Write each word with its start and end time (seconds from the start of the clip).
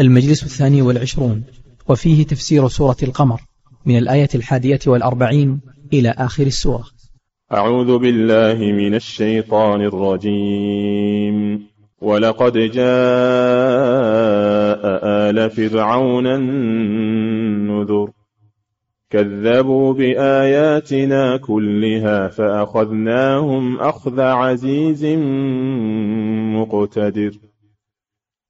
المجلس 0.00 0.42
الثاني 0.42 0.82
والعشرون 0.82 1.44
وفيه 1.88 2.26
تفسير 2.26 2.68
سورة 2.68 2.96
القمر 3.02 3.40
من 3.86 3.98
الآية 3.98 4.28
الحادية 4.34 4.78
والأربعين 4.86 5.60
إلى 5.92 6.14
آخر 6.18 6.46
السورة. 6.46 6.84
أعوذ 7.52 7.98
بالله 7.98 8.72
من 8.72 8.94
الشيطان 8.94 9.80
الرجيم. 9.80 11.66
ولقد 12.00 12.52
جاء 12.52 12.84
آل 15.04 15.50
فرعون 15.50 16.26
النذر. 16.26 18.10
كذبوا 19.10 19.94
بآياتنا 19.94 21.36
كلها 21.36 22.28
فأخذناهم 22.28 23.80
أخذ 23.80 24.20
عزيز 24.20 25.04
مقتدر. 26.54 27.32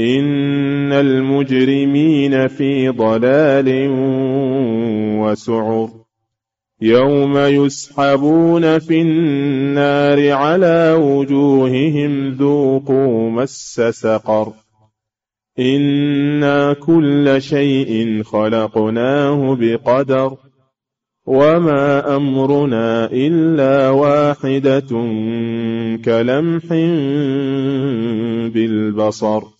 إن 0.00 0.92
المجرمين 0.92 2.48
في 2.48 2.88
ضلال 2.88 3.88
وسعر 5.20 5.90
يوم 6.80 7.38
يسحبون 7.38 8.78
في 8.78 9.02
النار 9.02 10.32
على 10.32 10.92
وجوههم 11.00 12.28
ذوقوا 12.28 13.30
مس 13.30 13.80
سقر 13.90 14.52
إنا 15.58 16.72
كل 16.72 17.36
شيء 17.42 18.22
خلقناه 18.22 19.56
بقدر 19.60 20.36
وما 21.26 22.16
أمرنا 22.16 23.08
إلا 23.12 23.90
واحدة 23.90 24.90
كلمح 26.04 26.66
بالبصر 28.54 29.59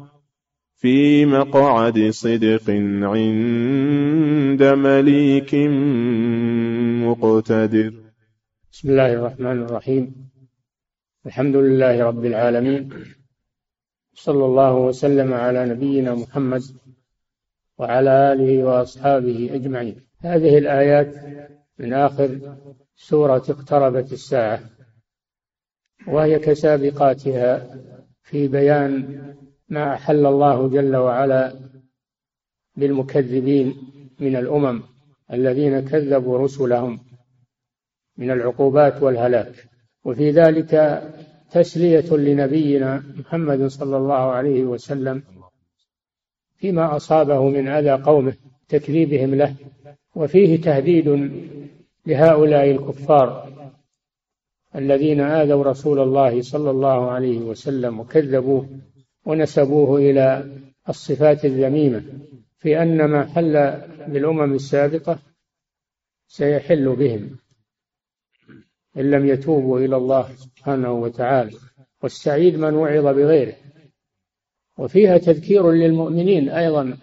في 0.81 1.25
مقعد 1.25 2.09
صدق 2.09 2.69
عند 3.03 4.63
مليك 4.63 5.55
مقتدر. 7.05 7.93
بسم 8.71 8.89
الله 8.89 9.13
الرحمن 9.13 9.63
الرحيم. 9.63 10.29
الحمد 11.25 11.55
لله 11.55 12.03
رب 12.03 12.25
العالمين. 12.25 12.89
صلى 14.13 14.45
الله 14.45 14.75
وسلم 14.75 15.33
على 15.33 15.65
نبينا 15.65 16.15
محمد 16.15 16.63
وعلى 17.77 18.33
آله 18.33 18.63
وأصحابه 18.63 19.49
أجمعين. 19.53 19.95
هذه 20.19 20.57
الآيات 20.57 21.15
من 21.79 21.93
آخر 21.93 22.57
سورة 22.95 23.45
اقتربت 23.49 24.13
الساعة 24.13 24.59
وهي 26.07 26.39
كسابقاتها 26.39 27.77
في 28.23 28.47
بيان 28.47 29.21
ما 29.71 29.93
أحل 29.93 30.25
الله 30.25 30.67
جل 30.67 30.95
وعلا 30.95 31.53
بالمكذبين 32.75 33.75
من 34.19 34.35
الأمم 34.35 34.83
الذين 35.33 35.79
كذبوا 35.79 36.37
رسلهم 36.37 36.99
من 38.17 38.31
العقوبات 38.31 39.03
والهلاك. 39.03 39.69
وفي 40.05 40.31
ذلك 40.31 41.03
تسلية 41.51 42.15
لنبينا 42.15 43.03
محمد 43.17 43.67
صلى 43.67 43.97
الله 43.97 44.31
عليه 44.31 44.63
وسلم 44.63 45.23
فيما 46.55 46.95
أصابه 46.95 47.49
من 47.49 47.67
أذى 47.67 47.91
قومه 47.91 48.33
تكذيبهم 48.69 49.35
له. 49.35 49.55
وفيه 50.15 50.61
تهديد 50.61 51.31
لهؤلاء 52.05 52.71
الكفار 52.71 53.51
الذين 54.75 55.19
آذوا 55.19 55.63
رسول 55.63 55.99
الله 55.99 56.41
صلى 56.41 56.71
الله 56.71 57.11
عليه 57.11 57.39
وسلم 57.39 57.99
وكذبوه. 57.99 58.67
ونسبوه 59.25 59.99
إلى 59.99 60.51
الصفات 60.89 61.45
الذميمة 61.45 62.03
في 62.57 62.81
أن 62.81 63.05
ما 63.05 63.25
حل 63.25 63.53
بالأمم 64.07 64.53
السابقة 64.53 65.19
سيحل 66.27 66.95
بهم 66.95 67.37
إن 68.97 69.11
لم 69.11 69.25
يتوبوا 69.25 69.79
إلى 69.79 69.97
الله 69.97 70.35
سبحانه 70.35 70.91
وتعالى. 70.91 71.57
والسعيد 72.03 72.55
من 72.55 72.73
وعظ 72.73 73.05
بغيره. 73.05 73.55
وفيها 74.77 75.17
تذكير 75.17 75.71
للمؤمنين 75.71 76.49
أيضا 76.49 76.97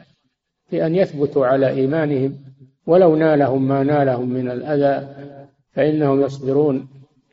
في 0.71 0.87
أن 0.87 0.95
يثبتوا 0.95 1.47
على 1.47 1.69
إيمانهم 1.69 2.39
ولو 2.87 3.17
نالهم 3.17 3.69
ما 3.69 3.83
نالهم 3.83 4.28
من 4.28 4.51
الأذى 4.51 5.15
فإنهم 5.71 6.21
يصبرون 6.21 6.89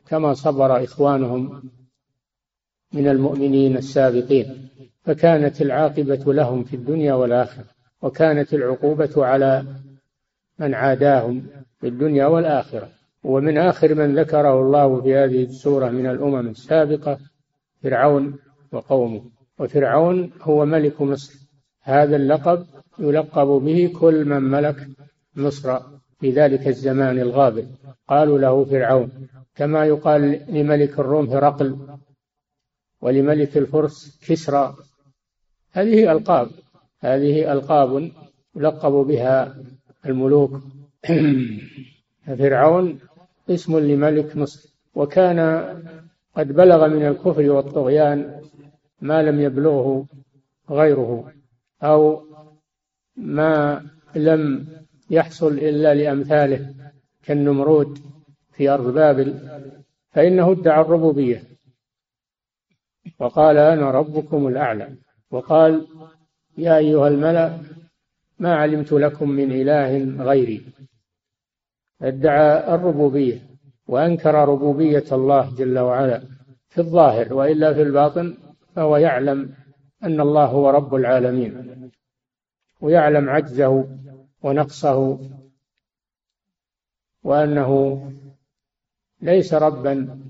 كما 0.06 0.34
صبر 0.34 0.84
إخوانهم 0.84 1.70
من 2.92 3.08
المؤمنين 3.08 3.76
السابقين. 3.76 4.68
فكانت 5.06 5.62
العاقبة 5.62 6.32
لهم 6.32 6.64
في 6.64 6.76
الدنيا 6.76 7.14
والآخرة 7.14 7.64
وكانت 8.02 8.54
العقوبة 8.54 9.26
على 9.26 9.64
من 10.58 10.74
عاداهم 10.74 11.46
في 11.80 11.88
الدنيا 11.88 12.26
والآخرة. 12.26 12.88
ومن 13.24 13.58
آخر 13.58 13.94
من 13.94 14.18
ذكره 14.18 14.60
الله 14.60 15.00
في 15.00 15.16
هذه 15.16 15.44
السورة 15.44 15.88
من 15.88 16.06
الأمم 16.06 16.48
السابقة 16.48 17.18
فرعون 17.82 18.38
وقومه. 18.72 19.24
وفرعون 19.58 20.30
هو 20.42 20.64
ملك 20.64 21.00
مصر. 21.00 21.34
هذا 21.82 22.16
اللقب 22.16 22.66
يلقب 22.98 23.46
به 23.46 23.92
كل 24.00 24.24
من 24.24 24.42
ملك 24.42 24.88
مصر 25.36 25.78
في 26.20 26.30
ذلك 26.30 26.68
الزمان 26.68 27.18
الغابر. 27.18 27.64
قالوا 28.08 28.38
له 28.38 28.64
فرعون 28.64 29.28
كما 29.54 29.86
يقال 29.86 30.40
لملك 30.48 30.98
الروم 30.98 31.26
هرقل 31.26 31.78
ولملك 33.00 33.56
الفرس 33.56 34.20
كسرى. 34.28 34.76
هذه 35.76 36.12
ألقاب. 36.12 36.48
هذه 37.00 37.52
ألقاب 37.52 38.10
يلقب 38.56 38.92
بها 38.92 39.56
الملوك. 40.06 40.60
فرعون 42.38 42.98
اسم 43.50 43.78
لملك 43.78 44.36
مصر. 44.36 44.68
وكان 44.94 45.40
قد 46.36 46.52
بلغ 46.52 46.88
من 46.88 47.06
الكفر 47.06 47.50
والطغيان 47.50 48.40
ما 49.00 49.22
لم 49.22 49.40
يبلغه 49.40 50.06
غيره 50.70 51.32
أو 51.82 52.22
ما 53.16 53.82
لم 54.14 54.66
يحصل 55.10 55.52
إلا 55.52 55.94
لأمثاله 55.94 56.74
كالنمرود 57.22 57.98
في 58.52 58.68
أرض 58.68 58.94
بابل 58.94 59.40
فإنه 60.10 60.52
ادعى 60.52 60.80
الربوبية. 60.80 61.42
وقال 63.18 63.56
أنا 63.56 63.90
ربكم 63.90 64.46
الأعلى. 64.46 65.05
وقال 65.30 65.86
يا 66.58 66.76
أيها 66.76 67.08
الملأ 67.08 67.58
ما 68.38 68.54
علمت 68.56 68.92
لكم 68.92 69.30
من 69.30 69.52
إله 69.52 70.22
غيري. 70.24 70.66
ادعى 72.02 72.74
الربوبية 72.74 73.42
وأنكر 73.86 74.34
ربوبية 74.34 75.04
الله 75.12 75.54
جل 75.54 75.78
وعلا 75.78 76.22
في 76.68 76.78
الظاهر 76.78 77.34
وإلا 77.34 77.74
في 77.74 77.82
الباطن 77.82 78.36
فهو 78.74 78.96
يعلم 78.96 79.54
أن 80.02 80.20
الله 80.20 80.44
هو 80.44 80.70
رب 80.70 80.94
العالمين 80.94 81.90
ويعلم 82.80 83.30
عجزه 83.30 83.88
ونقصه 84.42 85.18
وأنه 87.24 88.02
ليس 89.20 89.54
ربا 89.54 90.25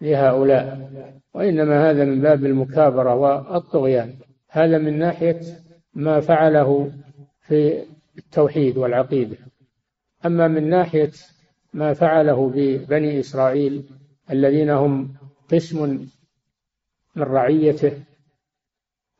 لهؤلاء. 0.00 0.90
وإنما 1.34 1.90
هذا 1.90 2.04
من 2.04 2.20
باب 2.20 2.46
المكابرة 2.46 3.14
والطغيان. 3.14 4.14
هذا 4.48 4.78
من 4.78 4.98
ناحية 4.98 5.40
ما 5.94 6.20
فعله 6.20 6.92
في 7.40 7.82
التوحيد 8.18 8.76
والعقيدة. 8.76 9.36
أما 10.26 10.48
من 10.48 10.68
ناحية 10.68 11.10
ما 11.72 11.92
فعله 11.92 12.52
ببني 12.54 13.20
إسرائيل 13.20 13.84
الذين 14.30 14.70
هم 14.70 15.14
قسم 15.52 16.06
من 17.16 17.22
رعيته 17.22 17.92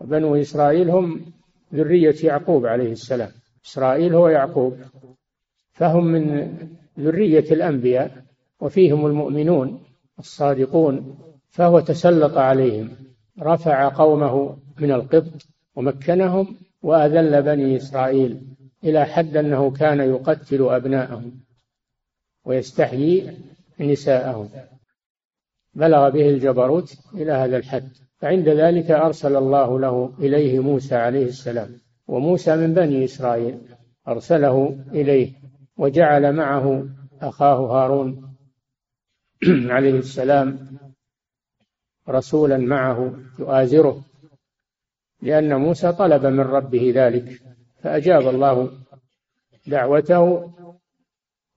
وبنو 0.01 0.37
إسرائيل 0.37 0.91
هم 0.91 1.21
ذرية 1.75 2.15
يعقوب 2.25 2.67
عليه 2.67 2.93
السلام. 2.93 3.31
إسرائيل 3.67 4.15
هو 4.15 4.29
يعقوب 4.29 4.79
فهم 5.73 6.05
من 6.05 6.57
ذرية 6.99 7.53
الأنبياء 7.53 8.25
وفيهم 8.61 9.07
المؤمنون. 9.07 9.88
الصادقون 10.19 11.19
فهو 11.51 11.81
تسلط 11.81 12.37
عليهم 12.37 12.91
رفع 13.41 13.89
قومه 13.89 14.57
من 14.79 14.93
القبط 14.93 15.47
ومكنهم 15.77 16.57
وأذل 16.83 17.43
بني 17.43 17.77
إسرائيل 17.77 18.43
إلى 18.85 19.05
حد 19.05 19.37
أنه 19.37 19.71
كان 19.71 20.01
يقتل 20.01 20.63
أبناءهم 20.63 21.41
ويستحيي 22.45 23.37
نساءهم. 23.81 24.49
بلغ 25.75 26.09
به 26.09 26.29
الجبروت 26.29 26.95
إلى 27.15 27.33
هذا 27.33 27.57
الحد. 27.57 27.89
فعند 28.19 28.49
ذلك 28.49 28.91
أرسل 28.91 29.37
الله 29.37 29.81
له 29.81 30.13
إليه 30.19 30.59
موسى 30.59 30.95
عليه 30.95 31.27
السلام 31.27 31.71
وموسى 32.09 32.57
من 32.57 32.75
بني 32.75 33.05
إسرائيل 33.05 33.59
أرسله 34.09 34.79
إليه 34.93 35.33
وجعل 35.77 36.33
معه 36.33 36.87
أخاه 37.21 37.57
هارون 37.57 38.28
عليه 39.77 39.99
السلام 39.99 40.79
رسولا 42.09 42.59
معه 42.59 43.15
يؤازره 43.39 44.05
لأن 45.23 45.55
موسى 45.55 45.93
طلب 45.93 46.27
من 46.27 46.41
ربه 46.41 46.93
ذلك 46.95 47.43
فأجاب 47.83 48.29
الله 48.29 48.71
دعوته 49.67 50.53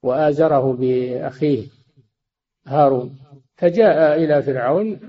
وآزره 0.04 0.74
بأخيه 0.74 1.68
هارون 2.66 3.18
فجاء 3.56 4.24
إلى 4.24 4.42
فرعون 4.42 5.00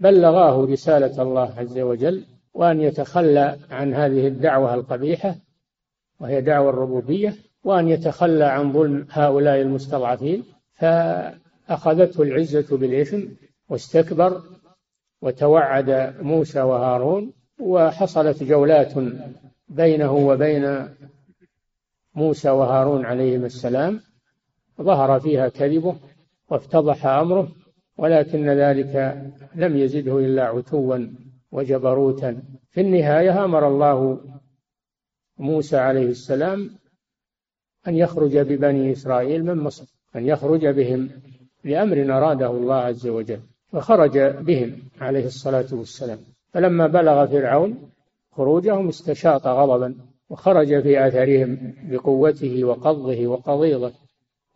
وبلغاه 0.00 0.64
رسالة 0.64 1.22
الله 1.22 1.58
عز 1.58 1.78
وجل 1.78 2.24
وأن 2.54 2.80
يتخلى 2.80 3.58
عن 3.70 3.94
هذه 3.94 4.26
الدعوة 4.26 4.74
القبيحة 4.74 5.34
وهي 6.20 6.40
دعوة 6.40 6.70
الربوبية 6.70 7.34
وأن 7.64 7.88
يتخلى 7.88 8.44
عن 8.44 8.72
ظلم 8.72 9.06
هؤلاء 9.10 9.60
المستضعفين 9.60 10.44
فأخذته 10.74 12.22
العزة 12.22 12.76
بالإثم 12.76 13.20
واستكبر 13.68 14.42
وتوعد 15.22 16.16
موسى 16.20 16.60
وهارون 16.60 17.32
وحصلت 17.60 18.42
جولات 18.42 18.92
بينه 19.68 20.12
وبين 20.12 20.88
موسى 22.14 22.50
وهارون 22.50 23.04
عليهما 23.06 23.46
السلام. 23.46 24.00
ظهر 24.82 25.20
فيها 25.20 25.48
كذبه 25.48 25.96
وافتضح 26.50 27.06
أمره 27.06 27.48
ولكن 27.96 28.48
ذلك 28.48 29.22
لم 29.54 29.76
يزده 29.76 30.18
إلا 30.18 30.44
عتوا 30.44 30.98
وجبروتا. 31.52 32.42
في 32.70 32.80
النهاية 32.80 33.44
أمر 33.44 33.68
الله 33.68 34.20
موسى 35.38 35.76
عليه 35.76 36.06
السلام 36.06 36.70
أن 37.88 37.96
يخرج 37.96 38.38
ببني 38.38 38.92
إسرائيل 38.92 39.44
من 39.44 39.56
مصر. 39.58 39.91
أن 40.16 40.26
يخرج 40.26 40.66
بهم 40.66 41.10
لأمر 41.64 42.16
أراده 42.16 42.50
الله 42.50 42.74
عز 42.74 43.06
وجل 43.06 43.40
فخرج 43.72 44.18
بهم 44.18 44.76
عليه 45.00 45.26
الصلاة 45.26 45.66
والسلام. 45.72 46.18
فلما 46.52 46.86
بلغ 46.86 47.26
فرعون 47.26 47.90
خروجهم 48.32 48.88
استشاط 48.88 49.46
غضبا 49.46 49.94
وخرج 50.30 50.82
في 50.82 51.06
اثرهم 51.06 51.74
بقوته 51.90 52.64
وقضه 52.64 53.26
وقضيضه. 53.26 53.92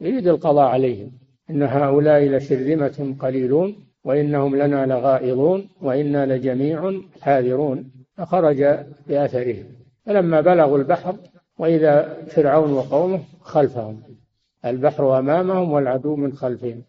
يريد 0.00 0.29
القضاء 0.29 0.69
عليهم. 0.69 1.11
إن 1.50 1.62
هؤلاء 1.62 2.29
لشرذمة 2.29 3.17
قليلون 3.20 3.76
وإنهم 4.05 4.56
لنا 4.56 4.87
لغائظون 4.87 5.69
وإنا 5.82 6.26
لجميع 6.26 7.00
حاذرون. 7.20 7.91
فخرج 8.17 8.64
بأثرهم 9.09 9.64
فلما 10.06 10.41
بلغوا 10.41 10.79
البحر 10.79 11.17
وإذا 11.59 12.23
فرعون 12.29 12.73
وقومه 12.73 13.20
خلفهم. 13.41 14.02
البحر 14.64 15.19
أمامهم 15.19 15.73
والعدو 15.73 16.17
من 16.17 16.32
خلفهم. 16.32 16.82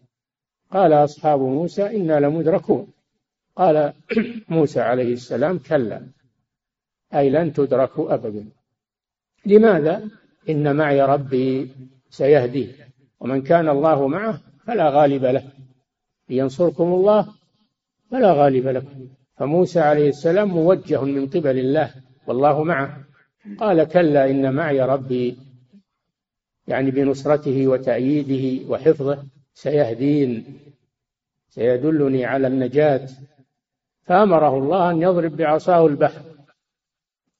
قال 0.71 0.93
أصحاب 0.93 1.39
موسى 1.39 1.97
إنا 1.97 2.19
لمدركون. 2.19 2.87
قال 3.55 3.93
موسى 4.49 4.79
عليه 4.81 5.13
السلام 5.13 5.59
كلا. 5.59 6.07
أي 7.13 7.29
لن 7.29 7.53
تدركوا 7.53 8.13
أبدا. 8.13 8.45
لماذا؟ 9.45 10.09
إن 10.49 10.75
معي 10.75 11.01
ربي 11.01 11.71
سيهديه 12.09 12.73
ومن 13.19 13.41
كان 13.41 13.69
الله 13.69 14.07
معه 14.07 14.41
فلا 14.65 14.89
غالب 14.89 15.25
له. 15.25 15.43
ينصركم 16.29 16.83
الله 16.83 17.27
فلا 18.11 18.33
غالب 18.33 18.67
لكم 18.67 19.07
فموسى 19.37 19.79
عليه 19.79 20.09
السلام 20.09 20.47
موجه 20.47 21.03
من 21.03 21.27
قبل 21.27 21.59
الله 21.59 21.93
والله 22.27 22.63
معه. 22.63 23.07
قال 23.59 23.83
كلا 23.83 24.29
إن 24.29 24.53
معي 24.53 24.81
ربي 24.81 25.46
يعني 26.67 26.91
بنصرته 26.91 27.67
وتأييده 27.67 28.69
وحفظه 28.69 29.23
سيهدين 29.53 30.59
سيدلني 31.49 32.25
على 32.25 32.47
النجاة. 32.47 33.09
فأمره 34.03 34.57
الله 34.57 34.91
أن 34.91 35.01
يضرب 35.01 35.37
بعصاه 35.37 35.87
البحر 35.87 36.21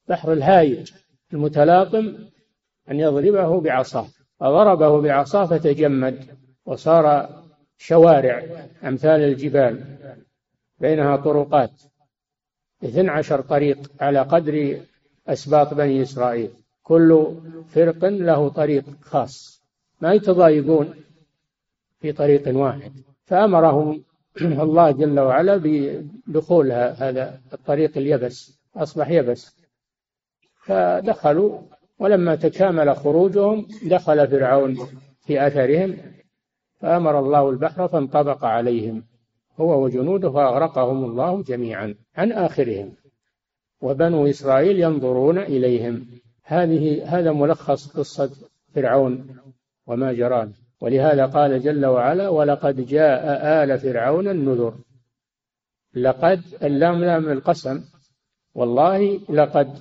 بحر 0.08 0.32
الهايج 0.32 0.92
المتلاطم 1.32 2.14
أن 2.90 3.00
يضربه 3.00 3.60
بعصاه. 3.60 4.06
فضربه 4.40 5.00
بعصاه 5.00 5.46
فتجمد 5.46 6.38
وصار 6.66 7.28
شوارع 7.78 8.42
أمثال 8.84 9.20
الجبال 9.20 9.84
بينها 10.78 11.16
طرقات 11.16 11.82
اثنى 12.84 13.10
عشر 13.10 13.40
طريق 13.40 13.92
على 14.00 14.20
قدر 14.20 14.80
أسباط 15.28 15.74
بني 15.74 16.02
إسرائيل. 16.02 16.50
كل 16.88 17.34
فرق 17.66 18.04
له 18.04 18.48
طريق 18.48 18.84
خاص. 19.02 19.62
ما 20.00 20.12
يتضايقون 20.12 20.94
في 22.00 22.12
طريق 22.12 22.56
واحد. 22.56 22.92
فأمرهم 23.24 24.04
الله 24.64 24.90
جل 24.90 25.20
وعلا 25.20 25.56
بدخول 25.56 26.72
هذا 26.72 27.40
الطريق 27.52 27.98
اليبس 27.98 28.60
أصبح 28.76 29.10
يبس. 29.10 29.56
فدخلوا 30.64 31.60
ولما 31.98 32.34
تكامل 32.34 32.96
خروجهم 32.96 33.66
دخل 33.82 34.28
فرعون 34.28 34.76
في 35.26 35.46
أثرهم 35.46 35.96
فأمر 36.80 37.18
الله 37.18 37.50
البحر 37.50 37.88
فانطبق 37.88 38.44
عليهم 38.44 39.04
هو 39.60 39.84
وجنوده 39.84 40.30
فأغرقهم 40.30 41.04
الله 41.04 41.42
جميعا 41.42 41.94
عن 42.16 42.32
آخرهم. 42.32 42.92
وبنو 43.80 44.26
إسرائيل 44.26 44.80
ينظرون 44.80 45.38
إليهم. 45.38 46.06
هذه 46.48 47.04
هذا 47.18 47.32
ملخص 47.32 47.88
قصة 47.88 48.30
فرعون 48.74 49.36
وما 49.86 50.12
جرى 50.12 50.52
ولهذا 50.80 51.26
قال 51.26 51.60
جل 51.60 51.86
وعلا 51.86 52.28
ولقد 52.28 52.86
جاء 52.86 53.24
آل 53.64 53.78
فرعون 53.78 54.28
النذر. 54.28 54.74
لقد 55.94 56.40
اللام 56.62 57.04
لام 57.04 57.28
القسم. 57.28 57.84
والله 58.54 59.20
لقد 59.30 59.78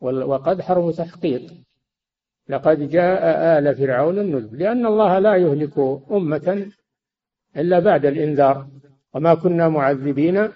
وقد 0.00 0.60
حرف 0.60 0.96
تحقيق. 0.96 1.52
لقد 2.48 2.88
جاء 2.88 3.20
آل 3.58 3.74
فرعون 3.76 4.18
النذر. 4.18 4.56
لأن 4.56 4.86
الله 4.86 5.18
لا 5.18 5.36
يهلك 5.36 5.78
أمة 6.10 6.66
إلا 7.56 7.78
بعد 7.78 8.06
الإنذار. 8.06 8.66
وما 9.14 9.34
كنا 9.34 9.68
معذبين 9.68 10.48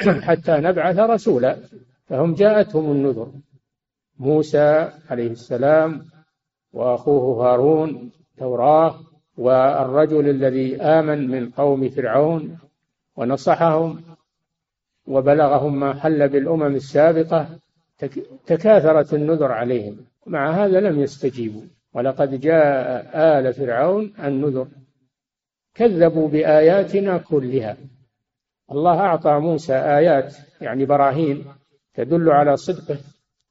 حتى 0.00 0.52
نبعث 0.52 0.98
رسولا. 0.98 1.56
فهم 2.06 2.34
جاءتهم 2.34 2.92
النذر. 2.92 3.32
موسى 4.18 4.90
عليه 5.10 5.30
السلام 5.30 6.06
وأخوه 6.72 7.46
هارون 7.46 8.10
توراة 8.38 8.94
والرجل 9.36 10.28
الذي 10.28 10.82
آمن 10.82 11.30
من 11.30 11.50
قوم 11.50 11.88
فرعون 11.88 12.58
ونصحهم 13.16 14.02
وبلغهم 15.06 15.80
ما 15.80 15.94
حل 15.94 16.28
بالأمم 16.28 16.74
السابقة 16.74 17.48
تكاثرت 18.46 19.14
النذر 19.14 19.52
عليهم. 19.52 19.96
مع 20.26 20.50
هذا 20.50 20.80
لم 20.80 21.00
يستجيبوا. 21.00 21.62
ولقد 21.94 22.40
جاء 22.40 23.10
آل 23.14 23.52
فرعون 23.52 24.14
النذر. 24.24 24.68
كذبوا 25.74 26.28
بآياتنا 26.28 27.18
كلها. 27.18 27.76
الله 28.72 29.00
أعطى 29.00 29.38
موسى 29.38 29.74
آيات 29.74 30.36
يعني 30.60 30.84
براهين 30.84 31.44
تدل 31.94 32.30
على 32.30 32.56
صدقه. 32.56 32.98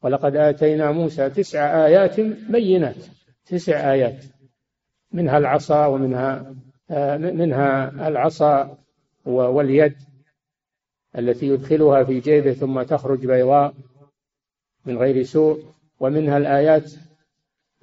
ولقد 0.04 0.36
آتينا 0.36 0.92
موسى 0.92 1.30
تسع 1.30 1.86
آيات 1.86 2.20
بينات 2.50 3.06
تسع 3.46 3.92
آيات 3.94 4.26
منها 5.12 5.38
العصا 5.38 5.86
ومنها 5.86 6.56
منها 7.18 8.08
العصا 8.08 8.78
واليد 9.26 9.96
التي 11.18 11.48
يدخلها 11.48 12.04
في 12.04 12.20
جيبه 12.20 12.54
ثم 12.54 12.82
تخرج 12.82 13.26
بيضاء 13.26 13.74
من 14.86 14.98
غير 14.98 15.24
سوء 15.24 15.64
ومنها 16.00 16.38
الآيات 16.38 16.92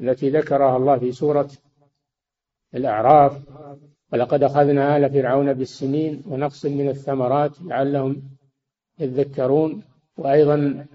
التي 0.00 0.30
ذكرها 0.30 0.76
الله 0.76 0.98
في 0.98 1.12
سورة 1.12 1.50
الأعراف 2.74 3.42
ولقد 4.12 4.42
أخذنا 4.42 4.96
آل 4.96 5.10
فرعون 5.10 5.52
بالسنين 5.52 6.22
ونقص 6.26 6.66
من 6.66 6.88
الثمرات 6.88 7.62
لعلهم 7.62 8.22
يذكرون 8.98 9.82
وأيضا 10.16 10.86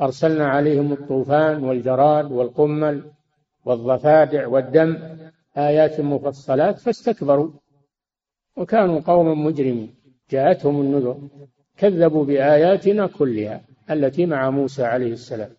أرسلنا 0.00 0.48
عليهم 0.48 0.92
الطوفان 0.92 1.64
والجراد 1.64 2.32
والقمل 2.32 3.04
والضفادع 3.64 4.46
والدم 4.46 4.98
آيات 5.56 6.00
مفصلات 6.00 6.78
فاستكبروا 6.78 7.50
وكانوا 8.56 9.00
قوما 9.00 9.34
مجرمين. 9.34 9.94
جاءتهم 10.30 10.80
النذر 10.80 11.18
كذبوا 11.76 12.24
بآياتنا 12.24 13.06
كلها 13.06 13.60
التي 13.90 14.26
مع 14.26 14.50
موسى 14.50 14.84
عليه 14.84 15.12
السلام. 15.12 15.50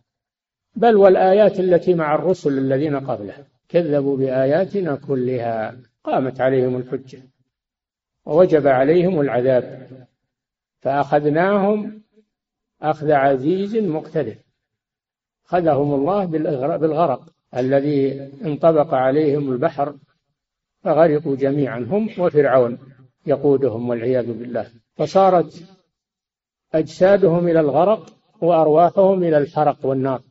بل 0.75 0.95
والآيات 0.95 1.59
التي 1.59 1.93
مع 1.93 2.15
الرسل 2.15 2.57
الذين 2.57 2.99
قبله 2.99 3.33
كذبوا 3.69 4.17
بآياتنا 4.17 4.95
كلها 4.95 5.77
قامت 6.03 6.41
عليهم 6.41 6.77
الحجة 6.77 7.19
ووجب 8.25 8.67
عليهم 8.67 9.21
العذاب 9.21 9.87
فأخذناهم 10.79 12.01
أخذ 12.81 13.11
عزيز 13.11 13.75
مقتدر. 13.75 14.35
أخذهم 15.45 15.93
الله 15.93 16.25
بالغرق. 16.77 17.21
الذي 17.55 18.29
انطبق 18.45 18.93
عليهم 18.93 19.51
البحر 19.51 19.95
فغرقوا 20.83 21.35
جميعا 21.35 21.79
هم 21.79 22.09
وفرعون 22.19 22.77
يقودهم 23.25 23.89
والعياذ 23.89 24.33
بالله. 24.33 24.67
فصارت 24.95 25.63
أجسادهم 26.73 27.47
إلى 27.47 27.59
الغرق 27.59 28.13
وأرواحهم 28.41 29.23
إلى 29.23 29.37
الحرق 29.37 29.85
والنار. 29.85 30.21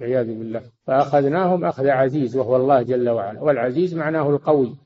والعياذ 0.00 0.26
بالله. 0.26 0.62
فأخذناهم 0.86 1.64
أخذ 1.64 1.88
عزيز 1.88 2.36
وهو 2.36 2.56
الله 2.56 2.82
جل 2.82 3.08
وعلا. 3.08 3.40
والعزيز 3.40 3.94
معناه 3.94 4.30
القوي 4.30 4.76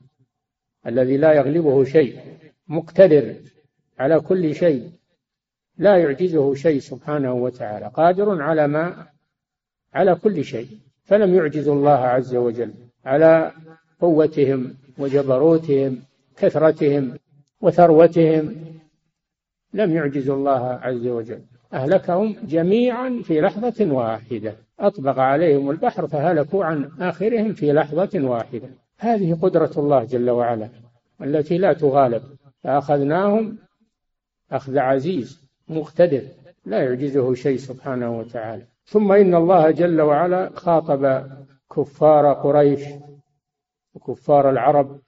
الذي 0.87 1.17
لا 1.17 1.33
يغلبه 1.33 1.83
شيء 1.83 2.19
مقتدر 2.67 3.35
على 3.99 4.19
كل 4.19 4.55
شيء. 4.55 5.00
لا 5.77 5.97
يعجزه 5.97 6.53
شيء 6.53 6.79
سبحانه 6.79 7.33
وتعالى 7.33 7.91
قادر 7.93 8.41
على 8.41 8.67
ما 8.67 9.07
على 9.93 10.15
كل 10.15 10.43
شيء. 10.43 10.67
فلم 11.03 11.35
يعجزوا 11.35 11.75
الله 11.75 11.91
عز 11.91 12.35
وجل 12.35 12.73
على 13.05 13.51
قوتهم 14.01 14.75
وجبروتهم 14.97 15.97
كثرتهم 16.37 17.17
وثروتهم. 17.61 18.55
لم 19.73 19.91
يعجزوا 19.91 20.35
الله 20.35 20.67
عز 20.67 21.07
وجل. 21.07 21.41
أهلكهم 21.73 22.35
جميعا 22.43 23.21
في 23.23 23.41
لحظة 23.41 23.93
واحدة. 23.93 24.55
أطبق 24.79 25.19
عليهم 25.19 25.71
البحر 25.71 26.07
فهلكوا 26.07 26.65
عن 26.65 26.91
آخرهم 26.99 27.53
في 27.53 27.73
لحظة 27.73 28.19
واحدة. 28.27 28.69
هذه 28.97 29.33
قدرة 29.41 29.71
الله 29.77 30.03
جل 30.03 30.29
وعلا 30.29 30.69
التي 31.21 31.57
لا 31.57 31.73
تغالب. 31.73 32.23
فأخذناهم 32.63 33.57
أخذ 34.51 34.77
عزيز. 34.77 35.40
مقتدر 35.71 36.23
لا 36.65 36.83
يعجزه 36.83 37.33
شيء 37.33 37.57
سبحانه 37.57 38.19
وتعالى. 38.19 38.67
ثم 38.85 39.11
إن 39.11 39.35
الله 39.35 39.71
جل 39.71 40.01
وعلا 40.01 40.49
خاطب 40.55 41.31
كفار 41.75 42.33
قريش 42.33 42.81
وكفار 43.93 44.49
العرب 44.49 45.01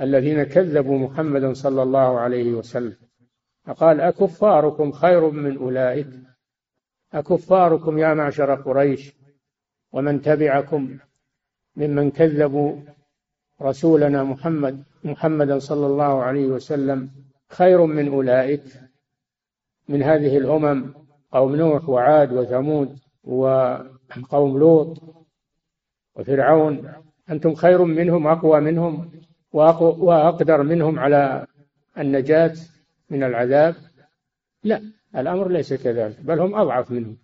الذين 0.00 0.42
كذبوا 0.42 0.98
محمدا 0.98 1.52
صلى 1.52 1.82
الله 1.82 2.18
عليه 2.18 2.52
وسلم. 2.52 2.96
فقال 3.64 4.00
أكفاركم 4.00 4.92
خير 4.92 5.30
من 5.30 5.56
أولئك؟ 5.56 6.08
أكفاركم 7.12 7.98
يا 7.98 8.14
معشر 8.14 8.54
قريش 8.54 9.12
ومن 9.92 10.22
تبعكم 10.22 10.98
ممن 11.76 12.10
كذبوا 12.10 12.76
رسولنا 13.62 14.24
محمد 14.24 14.84
محمدا 15.04 15.58
صلى 15.58 15.86
الله 15.86 16.22
عليه 16.22 16.46
وسلم 16.46 17.10
خير 17.48 17.86
من 17.86 18.08
أولئك؟ 18.08 18.83
من 19.88 20.02
هذه 20.02 20.38
الأمم 20.38 20.94
قوم 21.32 21.56
نوح 21.56 21.88
وعاد 21.88 22.32
وثمود 22.32 22.98
وقوم 23.24 24.58
لوط 24.58 25.02
وفرعون 26.16 26.92
أنتم 27.30 27.54
خير 27.54 27.84
منهم 27.84 28.26
أقوى 28.26 28.60
منهم 28.60 29.10
وأقدر 29.52 30.62
منهم 30.62 30.98
على 30.98 31.46
النجاة 31.98 32.54
من 33.10 33.22
العذاب. 33.22 33.74
لا 34.64 34.82
الأمر 35.16 35.48
ليس 35.48 35.74
كذلك 35.74 36.20
بل 36.20 36.40
هم 36.40 36.54
أضعف 36.54 36.90
منهم. 36.90 37.16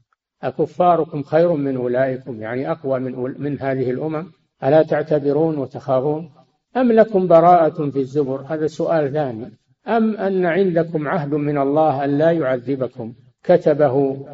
أكفاركم 0.42 1.22
خير 1.22 1.52
من 1.52 1.76
أولئكم 1.76 2.42
يعني 2.42 2.70
أقوى 2.70 3.00
من, 3.00 3.34
من 3.42 3.60
هذه 3.60 3.90
الأمم. 3.90 4.32
ألا 4.64 4.82
تعتبرون 4.82 5.58
وتخافون؟ 5.58 6.32
أم 6.76 6.92
لكم 6.92 7.26
براءة 7.26 7.90
في 7.90 7.98
الزبر؟ 7.98 8.40
هذا 8.40 8.66
سؤال 8.66 9.12
ثاني. 9.12 9.59
أم 9.86 10.16
أن 10.16 10.46
عندكم 10.46 11.08
عهد 11.08 11.34
من 11.34 11.58
الله 11.58 12.04
أن 12.04 12.18
لا 12.18 12.30
يعذبكم؟ 12.30 13.14
كتبه 13.44 14.26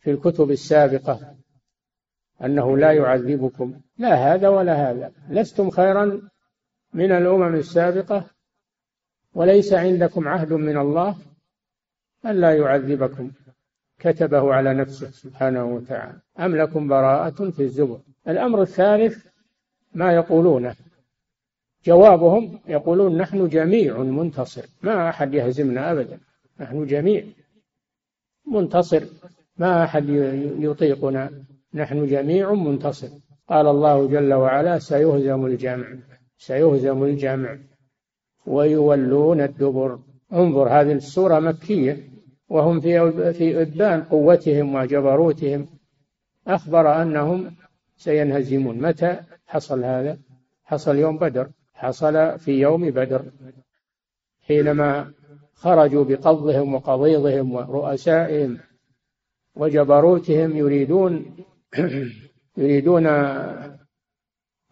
في 0.00 0.10
الكتب 0.10 0.50
السابقة 0.50 1.36
أنه 2.44 2.76
لا 2.76 2.92
يعذبكم. 2.92 3.80
لا 3.98 4.14
هذا 4.14 4.48
ولا 4.48 4.90
هذا. 4.90 5.12
لستم 5.28 5.70
خيرا 5.70 6.20
من 6.94 7.12
الأمم 7.12 7.54
السابقة؟ 7.54 8.24
وليس 9.34 9.72
عندكم 9.72 10.28
عهد 10.28 10.52
من 10.52 10.78
الله 10.78 11.16
أن 12.26 12.40
لا 12.40 12.56
يعذبكم؟ 12.56 13.30
كتبه 13.98 14.54
على 14.54 14.74
نفسه 14.74 15.10
سبحانه 15.10 15.64
وتعالى. 15.64 16.20
أم 16.38 16.56
لكم 16.56 16.88
براءة 16.88 17.50
في 17.50 17.62
الزبر؟ 17.62 18.00
الأمر 18.28 18.62
الثالث 18.62 19.26
ما 19.94 20.12
يقولونه. 20.12 20.76
جوابهم 21.86 22.58
يقولون 22.68 23.16
نحن 23.18 23.48
جميع 23.48 23.98
منتصر. 23.98 24.64
ما 24.82 25.08
أحد 25.08 25.34
يهزمنا 25.34 25.92
أبدا. 25.92 26.18
نحن 26.60 26.86
جميع 26.86 27.24
منتصر. 28.52 29.02
ما 29.58 29.84
أحد 29.84 30.08
يطيقنا. 30.58 31.30
نحن 31.74 32.06
جميع 32.06 32.52
منتصر. 32.52 33.08
قال 33.48 33.66
الله 33.66 34.08
جل 34.08 34.34
وعلا 34.34 34.78
سيهزم 34.78 35.46
الجمع. 35.46 35.86
سيهزم 36.38 37.04
الجمع. 37.04 37.58
ويولون 38.46 39.40
الدبر. 39.40 39.98
انظر 40.32 40.68
هذه 40.68 40.92
السورة 40.92 41.38
مكية. 41.38 42.08
وهم 42.48 42.80
في 42.80 43.32
في 43.32 43.62
إبان 43.62 44.02
قوتهم 44.02 44.74
وجبروتهم. 44.74 45.66
أخبر 46.46 47.02
أنهم 47.02 47.50
سينهزمون. 47.96 48.78
متى 48.78 49.20
حصل 49.46 49.84
هذا؟ 49.84 50.18
حصل 50.64 50.96
يوم 50.96 51.18
بدر. 51.18 51.48
حصل 51.76 52.38
في 52.38 52.60
يوم 52.60 52.90
بدر 52.90 53.22
حينما 54.46 55.12
خرجوا 55.54 56.04
بقضهم 56.04 56.74
وقضيضهم 56.74 57.52
ورؤسائهم 57.52 58.58
وجبروتهم 59.56 60.56
يريدون 60.56 61.36
يريدون 62.56 63.06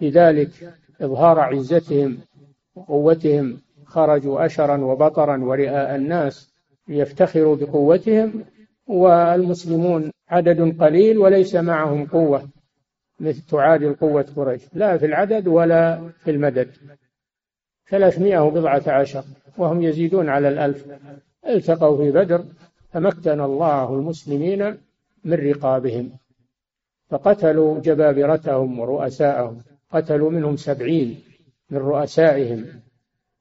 بذلك 0.01 0.75
إظهار 1.01 1.41
عزتهم 1.41 2.19
وقوتهم 2.75 3.61
خرجوا 3.85 4.47
أشرا 4.47 4.77
وبطرا 4.85 5.45
ورئاء 5.45 5.97
الناس 5.97 6.55
ليفتخروا 6.89 7.57
بقوتهم 7.57 8.45
والمسلمون 8.87 10.11
عدد 10.29 10.81
قليل 10.83 11.19
وليس 11.19 11.55
معهم 11.55 12.07
قوة. 12.07 12.49
تعادل 13.33 13.95
قوة 13.95 14.27
قريش. 14.37 14.63
لا 14.73 14.99
في 14.99 15.07
العدد 15.07 15.49
ولا 15.49 16.09
في 16.19 16.31
المدد. 16.31 16.71
ثلاثمائة 17.89 18.39
وبضعة 18.39 18.83
عشر 18.87 19.25
وهم 19.59 19.83
يزيدون 19.83 20.29
على 20.29 20.49
الألف. 20.49 20.87
التقوا 21.49 21.97
في 21.97 22.11
بدر 22.11 22.45
فمكن 22.93 23.41
الله 23.41 23.95
المسلمين 23.95 24.77
من 25.25 25.35
رقابهم. 25.35 26.11
فقتلوا 27.11 27.81
جبابرتهم 27.81 28.79
ورؤساءهم. 28.79 29.63
قتلوا 29.91 30.31
منهم 30.31 30.57
سبعين 30.57 31.21
من 31.71 31.79
رؤسائهم. 31.79 32.67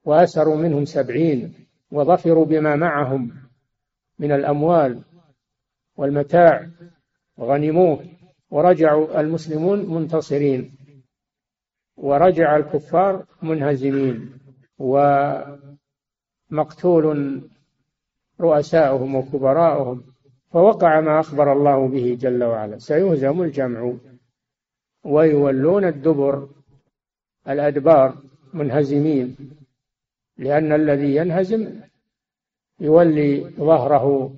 وأسروا 0.05 0.55
منهم 0.55 0.85
سبعين 0.85 1.53
وظفروا 1.91 2.45
بما 2.45 2.75
معهم 2.75 3.31
من 4.19 4.31
الأموال 4.31 5.01
والمتاع. 5.97 6.69
وغنموه 7.37 8.05
ورجعوا 8.53 9.19
المسلمون 9.19 9.79
منتصرين. 9.95 10.61
ورجع 11.97 12.55
الكفار 12.57 13.25
منهزمين. 13.41 14.17
ومقتول 16.51 17.07
رؤساؤهم 18.41 19.15
وكبراؤهم. 19.15 20.03
فوقع 20.51 20.99
ما 20.99 21.19
أخبر 21.19 21.53
الله 21.53 21.87
به 21.87 22.17
جل 22.21 22.43
وعلا. 22.43 22.77
سيهزم 22.77 23.41
الجمع. 23.41 23.93
ويولون 25.03 25.85
الدبر 25.85 26.49
الأدبار 27.49 28.17
منهزمين. 28.53 29.37
لأن 30.37 30.73
الذي 30.73 31.15
ينهزم 31.15 31.81
يولي 32.79 33.49
ظهره 33.49 34.35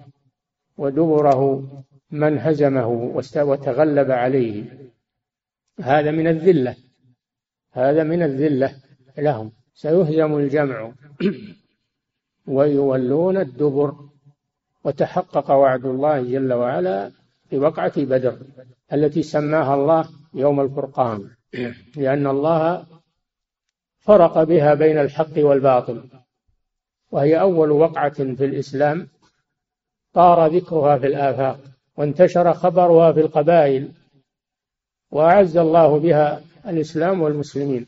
ودبره 0.78 1.75
من 2.12 2.40
هزمه 2.40 2.88
وتغلب 3.36 4.12
عليه. 4.12 4.64
هذا 5.80 6.12
من 6.12 6.28
الذلة. 6.28 6.76
هذا 7.72 8.04
من 8.04 8.24
الذلة 8.24 8.76
لهم. 9.18 9.52
سيهزم 9.74 10.38
الجمع. 10.38 10.92
ويولون 12.48 13.38
الدبر. 13.38 13.96
وتحقق 14.84 15.52
وعد 15.52 15.86
الله 15.86 16.22
جل 16.22 16.54
وعلا 16.54 17.12
في 17.50 17.58
وقعة 17.58 17.94
بدر 17.98 18.38
التي 18.94 19.24
سماها 19.24 19.76
الله 19.76 20.10
يوم 20.34 20.62
الفرقان. 20.62 21.30
لأن 21.98 22.28
الله 22.28 22.86
فرق 24.00 24.44
بها 24.44 24.74
بين 24.74 24.98
الحق 24.98 25.38
والباطل. 25.38 26.10
وهي 27.12 27.40
أول 27.40 27.72
وقعة 27.72 28.14
في 28.14 28.46
الإسلام 28.46 29.08
طار 30.14 30.48
ذكرها 30.48 30.98
في 30.98 31.08
الآفاق. 31.08 31.75
وانتشر 31.98 32.54
خبرها 32.54 33.12
في 33.12 33.20
القبائل 33.20 33.92
وأعز 35.12 35.58
الله 35.58 36.00
بها 36.00 36.42
الإسلام 36.68 37.22
والمسلمين 37.22 37.88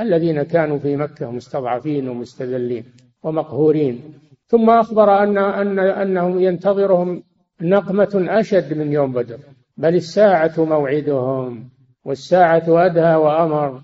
الذين 0.00 0.42
كانوا 0.42 0.78
في 0.78 0.96
مكة 0.96 1.30
مستضعفين 1.30 2.08
ومستذلين 2.08 2.84
ومقهورين. 3.22 4.14
ثم 4.46 4.70
أخبر 4.70 5.22
أن 5.22 5.38
أن 5.38 5.78
أنهم 5.78 6.40
ينتظرهم 6.40 7.22
نقمة 7.60 8.26
أشد 8.28 8.74
من 8.74 8.92
يوم 8.92 9.12
بدر 9.12 9.38
بل 9.76 9.94
الساعة 9.94 10.52
موعدهم 10.58 11.68
والساعة 12.04 12.86
أدهى 12.86 13.16
وأمر. 13.16 13.82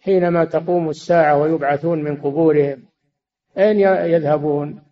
حينما 0.00 0.44
تقوم 0.44 0.88
الساعة 0.88 1.38
ويبعثون 1.38 2.02
من 2.02 2.16
قبورهم 2.16 2.82
أين 3.58 3.80
يذهبون؟ 3.80 4.82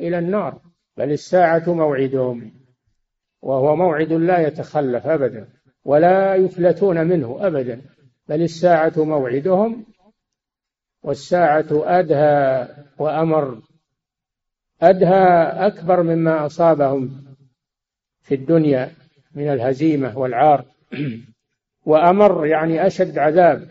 إلى 0.00 0.18
النار 0.18 0.58
بل 0.96 1.12
الساعة 1.12 1.62
موعدهم. 1.66 2.59
وهو 3.42 3.76
موعد 3.76 4.12
لا 4.12 4.46
يتخلف 4.46 5.06
أبدا 5.06 5.48
ولا 5.84 6.34
يفلتون 6.34 7.06
منه 7.06 7.38
أبدا 7.40 7.82
بل 8.28 8.42
الساعة 8.42 8.92
موعدهم 8.96 9.84
والساعة 11.02 11.66
أدهى 11.70 12.68
وأمر. 12.98 13.62
أدهى 14.82 15.42
أكبر 15.66 16.02
مما 16.02 16.46
أصابهم 16.46 17.24
في 18.22 18.34
الدنيا 18.34 18.90
من 19.34 19.48
الهزيمة 19.52 20.18
والعار. 20.18 20.64
وأمر 21.86 22.46
يعني 22.46 22.86
أشد 22.86 23.18
عذاب 23.18 23.68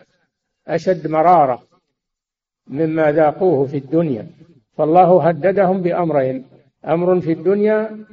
أشد 0.67 1.07
مرارة 1.07 1.63
مما 2.67 3.11
ذاقوه 3.11 3.65
في 3.65 3.77
الدنيا. 3.77 4.27
فالله 4.77 5.27
هددهم 5.27 5.81
بأمرين 5.81 6.45
أمر 6.87 7.21
في 7.21 7.31
الدنيا 7.31 8.05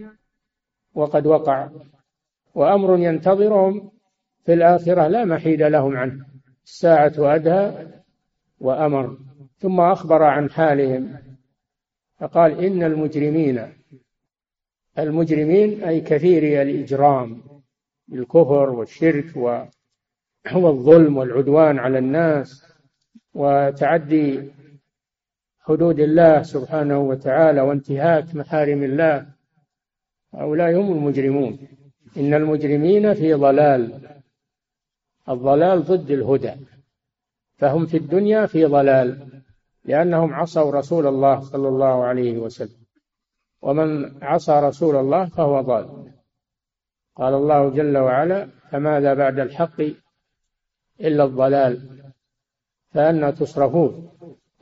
وقد 0.96 1.26
وقع. 1.26 1.68
وأمر 2.54 2.98
ينتظرهم 2.98 3.90
في 4.44 4.52
الآخرة 4.52 5.08
لا 5.08 5.24
محيد 5.24 5.62
لهم 5.62 5.96
عنه. 5.96 6.26
الساعة 6.64 7.12
أدهى 7.18 7.86
وأمر. 8.60 9.18
ثم 9.58 9.80
أخبر 9.80 10.22
عن 10.22 10.50
حالهم. 10.50 11.16
فقال 12.20 12.64
إن 12.64 12.82
المجرمين 12.82 13.72
المجرمين 14.98 15.84
أي 15.84 16.00
كثيري 16.00 16.62
الإجرام 16.62 17.42
بالكفر 18.08 18.70
والشرك 18.70 19.36
والظلم 20.54 21.16
والعدوان 21.16 21.78
على 21.78 21.98
الناس 21.98 22.64
وتعدي 23.34 24.50
حدود 25.60 26.00
الله 26.00 26.42
سبحانه 26.42 26.98
وتعالى 26.98 27.60
وانتهاك 27.60 28.34
محارم 28.34 28.82
الله. 28.82 29.35
هؤلاء 30.36 30.80
هم 30.80 30.92
المجرمون. 30.92 31.58
إن 32.16 32.34
المجرمين 32.34 33.14
في 33.14 33.34
ضلال. 33.34 34.00
الضلال 35.28 35.82
ضد 35.82 36.10
الهدى. 36.10 36.52
فهم 37.56 37.86
في 37.86 37.96
الدنيا 37.96 38.46
في 38.46 38.64
ضلال. 38.64 39.42
لأنهم 39.84 40.34
عصوا 40.34 40.70
رسول 40.70 41.06
الله 41.06 41.40
صلى 41.40 41.68
الله 41.68 42.04
عليه 42.04 42.38
وسلم. 42.38 42.86
ومن 43.62 44.22
عصى 44.24 44.60
رسول 44.60 44.96
الله 44.96 45.26
فهو 45.26 45.60
ضال. 45.60 46.12
قال 47.16 47.34
الله 47.34 47.70
جل 47.70 47.96
وعلا 47.96 48.48
فماذا 48.70 49.14
بعد 49.14 49.38
الحق 49.38 49.80
إلا 51.00 51.24
الضلال؟ 51.24 52.02
فأنا 52.90 53.30
تصرفون. 53.30 54.10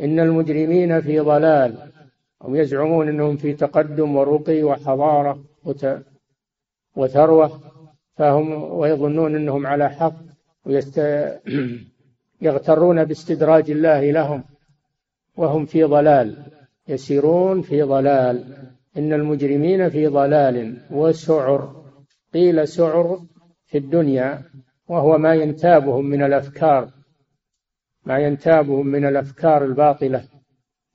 إن 0.00 0.20
المجرمين 0.20 1.00
في 1.00 1.20
ضلال. 1.20 1.92
هم 2.42 2.56
يزعمون 2.56 3.08
أنهم 3.08 3.36
في 3.36 3.52
تقدم 3.52 4.16
ورقي 4.16 4.62
وحضارة. 4.62 5.53
وثروة 6.96 7.60
فهم 8.16 8.52
ويظنون 8.52 9.36
أنهم 9.36 9.66
على 9.66 9.90
حق 9.90 10.14
ويست 10.66 10.98
يغترون 12.46 13.04
باستدراج 13.04 13.70
الله 13.70 14.10
لهم 14.10 14.44
وهم 15.36 15.66
في 15.66 15.84
ضلال 15.84 16.36
يسيرون 16.88 17.62
في 17.62 17.82
ضلال 17.82 18.56
إن 18.96 19.12
المجرمين 19.12 19.88
في 19.88 20.06
ضلال 20.06 20.80
وسعر 20.90 21.84
قيل 22.34 22.68
سعر 22.68 23.20
في 23.66 23.78
الدنيا 23.78 24.42
وهو 24.88 25.18
ما 25.18 25.34
ينتابهم 25.34 26.04
من 26.04 26.22
الأفكار 26.22 26.90
ما 28.04 28.18
ينتابهم 28.18 28.86
من 28.86 29.04
الأفكار 29.06 29.64
الباطلة 29.64 30.24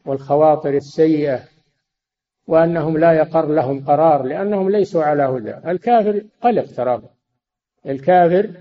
والخواطر 0.05 0.73
السيئة 0.73 1.39
وأنهم 2.49 2.97
لا 2.97 3.13
يقر 3.13 3.45
لهم 3.45 3.85
قرار 3.85 4.23
لأنهم 4.23 4.69
ليسوا 4.69 5.03
على 5.03 5.23
هدى. 5.23 5.71
الكافر 5.71 6.23
قلق 6.41 6.65
ترى. 6.65 7.01
الكافر 7.85 8.51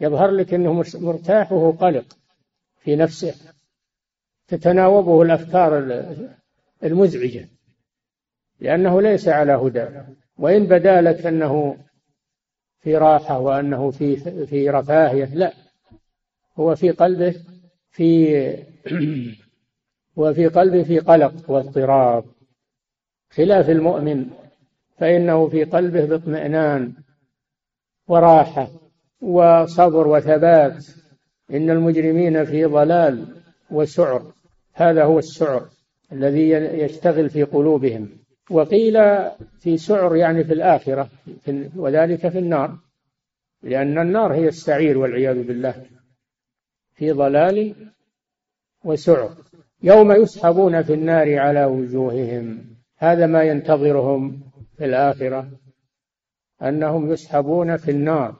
يظهر 0.00 0.30
لك 0.30 0.54
أنه 0.54 0.84
مرتاح 0.94 1.52
وهو 1.52 1.70
قلق 1.70 2.04
في 2.78 2.96
نفسه. 2.96 3.34
تتناوبه 4.48 5.22
الأفكار 5.22 6.04
المزعجة. 6.84 7.48
لأنه 8.60 9.02
ليس 9.02 9.28
على 9.28 9.52
هدى. 9.52 9.86
وإن 10.38 10.66
بدا 10.66 11.00
لك 11.00 11.26
أنه 11.26 11.76
في 12.80 12.96
راحة 12.96 13.38
وأنه 13.38 13.90
في 13.90 14.16
في 14.46 14.70
رفاهية 14.70 15.34
لا. 15.34 15.52
هو 16.58 16.74
في 16.74 16.90
قلبه 16.90 17.34
في 17.90 18.64
وفي 20.16 20.46
قلبه 20.46 20.82
في 20.82 20.98
قلق 20.98 21.50
واضطراب. 21.50 22.24
خلاف 23.30 23.70
المؤمن 23.70 24.26
فإنه 24.98 25.48
في 25.48 25.64
قلبه 25.64 26.04
باطمئنان 26.04 26.92
وراحة 28.08 28.68
وصبر 29.20 30.08
وثبات. 30.08 30.86
إن 31.50 31.70
المجرمين 31.70 32.44
في 32.44 32.64
ضلال 32.64 33.26
وسعر 33.70 34.32
هذا 34.74 35.04
هو 35.04 35.18
السعر 35.18 35.68
الذي 36.12 36.50
يشتغل 36.50 37.30
في 37.30 37.42
قلوبهم. 37.42 38.08
وقيل 38.50 38.98
في 39.58 39.76
سعر 39.76 40.16
يعني 40.16 40.44
في 40.44 40.52
الآخرة 40.52 41.10
وذلك 41.76 42.28
في 42.28 42.38
النار 42.38 42.78
لأن 43.62 43.98
النار 43.98 44.34
هي 44.34 44.48
السعير 44.48 44.98
والعياذ 44.98 45.42
بالله. 45.42 45.86
في 46.94 47.12
ضلال 47.12 47.74
وسعر. 48.84 49.30
يوم 49.82 50.12
يسحبون 50.12 50.82
في 50.82 50.94
النار 50.94 51.38
على 51.38 51.64
وجوههم. 51.64 52.69
هذا 53.02 53.26
ما 53.26 53.42
ينتظرهم 53.42 54.40
في 54.78 54.84
الآخرة 54.84 55.50
أنهم 56.62 57.12
يسحبون 57.12 57.76
في 57.76 57.90
النار. 57.90 58.34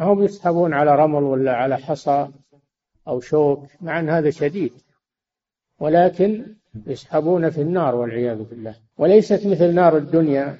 هم 0.00 0.22
يسحبون 0.22 0.74
على 0.74 0.96
رمل 0.96 1.22
ولا 1.22 1.56
على 1.56 1.76
حصى 1.76 2.28
أو 3.08 3.20
شوك 3.20 3.66
مع 3.80 4.00
أن 4.00 4.08
هذا 4.08 4.30
شديد. 4.30 4.72
ولكن 5.80 6.46
يسحبون 6.86 7.50
في 7.50 7.62
النار 7.62 7.94
والعياذ 7.94 8.42
بالله. 8.42 8.74
وليست 8.98 9.46
مثل 9.46 9.74
نار 9.74 9.96
الدنيا. 9.96 10.56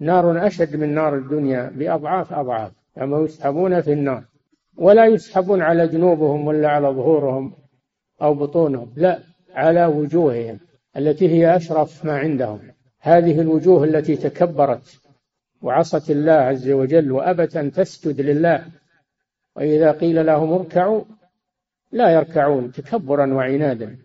نار 0.00 0.46
أشد 0.46 0.76
من 0.76 0.94
نار 0.94 1.16
الدنيا 1.16 1.72
بأضعاف 1.74 2.32
أضعاف. 2.32 2.72
أما 2.98 3.18
يسحبون 3.18 3.80
في 3.80 3.92
النار. 3.92 4.24
ولا 4.76 5.06
يسحبون 5.06 5.62
على 5.62 5.88
جنوبهم 5.88 6.46
ولا 6.46 6.68
على 6.68 6.88
ظهورهم 6.88 7.52
أو 8.22 8.34
بطونهم. 8.34 8.92
لا 8.96 9.18
على 9.54 9.86
وجوههم. 9.86 10.65
التي 10.96 11.28
هي 11.28 11.56
أشرف 11.56 12.04
ما 12.04 12.18
عندهم. 12.18 12.72
هذه 13.00 13.40
الوجوه 13.40 13.84
التي 13.84 14.16
تكبرت 14.16 15.00
وعصت 15.62 16.10
الله 16.10 16.32
عز 16.32 16.70
وجل 16.70 17.12
وأبت 17.12 17.56
أن 17.56 17.72
تسجد 17.72 18.20
لله. 18.20 18.66
وإذا 19.56 19.92
قيل 19.92 20.26
لهم 20.26 20.52
اركعوا 20.52 21.04
لا 21.92 22.10
يركعون 22.10 22.72
تكبرا 22.72 23.34
وعنادا 23.34 23.98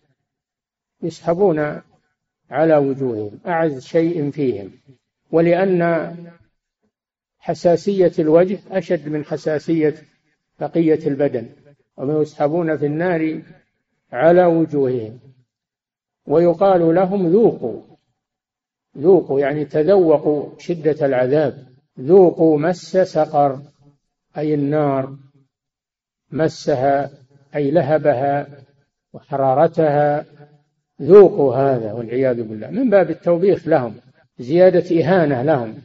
يسحبون 1.03 1.81
على 2.49 2.77
وجوههم 2.77 3.39
أعز 3.47 3.85
شيء 3.85 4.31
فيهم. 4.31 4.71
ولأن 5.31 6.15
حساسية 7.39 8.11
الوجه 8.19 8.59
أشد 8.71 9.09
من 9.09 9.25
حساسية 9.25 9.95
بقية 10.59 11.07
البدن 11.07 11.49
وما 11.97 12.21
يسحبون 12.21 12.77
في 12.77 12.85
النار 12.85 13.41
على 14.11 14.45
وجوههم. 14.45 15.30
ويقال 16.27 16.95
لهم 16.95 17.27
ذوقوا. 17.27 17.81
ذوقوا 18.97 19.39
يعني 19.39 19.65
تذوقوا 19.65 20.49
شدة 20.57 21.05
العذاب. 21.05 21.67
ذوقوا 21.99 22.59
مس 22.59 22.97
سقر 22.97 23.59
أي 24.37 24.53
النار. 24.53 25.17
مسها 26.31 27.09
أي 27.55 27.71
لهبها 27.71 28.47
وحرارتها. 29.13 30.25
ذوقوا 31.01 31.55
هذا 31.55 31.93
والعياذ 31.93 32.43
بالله. 32.43 32.69
من 32.69 32.89
باب 32.89 33.09
التوبيخ 33.09 33.67
لهم 33.67 33.95
زيادة 34.39 35.01
إهانة 35.01 35.41
لهم. 35.41 35.75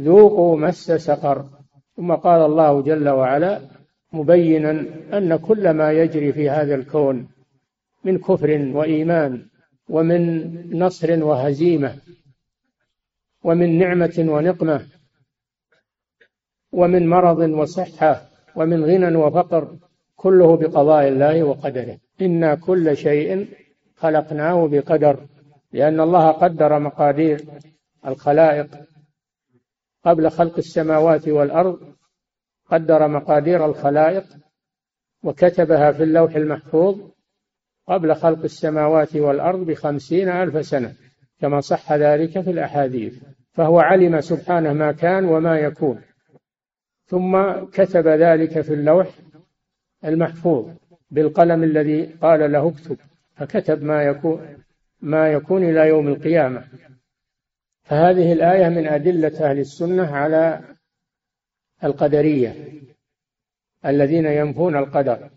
ذوقوا 0.00 0.56
مس 0.56 0.92
سقر. 0.92 1.44
ثم 1.96 2.14
قال 2.14 2.42
الله 2.42 2.82
جل 2.82 3.08
وعلا 3.08 3.60
مبينا 4.12 4.70
أن 5.12 5.36
كل 5.36 5.70
ما 5.70 5.92
يجري 5.92 6.32
في 6.32 6.50
هذا 6.50 6.74
الكون 6.74 7.28
من 8.04 8.18
كفر 8.18 8.70
وإيمان 8.74 9.46
ومن 9.88 10.78
نصر 10.78 11.24
وهزيمة 11.24 11.96
ومن 13.44 13.78
نعمة 13.78 14.26
ونقمة 14.28 14.86
ومن 16.72 17.08
مرض 17.08 17.38
وصحة 17.38 18.22
ومن 18.56 18.84
غنى 18.84 19.16
وفقر 19.16 19.76
كله 20.16 20.56
بقضاء 20.56 21.08
الله 21.08 21.42
وقدره. 21.42 21.98
إنا 22.20 22.54
كل 22.54 22.96
شيء 22.96 23.48
خلقناه 23.96 24.68
بقدر 24.68 25.26
لأن 25.72 26.00
الله 26.00 26.30
قدر 26.30 26.78
مقادير 26.78 27.44
الخلائق. 28.06 28.68
قبل 30.04 30.30
خلق 30.30 30.58
السماوات 30.58 31.28
والأرض 31.28 31.94
قدر 32.66 33.08
مقادير 33.08 33.66
الخلائق 33.66 34.24
وكتبها 35.22 35.92
في 35.92 36.02
اللوح 36.02 36.34
المحفوظ 36.34 37.00
قبل 37.88 38.14
خلق 38.14 38.42
السماوات 38.42 39.16
والأرض 39.16 39.66
بخمسين 39.66 40.28
ألف 40.28 40.66
سنة 40.66 40.94
كما 41.40 41.60
صح 41.60 41.92
ذلك 41.92 42.40
في 42.40 42.50
الأحاديث 42.50 43.22
فهو 43.52 43.80
علم 43.80 44.20
سبحانه 44.20 44.72
ما 44.72 44.92
كان 44.92 45.24
وما 45.24 45.58
يكون. 45.58 46.02
ثم 47.06 47.52
كتب 47.72 48.08
ذلك 48.08 48.60
في 48.60 48.74
اللوح 48.74 49.08
المحفوظ 50.04 50.68
بالقلم 51.10 51.62
الذي 51.62 52.04
قال 52.04 52.52
له 52.52 52.68
اكتب 52.68 52.96
فكتب 53.36 53.82
ما 53.82 54.02
يكون 54.02 54.56
ما 55.00 55.32
يكون 55.32 55.64
إلى 55.64 55.88
يوم 55.88 56.08
القيامة. 56.08 56.64
فهذه 57.82 58.32
الآية 58.32 58.68
من 58.68 58.86
أدلة 58.86 59.50
أهل 59.50 59.58
السنة 59.58 60.16
على 60.16 60.60
القدرية 61.84 62.54
الذين 63.86 64.26
ينفون 64.26 64.76
القدر. 64.76 65.30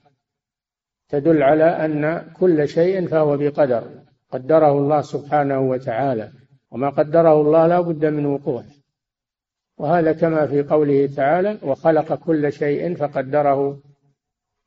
تدل 1.12 1.44
على 1.44 1.64
أن 1.64 2.32
كل 2.40 2.68
شيء 2.68 3.08
فهو 3.08 3.38
بقدر 3.38 3.84
قدره 4.32 4.72
الله 4.72 5.02
سبحانه 5.02 5.60
وتعالى 5.60 6.32
وما 6.72 6.90
قدره 6.90 7.42
الله 7.42 7.68
لا 7.68 7.82
بد 7.82 8.06
من 8.06 8.26
وقوعه. 8.26 8.66
وهذا 9.78 10.12
كما 10.12 10.48
في 10.48 10.64
قوله 10.64 11.10
تعالى 11.16 11.58
وخلق 11.64 12.14
كل 12.14 12.52
شيء 12.54 12.96
فقدره 12.96 13.80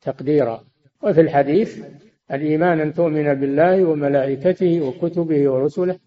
تقديرا. 0.01 0.65
وفي 1.03 1.21
الحديث 1.21 1.85
الإيمان 2.33 2.81
أن 2.81 2.95
تؤمن 2.95 3.35
بالله 3.35 3.85
وملائكته 3.85 4.81
وكتبه 4.81 5.51
ورسله 5.51 5.99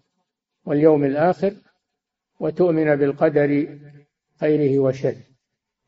واليوم 0.66 1.04
الآخر 1.04 1.52
وتؤمن 2.40 2.96
بالقدر 2.96 3.78
خيره 4.40 4.78
وشره. 4.78 5.16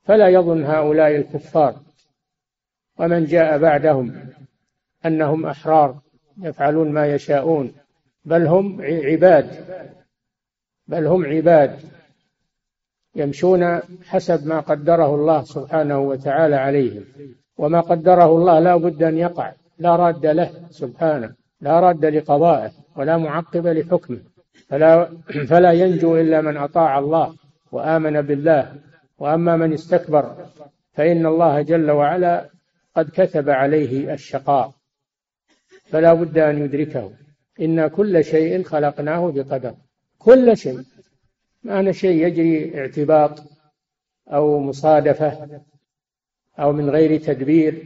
فلا 0.02 0.28
يظن 0.28 0.64
هؤلاء 0.64 1.16
الكفار. 1.16 1.80
ومن 2.98 3.24
جاء 3.24 3.58
بعدهم 3.58 4.30
أنهم 5.06 5.46
أحرار 5.46 6.00
يفعلون 6.42 6.92
ما 6.92 7.06
يشاءون 7.06 7.72
بل 8.24 8.46
هم 8.46 8.82
عباد 8.82 9.50
بل 10.86 11.06
هم 11.06 11.24
عباد 11.26 11.78
يمشون 13.14 13.80
حسب 14.04 14.46
ما 14.46 14.60
قدره 14.60 15.14
الله 15.14 15.42
سبحانه 15.42 15.98
وتعالى 15.98 16.56
عليهم. 16.56 17.04
وما 17.58 17.80
قدره 17.80 18.36
الله 18.36 18.58
لا 18.58 18.76
بد 18.76 19.02
أن 19.02 19.18
يقع 19.18 19.52
لا 19.78 19.96
راد 19.96 20.26
له 20.26 20.50
سبحانه 20.70 21.34
لا 21.60 21.80
راد 21.80 22.04
لقضائه 22.04 22.70
ولا 22.96 23.16
معقب 23.16 23.66
لحكمه. 23.66 24.18
فلا 24.68 25.08
فلا 25.50 25.72
ينجو 25.72 26.16
إلا 26.16 26.40
من 26.40 26.56
أطاع 26.56 26.98
الله 26.98 27.34
وآمن 27.72 28.22
بالله. 28.22 28.74
وأما 29.18 29.56
من 29.56 29.72
استكبر 29.72 30.34
فإن 30.92 31.26
الله 31.26 31.62
جل 31.62 31.90
وعلا 31.90 32.50
قد 32.96 33.10
كتب 33.10 33.50
عليه 33.50 34.14
الشقاء. 34.14 34.72
فلا 35.90 36.14
بد 36.14 36.38
أن 36.38 36.64
يدركه. 36.64 37.12
إن 37.60 37.86
كل 37.86 38.24
شيء 38.24 38.62
خلقناه 38.62 39.30
بقدر. 39.30 39.74
كل 40.18 40.56
شيء. 40.56 40.80
أنا 41.64 41.92
شيء 41.92 42.26
يجري 42.26 42.80
اعتباط 42.80 43.42
أو 44.28 44.60
مصادفة 44.60 45.60
أو 46.58 46.72
من 46.72 46.90
غير 46.90 47.20
تدبير. 47.20 47.84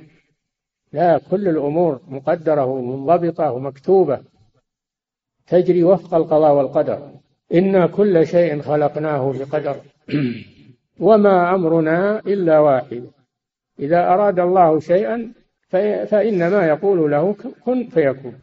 لا 0.92 1.20
كل 1.30 1.48
الأمور 1.48 2.00
مقدرة 2.08 2.64
ومنضبطة 2.64 3.52
ومكتوبة. 3.52 4.20
تجري 5.46 5.84
وفق 5.84 6.14
القضاء 6.14 6.54
والقدر. 6.54 7.10
إنا 7.54 7.86
كل 7.86 8.26
شيء 8.26 8.62
خلقناه 8.62 9.32
بقدر. 9.32 9.76
وما 11.00 11.54
أمرنا 11.54 12.18
إلا 12.18 12.58
واحد. 12.58 13.04
إذا 13.78 14.08
أراد 14.08 14.40
الله 14.40 14.80
شيئا 14.80 15.32
فإنما 16.06 16.66
يقول 16.66 17.10
له 17.10 17.36
كن 17.64 17.86
فيكون. 17.86 18.38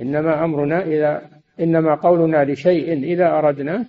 إنما 0.00 0.44
أمرنا 0.44 0.82
إذا 0.82 1.30
إنما 1.60 1.94
قولنا 1.94 2.44
لشيء 2.44 2.92
إذا 2.92 3.38
أردناه 3.38 3.84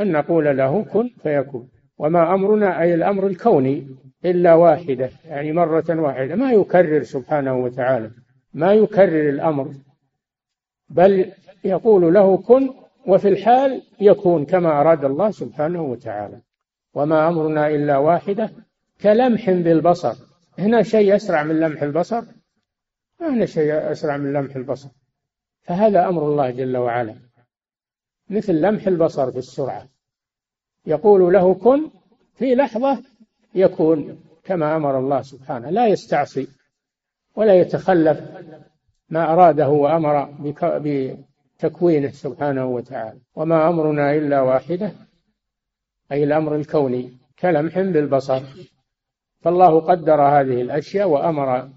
أن 0.00 0.12
نقول 0.12 0.56
له 0.56 0.84
كن 0.84 1.10
فيكون. 1.22 1.68
وما 1.98 2.34
أمرنا 2.34 2.82
أي 2.82 2.94
الأمر 2.94 3.26
الكوني 3.26 3.86
إلا 4.24 4.54
واحدة 4.54 5.10
يعني 5.26 5.52
مرة 5.52 5.84
واحدة. 6.00 6.34
ما 6.34 6.52
يكرر 6.52 7.02
سبحانه 7.02 7.56
وتعالى 7.56 8.10
ما 8.54 8.72
يكرر 8.72 9.28
الأمر. 9.28 9.74
بل 10.88 11.32
يقول 11.64 12.14
له 12.14 12.36
كن 12.36 12.70
وفي 13.06 13.28
الحال 13.28 13.82
يكون 14.00 14.44
كما 14.44 14.80
أراد 14.80 15.04
الله 15.04 15.30
سبحانه 15.30 15.82
وتعالى. 15.82 16.40
وما 16.94 17.28
أمرنا 17.28 17.68
إلا 17.68 17.96
واحدة 17.98 18.50
كلمح 19.02 19.50
بالبصر. 19.50 20.35
هنا 20.58 20.82
شيء 20.82 21.16
أسرع 21.16 21.42
من 21.42 21.60
لمح 21.60 21.82
البصر؟ 21.82 22.22
ما 23.20 23.34
هنا 23.34 23.46
شيء 23.46 23.92
أسرع 23.92 24.16
من 24.16 24.32
لمح 24.32 24.56
البصر. 24.56 24.88
فهذا 25.62 26.08
أمر 26.08 26.26
الله 26.26 26.50
جل 26.50 26.76
وعلا. 26.76 27.16
مثل 28.30 28.54
لمح 28.54 28.86
البصر 28.86 29.32
في 29.32 29.38
السرعة. 29.38 29.88
يقول 30.86 31.32
له 31.32 31.54
كن 31.54 31.90
في 32.34 32.54
لحظة 32.54 33.02
يكون 33.54 34.20
كما 34.44 34.76
أمر 34.76 34.98
الله 34.98 35.22
سبحانه. 35.22 35.70
لا 35.70 35.86
يستعصي 35.86 36.48
ولا 37.36 37.54
يتخلف 37.54 38.20
ما 39.08 39.32
أراده 39.32 39.68
وأمر 39.68 40.34
بتكوينه 40.62 42.10
سبحانه 42.10 42.66
وتعالى. 42.66 43.20
وما 43.34 43.68
أمرنا 43.68 44.14
إلا 44.14 44.40
واحدة 44.40 44.92
أي 46.12 46.24
الأمر 46.24 46.56
الكوني 46.56 47.18
كلمح 47.38 47.78
بالبصر. 47.78 48.42
فالله 49.46 49.80
قدر 49.80 50.22
هذه 50.22 50.60
الأشياء 50.62 51.08
وأمر 51.08 51.68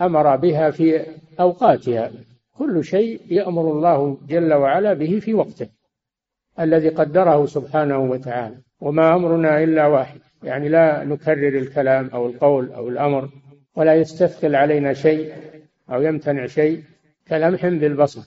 أمر 0.00 0.36
بها 0.36 0.70
في 0.70 1.06
أوقاتها. 1.40 2.10
كل 2.58 2.84
شيء 2.84 3.20
يأمر 3.30 3.72
الله 3.72 4.18
جل 4.28 4.54
وعلا 4.54 4.92
به 4.92 5.18
في 5.18 5.34
وقته 5.34 5.68
الذي 6.60 6.88
قدره 6.88 7.46
سبحانه 7.46 7.98
وتعالى. 7.98 8.56
وما 8.80 9.14
أمرنا 9.14 9.62
إلا 9.62 9.86
واحد 9.86 10.20
يعني 10.42 10.68
لا 10.68 11.04
نكرر 11.04 11.58
الكلام 11.58 12.10
أو 12.14 12.26
القول 12.26 12.72
أو 12.72 12.88
الأمر 12.88 13.28
ولا 13.76 13.94
يستثقل 13.94 14.56
علينا 14.56 14.92
شيء 14.92 15.32
أو 15.90 16.02
يمتنع 16.02 16.46
شيء 16.46 16.82
كلمح 17.28 17.66
بالبصر. 17.66 18.22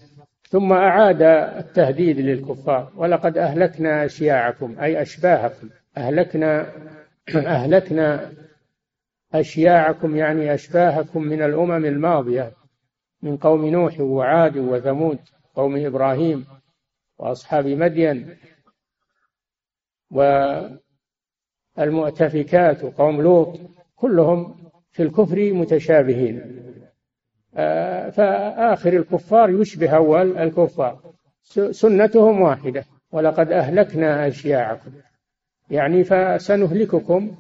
ثم 0.50 0.74
أعاد 0.74 1.22
التهديد 1.58 2.20
للكفار 2.20 2.92
ولقد 2.96 3.38
أهلكنا 3.38 4.06
أشياعكم 4.06 4.76
أي 4.80 5.02
أشباهكم. 5.02 5.70
أهلكنا 5.98 6.68
أهلكنا 7.36 8.32
أشياعكم 9.34 10.16
يعني 10.16 10.54
أشباهكم 10.54 11.24
من 11.24 11.42
الأمم 11.42 11.86
الماضية 11.86 12.54
من 13.22 13.38
قوم 13.38 13.66
نوح 13.66 14.00
وعاد 14.00 14.58
وثمود 14.58 15.20
قوم 15.56 15.86
إبراهيم 15.86 16.46
وأصحاب 17.18 17.68
مدين 17.68 18.38
والمؤتفكات 21.78 22.84
وقوم 22.84 23.22
لوط 23.22 23.60
كلهم 23.96 24.56
في 24.92 25.04
الكفر 25.04 25.54
متشابهين. 25.54 26.64
آه، 27.56 28.10
فآخر 28.10 28.94
الكفار 28.94 29.50
يشبه 29.50 29.96
أول 29.96 30.38
الكفار. 30.38 31.14
سنتهم 31.72 32.42
واحدة 32.42 32.86
ولقد 33.12 33.52
أهلكنا 33.52 34.28
أشياعكم. 34.28 34.92
يعني 35.70 36.04
فسنهلككم 36.04 37.36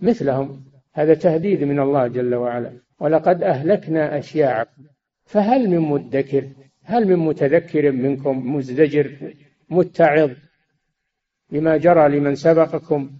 مثلهم. 0.00 0.71
هذا 0.92 1.14
تهديد 1.14 1.64
من 1.64 1.80
الله 1.80 2.06
جل 2.06 2.34
وعلا. 2.34 2.72
ولقد 2.98 3.42
أهلكنا 3.42 4.18
أشياعكم 4.18 4.82
فهل 5.24 5.70
من 5.70 5.78
مدكر؟ 5.78 6.48
هل 6.82 7.08
من 7.08 7.16
متذكر 7.16 7.92
منكم؟ 7.92 8.54
مزدجر؟ 8.54 9.34
متعظ؟ 9.70 10.30
بما 11.50 11.76
جرى 11.76 12.08
لمن 12.08 12.34
سبقكم؟ 12.34 13.18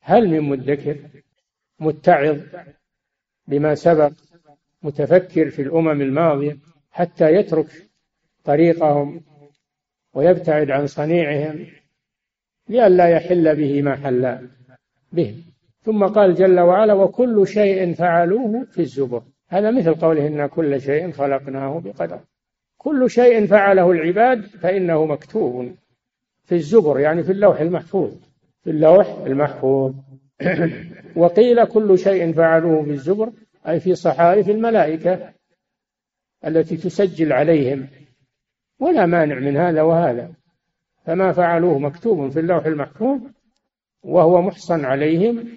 هل 0.00 0.28
من 0.28 0.40
مدكر؟ 0.40 0.96
متعظ؟ 1.80 2.38
بما 3.46 3.74
سبق؟ 3.74 4.12
متفكر 4.82 5.50
في 5.50 5.62
الأمم 5.62 6.00
الماضية 6.00 6.56
حتى 6.90 7.34
يترك 7.34 7.90
طريقهم 8.44 9.24
ويبتعد 10.14 10.70
عن 10.70 10.86
صنيعهم 10.86 11.66
لئلا 12.68 13.08
يحل 13.08 13.56
به 13.56 13.82
ما 13.82 13.96
حل 13.96 14.48
به. 15.12 15.49
ثم 15.82 16.04
قال 16.06 16.34
جل 16.34 16.60
وعلا 16.60 16.92
وكل 16.94 17.46
شيء 17.46 17.94
فعلوه 17.94 18.64
في 18.64 18.78
الزبر. 18.78 19.22
هذا 19.48 19.70
مثل 19.70 19.94
قوله 19.94 20.26
إن 20.26 20.46
كل 20.46 20.80
شيء 20.80 21.10
خلقناه 21.10 21.80
بقدر. 21.80 22.20
كل 22.78 23.10
شيء 23.10 23.46
فعله 23.46 23.90
العباد 23.90 24.44
فإنه 24.44 25.06
مكتوب 25.06 25.72
في 26.44 26.54
الزبر 26.54 26.98
يعني 26.98 27.22
في 27.22 27.32
اللوح 27.32 27.60
المحفوظ. 27.60 28.12
في 28.64 28.70
اللوح 28.70 29.08
المحفوظ. 29.26 29.94
وقيل 31.16 31.64
كل 31.64 31.98
شيء 31.98 32.32
فعلوه 32.32 32.82
في 32.82 32.90
الزبر 32.90 33.32
أي 33.68 33.80
في 33.80 33.94
صحائف 33.94 34.48
الملائكة 34.48 35.32
التي 36.46 36.76
تسجل 36.76 37.32
عليهم. 37.32 37.86
ولا 38.80 39.06
مانع 39.06 39.38
من 39.38 39.56
هذا 39.56 39.82
وهذا. 39.82 40.32
فما 41.06 41.32
فعلوه 41.32 41.78
مكتوب 41.78 42.28
في 42.28 42.40
اللوح 42.40 42.66
المحفوظ 42.66 43.20
وهو 44.02 44.42
محصن 44.42 44.84
عليهم 44.84 45.48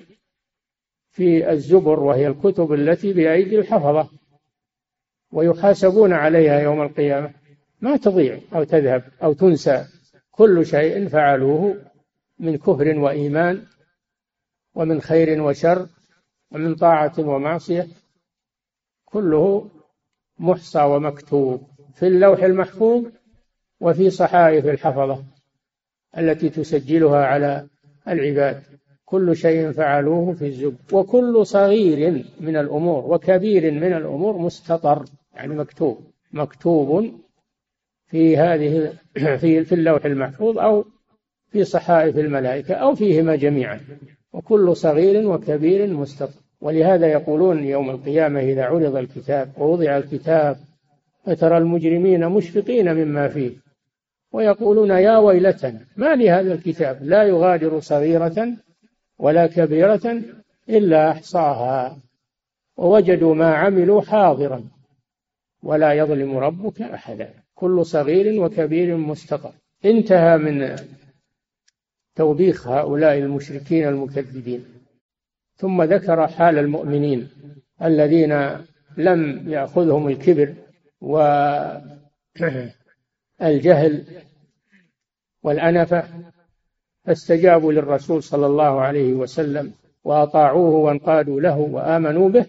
في 1.13 1.51
الزبر 1.51 1.99
وهي 1.99 2.27
الكتب 2.27 2.73
التي 2.73 3.13
بأيدي 3.13 3.59
الحفظة 3.59 4.09
ويحاسبون 5.31 6.13
عليها 6.13 6.59
يوم 6.59 6.81
القيامة. 6.81 7.33
ما 7.81 7.97
تضيع 7.97 8.39
أو 8.55 8.63
تذهب 8.63 9.03
أو 9.23 9.33
تنسى 9.33 9.85
كل 10.31 10.65
شيء 10.65 11.07
فعلوه 11.07 11.81
من 12.39 12.57
كفر 12.57 12.99
وإيمان 12.99 13.65
ومن 14.75 15.01
خير 15.01 15.41
وشر 15.41 15.87
ومن 16.51 16.75
طاعة 16.75 17.13
ومعصية. 17.19 17.87
كله 19.05 19.71
محصى 20.39 20.83
ومكتوب 20.83 21.67
في 21.95 22.07
اللوح 22.07 22.43
المحفوظ 22.43 23.05
وفي 23.79 24.09
صحائف 24.09 24.65
الحفظة 24.65 25.23
التي 26.17 26.49
تسجلها 26.49 27.25
على 27.25 27.67
العباد. 28.07 28.63
كل 29.13 29.35
شيء 29.35 29.71
فعلوه 29.71 30.33
في 30.33 30.47
الزب 30.47 30.75
وكل 30.93 31.45
صغير 31.45 32.25
من 32.39 32.57
الأمور 32.57 33.13
وكبير 33.13 33.71
من 33.71 33.93
الأمور 33.93 34.37
مستطر 34.37 35.05
يعني 35.35 35.55
مكتوب 35.55 35.99
مكتوب 36.31 37.11
في 38.07 38.37
هذه 38.37 38.93
في 39.41 39.63
في 39.63 39.75
اللوح 39.75 40.05
المحفوظ 40.05 40.57
أو 40.57 40.85
في 41.51 41.63
صحائف 41.63 42.17
الملائكة 42.17 42.73
أو 42.73 42.95
فيهما 42.95 43.35
جميعا. 43.35 43.79
وكل 44.33 44.75
صغير 44.75 45.27
وكبير 45.27 45.87
مستطر. 45.87 46.41
ولهذا 46.61 47.07
يقولون 47.07 47.63
يوم 47.63 47.89
القيامة 47.89 48.39
إذا 48.39 48.63
عرض 48.63 48.95
الكتاب 48.95 49.51
ووضع 49.57 49.97
الكتاب 49.97 50.57
فترى 51.25 51.57
المجرمين 51.57 52.29
مشفقين 52.29 52.93
مما 52.93 53.27
فيه. 53.27 53.51
ويقولون 54.31 54.89
يا 54.89 55.17
ويلتنا 55.17 55.79
ما 55.97 56.15
لهذا 56.15 56.53
الكتاب؟ 56.53 56.99
لا 57.01 57.23
يغادر 57.23 57.79
صغيرة 57.79 58.63
ولا 59.23 59.47
كبيرة 59.47 60.21
إلا 60.69 61.11
أحصاها. 61.11 61.97
ووجدوا 62.77 63.35
ما 63.35 63.55
عملوا 63.55 64.01
حاضرا. 64.01 64.63
ولا 65.63 65.93
يظلم 65.93 66.37
ربك 66.37 66.81
أحدا. 66.81 67.33
كل 67.55 67.85
صغير 67.85 68.41
وكبير 68.41 68.97
مستقر. 68.97 69.53
انتهى 69.85 70.37
من 70.37 70.75
توبيخ 72.15 72.67
هؤلاء 72.67 73.17
المشركين 73.17 73.87
المكذبين. 73.87 74.65
ثم 75.55 75.83
ذكر 75.83 76.27
حال 76.27 76.57
المؤمنين 76.57 77.29
الذين 77.83 78.33
لم 78.97 79.49
يأخذهم 79.49 80.07
الكبر 80.07 80.55
والجهل 81.01 82.73
والأنفة 85.43 86.32
فاستجابوا 87.05 87.73
للرسول 87.73 88.23
صلى 88.23 88.45
الله 88.45 88.81
عليه 88.81 89.13
وسلم 89.13 89.73
وأطاعوه 90.03 90.75
وانقادوا 90.75 91.41
له 91.41 91.57
وآمنوا 91.59 92.29
به. 92.29 92.45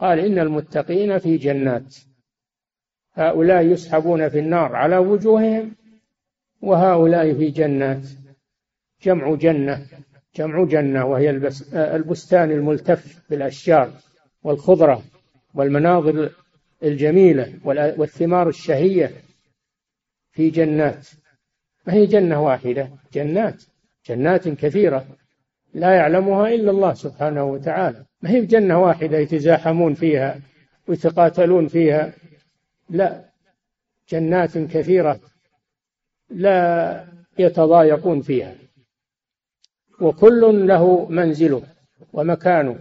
قال 0.00 0.18
إن 0.18 0.38
المتقين 0.38 1.18
في 1.18 1.36
جنات. 1.36 1.96
هؤلاء 3.12 3.62
يسحبون 3.62 4.28
في 4.28 4.38
النار 4.38 4.76
على 4.76 4.96
وجوههم 4.96 5.76
وهؤلاء 6.62 7.34
في 7.34 7.50
جنات. 7.50 8.06
جمع 9.02 9.34
جنة 9.34 9.86
جمع 10.34 10.64
جنة 10.64 11.04
وهي 11.04 11.30
البستان 11.74 12.50
الملتف 12.50 13.30
بالأشجار 13.30 13.92
والخضرة 14.42 15.02
والمناظر 15.54 16.30
الجميلة 16.82 17.54
والثمار 17.64 18.48
الشهية 18.48 19.12
في 20.32 20.50
جنات. 20.50 21.08
ما 21.88 21.94
هي 21.94 22.06
جنة 22.06 22.44
واحدة؟ 22.44 22.90
جنات. 23.12 23.64
جنات 24.08 24.48
كثيرة. 24.48 25.06
لا 25.74 25.94
يعلمها 25.94 26.48
إلا 26.48 26.70
الله 26.70 26.94
سبحانه 26.94 27.44
وتعالى. 27.44 28.04
ما 28.22 28.30
هي 28.30 28.46
جنة 28.46 28.82
واحدة 28.82 29.18
يتزاحمون 29.18 29.94
فيها 29.94 30.40
ويتقاتلون 30.88 31.68
فيها؟ 31.68 32.12
لا. 32.90 33.24
جنات 34.08 34.58
كثيرة 34.58 35.20
لا 36.30 37.04
يتضايقون 37.38 38.20
فيها. 38.20 38.54
وكل 40.00 40.66
له 40.66 41.06
منزله 41.08 41.62
ومكانه. 42.12 42.78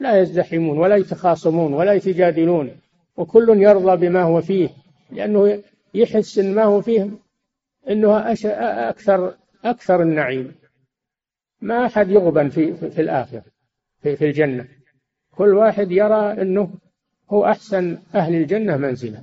لا 0.00 0.20
يزدحمون 0.20 0.78
ولا 0.78 0.96
يتخاصمون 0.96 1.72
ولا 1.72 1.92
يتجادلون. 1.92 2.70
وكل 3.16 3.62
يرضى 3.62 4.08
بما 4.08 4.22
هو 4.22 4.40
فيه. 4.40 4.68
لأنه 5.10 5.62
يحس 5.94 6.38
ما 6.38 6.64
هو 6.64 6.80
فيه 6.80 7.10
إنه 7.88 8.30
أكثر 8.90 9.34
أكثر 9.64 10.02
النعيم. 10.02 10.54
ما 11.60 11.86
أحد 11.86 12.10
يغبن 12.10 12.48
في 12.48 12.74
في 12.74 13.00
الآخرة 13.00 13.44
في 14.02 14.16
في 14.16 14.24
الجنة. 14.24 14.68
كل 15.30 15.54
واحد 15.54 15.90
يرى 15.90 16.42
إنه 16.42 16.70
هو 17.30 17.44
أحسن 17.44 17.98
أهل 18.14 18.34
الجنة 18.34 18.76
منزلا. 18.76 19.20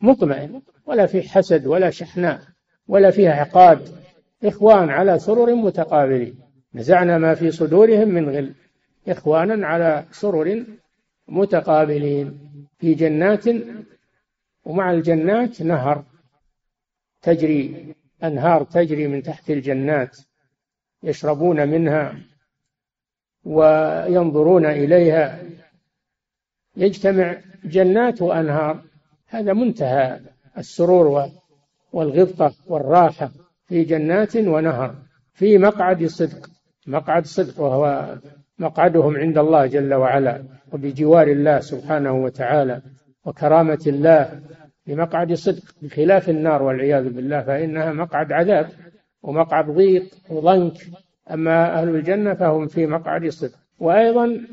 مطمئن 0.00 0.62
ولا 0.86 1.06
في 1.06 1.22
حسد 1.22 1.66
ولا 1.66 1.90
شحناء 1.90 2.40
ولا 2.88 3.10
فيها 3.10 3.32
عقاد. 3.32 3.88
إخوان 4.44 4.90
على 4.90 5.18
سرر 5.18 5.54
متقابلين. 5.54 6.38
نزعنا 6.74 7.18
ما 7.18 7.34
في 7.34 7.50
صدورهم 7.50 8.08
من 8.08 8.28
غل. 8.28 8.54
إخوانا 9.08 9.66
على 9.66 10.04
سرر 10.10 10.64
متقابلين. 11.28 12.38
في 12.78 12.94
جنات 12.94 13.44
ومع 14.64 14.92
الجنات 14.92 15.62
نهر. 15.62 16.04
تجري 17.22 17.94
أنهار 18.24 18.64
تجري 18.64 19.08
من 19.08 19.22
تحت 19.22 19.50
الجنات 19.50 20.18
يشربون 21.02 21.68
منها 21.68 22.16
وينظرون 23.44 24.66
إليها. 24.66 25.42
يجتمع 26.76 27.36
جنات 27.64 28.22
وأنهار. 28.22 28.82
هذا 29.26 29.52
منتهى 29.52 30.20
السرور 30.58 31.30
والغبطة 31.92 32.54
والراحة 32.66 33.30
في 33.66 33.84
جنات 33.84 34.36
ونهر 34.36 34.94
في 35.34 35.58
مقعد 35.58 36.06
صدق. 36.06 36.50
مقعد 36.86 37.26
صدق 37.26 37.60
وهو 37.60 38.16
مقعدهم 38.58 39.16
عند 39.16 39.38
الله 39.38 39.66
جل 39.66 39.94
وعلا 39.94 40.44
وبجوار 40.72 41.28
الله 41.28 41.60
سبحانه 41.60 42.12
وتعالى 42.12 42.82
وكرامة 43.24 43.84
الله 43.86 44.42
بمقعد 44.86 45.32
صدق 45.32 45.62
بخلاف 45.82 46.30
النار 46.30 46.62
والعياذ 46.62 47.08
بالله 47.08 47.42
فإنها 47.42 47.92
مقعد 47.92 48.32
عذاب 48.32 48.68
ومقعد 49.22 49.70
ضيق 49.70 50.04
وضنك. 50.30 50.72
أما 51.30 51.80
أهل 51.80 51.88
الجنة 51.88 52.34
فهم 52.34 52.66
في 52.66 52.86
مقعد 52.86 53.28
صدق. 53.28 53.58
وأيضا 53.78 54.46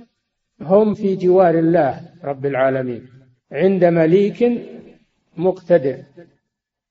هم 0.62 0.94
في 0.94 1.16
جوار 1.16 1.60
الله 1.60 2.02
رب 2.24 2.46
العالمين. 2.46 3.08
عند 3.52 3.86
مليك 3.86 4.52
مقتدر. 5.38 5.98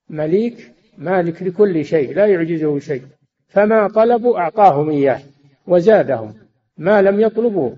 مليك 0.09 0.71
مالك 0.97 1.43
لكل 1.43 1.85
شيء 1.85 2.15
لا 2.15 2.25
يعجزه 2.25 2.79
شيء. 2.79 3.03
فما 3.47 3.87
طلبوا 3.87 4.39
أعطاهم 4.39 4.89
إياه 4.89 5.21
وزادهم 5.67 6.33
ما 6.77 7.01
لم 7.01 7.19
يطلبوه 7.19 7.77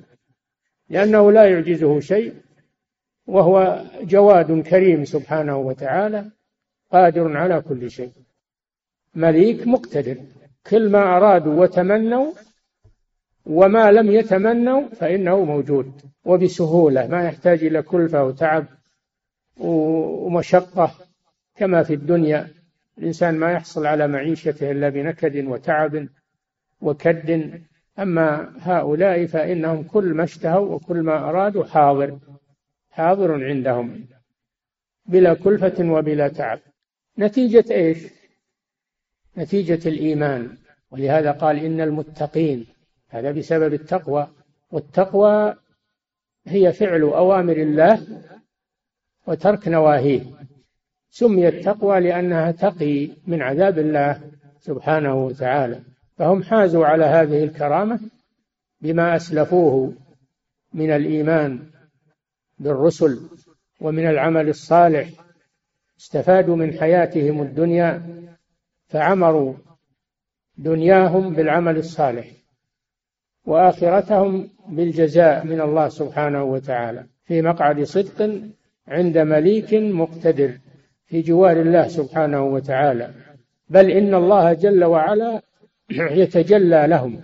لأنه 0.89 1.31
لا 1.31 1.45
يعجزه 1.45 1.99
شيء. 1.99 2.33
وهو 3.27 3.83
جواد 4.01 4.61
كريم 4.61 5.05
سبحانه 5.05 5.57
وتعالى 5.57 6.25
قادر 6.91 7.37
على 7.37 7.61
كل 7.61 7.91
شيء. 7.91 8.11
مليك 9.15 9.67
مقتدر. 9.67 10.17
كل 10.69 10.89
ما 10.89 11.17
أرادوا 11.17 11.61
وتمنوا 11.61 12.31
وما 13.45 13.91
لم 13.91 14.11
يتمنوا 14.11 14.89
فإنه 14.89 15.45
موجود. 15.45 16.01
وبسهولة 16.25 17.07
ما 17.07 17.23
يحتاج 17.23 17.63
إلى 17.63 17.81
كلفة 17.81 18.23
وتعب 18.23 18.65
ومشقة 19.57 20.91
كما 21.55 21.83
في 21.83 21.93
الدنيا. 21.93 22.47
الإنسان 22.97 23.35
ما 23.35 23.51
يحصل 23.51 23.85
على 23.85 24.07
معيشته 24.07 24.71
إلا 24.71 24.89
بنكد 24.89 25.45
وتعب 25.45 26.07
وكد. 26.81 27.61
أما 27.99 28.53
هؤلاء 28.59 29.25
فإنهم 29.25 29.83
كل 29.83 30.13
ما 30.13 30.23
اشتهوا 30.23 30.75
وكل 30.75 31.01
ما 31.01 31.29
أرادوا 31.29 31.63
حاضر. 31.63 32.17
حاضر 32.95 33.45
عندهم 33.45 34.05
بلا 35.05 35.33
كلفة 35.33 35.89
وبلا 35.91 36.27
تعب. 36.27 36.59
نتيجة 37.19 37.65
إيش؟ 37.71 37.97
نتيجة 39.37 39.89
الإيمان. 39.89 40.57
ولهذا 40.91 41.31
قال 41.31 41.59
إن 41.59 41.81
المتقين 41.81 42.65
هذا 43.09 43.31
بسبب 43.31 43.73
التقوى. 43.73 44.27
والتقوى 44.71 45.55
هي 46.45 46.73
فعل 46.73 47.01
أوامر 47.01 47.57
الله 47.57 48.21
وترك 49.27 49.67
نواهيه. 49.67 50.23
سميت 51.09 51.65
تقوى 51.65 51.99
لأنها 51.99 52.51
تقي 52.51 53.09
من 53.27 53.41
عذاب 53.41 53.79
الله 53.79 54.21
سبحانه 54.59 55.25
وتعالى. 55.25 55.81
فهم 56.17 56.43
حازوا 56.43 56.85
على 56.85 57.05
هذه 57.05 57.43
الكرامة 57.43 57.99
بما 58.81 59.15
أسلفوه 59.15 59.93
من 60.73 60.91
الإيمان. 60.91 61.74
بالرسل 62.59 63.19
ومن 63.81 64.09
العمل 64.09 64.49
الصالح 64.49 65.09
استفادوا 65.99 66.55
من 66.55 66.79
حياتهم 66.79 67.41
الدنيا 67.41 68.01
فعمروا 68.87 69.53
دنياهم 70.57 71.33
بالعمل 71.33 71.77
الصالح 71.77 72.27
وآخرتهم 73.45 74.49
بالجزاء 74.67 75.45
من 75.45 75.61
الله 75.61 75.89
سبحانه 75.89 76.43
وتعالى 76.43 77.05
في 77.25 77.41
مقعد 77.41 77.83
صدق 77.83 78.41
عند 78.87 79.17
مليك 79.17 79.73
مقتدر 79.73 80.51
في 81.05 81.21
جوار 81.21 81.61
الله 81.61 81.87
سبحانه 81.87 82.43
وتعالى. 82.43 83.11
بل 83.69 83.91
إن 83.91 84.15
الله 84.15 84.53
جل 84.53 84.83
وعلا 84.83 85.41
يتجلى 85.89 86.85
لهم 86.87 87.21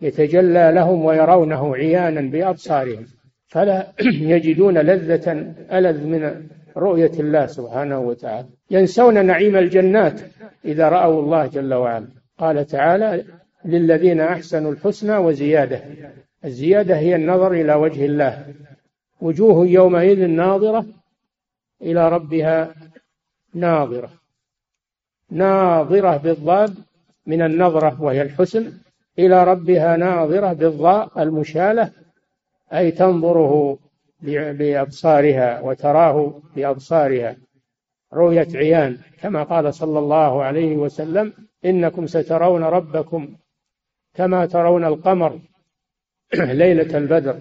يتجلى 0.00 0.72
لهم 0.74 1.04
ويرونه 1.04 1.76
عيانا 1.76 2.20
بأبصارهم. 2.20 3.06
فلا 3.54 3.92
يجدون 4.34 4.78
لذة 4.78 5.54
ألذ 5.72 6.04
من 6.04 6.48
رؤية 6.76 7.10
الله 7.20 7.46
سبحانه 7.46 7.98
وتعالى. 7.98 8.48
ينسون 8.70 9.26
نعيم 9.26 9.56
الجنات 9.56 10.20
إذا 10.64 10.88
رأوا 10.88 11.22
الله 11.22 11.46
جل 11.46 11.74
وعلا. 11.74 12.08
قال 12.38 12.66
تعالى 12.66 13.24
للذين 13.64 14.20
أحسنوا 14.20 14.72
الحسنى 14.72 15.16
وزيادة. 15.16 15.80
الزيادة 16.44 16.96
هي 16.96 17.16
النظر 17.16 17.52
إلى 17.52 17.74
وجه 17.74 18.06
الله. 18.06 18.54
وجوه 19.20 19.66
يومئذ 19.66 20.26
ناظرة 20.26 20.86
إلى 21.82 22.08
ربها 22.08 22.74
ناظرة. 23.54 24.10
ناظرة 25.30 26.16
بالضاد 26.16 26.74
من 27.26 27.42
النظرة 27.42 28.02
وهي 28.02 28.22
الحسن 28.22 28.72
إلى 29.18 29.44
ربها 29.44 29.96
ناظرة 29.96 30.52
بالضاء 30.52 31.22
المشالة 31.22 32.03
أي 32.72 32.90
تنظره 32.90 33.78
بأبصارها 34.22 35.60
وتراه 35.60 36.42
بأبصارها. 36.56 37.36
رؤية 38.14 38.48
عيان 38.54 38.98
كما 39.20 39.42
قال 39.42 39.74
صلى 39.74 39.98
الله 39.98 40.42
عليه 40.42 40.76
وسلم 40.76 41.32
إنكم 41.64 42.06
سترون 42.06 42.62
ربكم 42.62 43.36
كما 44.14 44.46
ترون 44.46 44.84
القمر 44.84 45.40
ليلة 46.34 46.98
البدر 46.98 47.38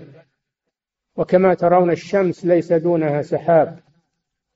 وكما 1.16 1.54
ترون 1.54 1.92
الشمس 1.92 2.46
ليس 2.46 2.74
دونها 2.74 3.22
سحاب. 3.22 3.80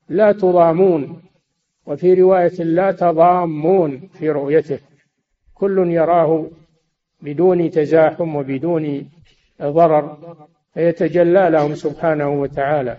لا 0.09 0.31
تضامون 0.31 1.21
وفي 1.85 2.13
رواية 2.13 2.63
لا 2.63 2.91
تضامون 2.91 4.07
في 4.07 4.29
رؤيته. 4.29 4.79
كل 5.53 5.91
يراه 5.91 6.49
بدون 7.21 7.69
تزاحم 7.69 8.35
وبدون 8.35 9.09
ضرر. 9.61 10.37
فيتجلى 10.77 11.49
لهم 11.49 11.75
سبحانه 11.75 12.29
وتعالى 12.29 12.97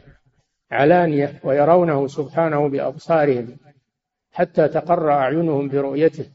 علانية 0.71 1.41
ويرونه 1.45 2.07
سبحانه 2.07 2.69
بأبصارهم 2.69 3.57
حتى 4.33 4.69
تقر 4.69 5.13
أعينهم 5.13 5.69
برؤيته 5.69 6.27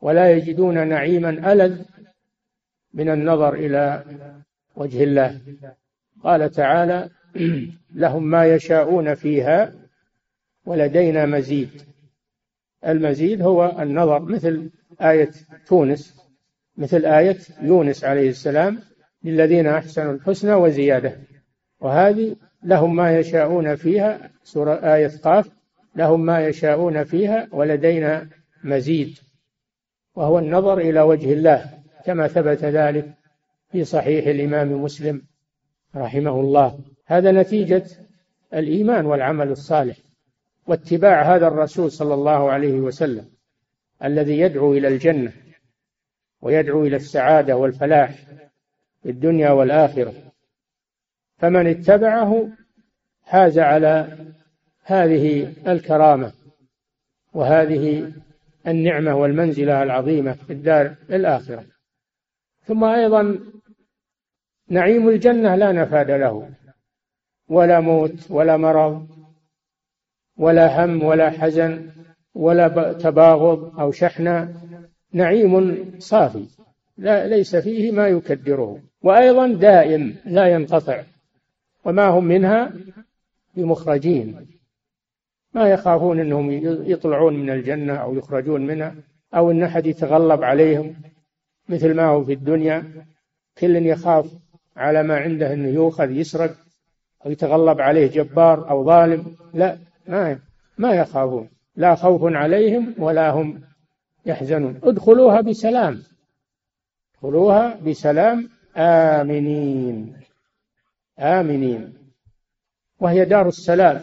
ولا 0.00 0.30
يجدون 0.30 0.88
نعيما 0.88 1.52
ألذ 1.52 1.82
من 2.94 3.10
النظر 3.10 3.54
إلى 3.54 4.04
وجه 4.76 5.04
الله. 5.04 5.40
قال 6.22 6.50
تعالى 6.50 7.10
لهم 8.02 8.22
ما 8.22 8.46
يشاءون 8.46 9.14
فيها 9.14 9.72
ولدينا 10.66 11.26
مزيد. 11.26 11.82
المزيد 12.86 13.42
هو 13.42 13.76
النظر 13.78 14.22
مثل 14.22 14.70
آية 15.00 15.30
تونس 15.66 16.20
مثل 16.76 17.04
آية 17.04 17.38
يونس 17.62 18.04
عليه 18.04 18.28
السلام 18.28 18.78
للذين 19.24 19.66
أحسنوا 19.66 20.12
الحسنى 20.12 20.54
وزيادة. 20.54 21.16
وهذه 21.80 22.36
لهم 22.62 22.96
ما 22.96 23.18
يشاءون 23.18 23.74
فيها 23.74 24.30
سورة 24.42 24.74
آية 24.94 25.10
قاف 25.24 25.50
لهم 25.96 26.26
ما 26.26 26.46
يشاءون 26.46 27.04
فيها 27.04 27.48
ولدينا 27.52 28.28
مزيد. 28.64 29.18
وهو 30.14 30.38
النظر 30.38 30.78
إلى 30.78 31.00
وجه 31.00 31.32
الله 31.32 31.64
كما 32.04 32.28
ثبت 32.28 32.64
ذلك 32.64 33.14
في 33.72 33.84
صحيح 33.84 34.26
الإمام 34.26 34.82
مسلم 34.82 35.22
رحمه 35.96 36.40
الله. 36.40 36.78
هذا 37.06 37.32
نتيجة 37.32 37.84
الإيمان 38.54 39.06
والعمل 39.06 39.48
الصالح 39.48 39.96
واتباع 40.66 41.36
هذا 41.36 41.48
الرسول 41.48 41.92
صلى 41.92 42.14
الله 42.14 42.50
عليه 42.50 42.74
وسلم 42.74 43.30
الذي 44.04 44.38
يدعو 44.38 44.72
إلى 44.72 44.88
الجنة 44.88 45.32
ويدعو 46.40 46.86
إلى 46.86 46.96
السعادة 46.96 47.56
والفلاح. 47.56 48.14
في 49.02 49.10
الدنيا 49.10 49.50
والآخرة. 49.50 50.14
فمن 51.38 51.66
اتبعه 51.66 52.48
حاز 53.22 53.58
على 53.58 54.18
هذه 54.84 55.54
الكرامة 55.66 56.32
وهذه 57.32 58.12
النعمة 58.66 59.14
والمنزلة 59.14 59.82
العظيمة 59.82 60.32
في 60.32 60.52
الدار 60.52 60.94
الآخرة. 61.10 61.64
ثم 62.64 62.84
أيضا 62.84 63.38
نعيم 64.68 65.08
الجنة 65.08 65.54
لا 65.54 65.72
نفاد 65.72 66.10
له 66.10 66.50
ولا 67.48 67.80
موت 67.80 68.30
ولا 68.30 68.56
مرض 68.56 69.08
ولا 70.36 70.84
هم 70.84 71.02
ولا 71.02 71.30
حزن 71.30 71.90
ولا 72.34 72.92
تباغض 72.92 73.80
أو 73.80 73.92
شحنة. 73.92 74.54
نعيم 75.12 75.84
صافي. 75.98 76.46
لا 76.98 77.26
ليس 77.26 77.56
فيه 77.56 77.92
ما 77.92 78.08
يكدره. 78.08 78.78
وأيضا 79.02 79.46
دائم 79.46 80.16
لا 80.24 80.46
ينقطع. 80.46 81.02
وما 81.84 82.06
هم 82.06 82.24
منها؟ 82.24 82.72
بمخرجين. 83.56 84.46
ما 85.54 85.68
يخافون 85.68 86.20
أنهم 86.20 86.50
يطلعون 86.90 87.34
من 87.34 87.50
الجنة 87.50 87.94
أو 87.94 88.14
يخرجون 88.14 88.66
منها 88.66 88.94
أو 89.34 89.50
أن 89.50 89.62
أحد 89.62 89.86
يتغلب 89.86 90.44
عليهم 90.44 90.94
مثل 91.68 91.94
ما 91.94 92.04
هو 92.04 92.24
في 92.24 92.32
الدنيا. 92.32 92.84
كل 93.58 93.76
يخاف 93.86 94.26
على 94.76 95.02
ما 95.02 95.16
عنده 95.16 95.52
أنه 95.52 95.68
يؤخذ 95.68 96.10
يسرق 96.10 96.54
أو 97.26 97.30
يتغلب 97.30 97.80
عليه 97.80 98.06
جبار 98.06 98.70
أو 98.70 98.84
ظالم. 98.84 99.36
لا 99.54 99.78
ما 100.06 100.38
ما 100.78 100.92
يخافون. 100.94 101.48
لا 101.76 101.94
خوف 101.94 102.20
عليهم 102.24 102.94
ولا 102.98 103.30
هم 103.30 103.60
يحزنون. 104.26 104.80
ادخلوها 104.82 105.40
بسلام. 105.40 106.02
ادخلوها 107.18 107.80
بسلام 107.86 108.48
آمنين. 108.76 110.16
آمنين. 111.18 111.94
وهي 113.00 113.24
دار 113.24 113.48
السلام. 113.48 114.00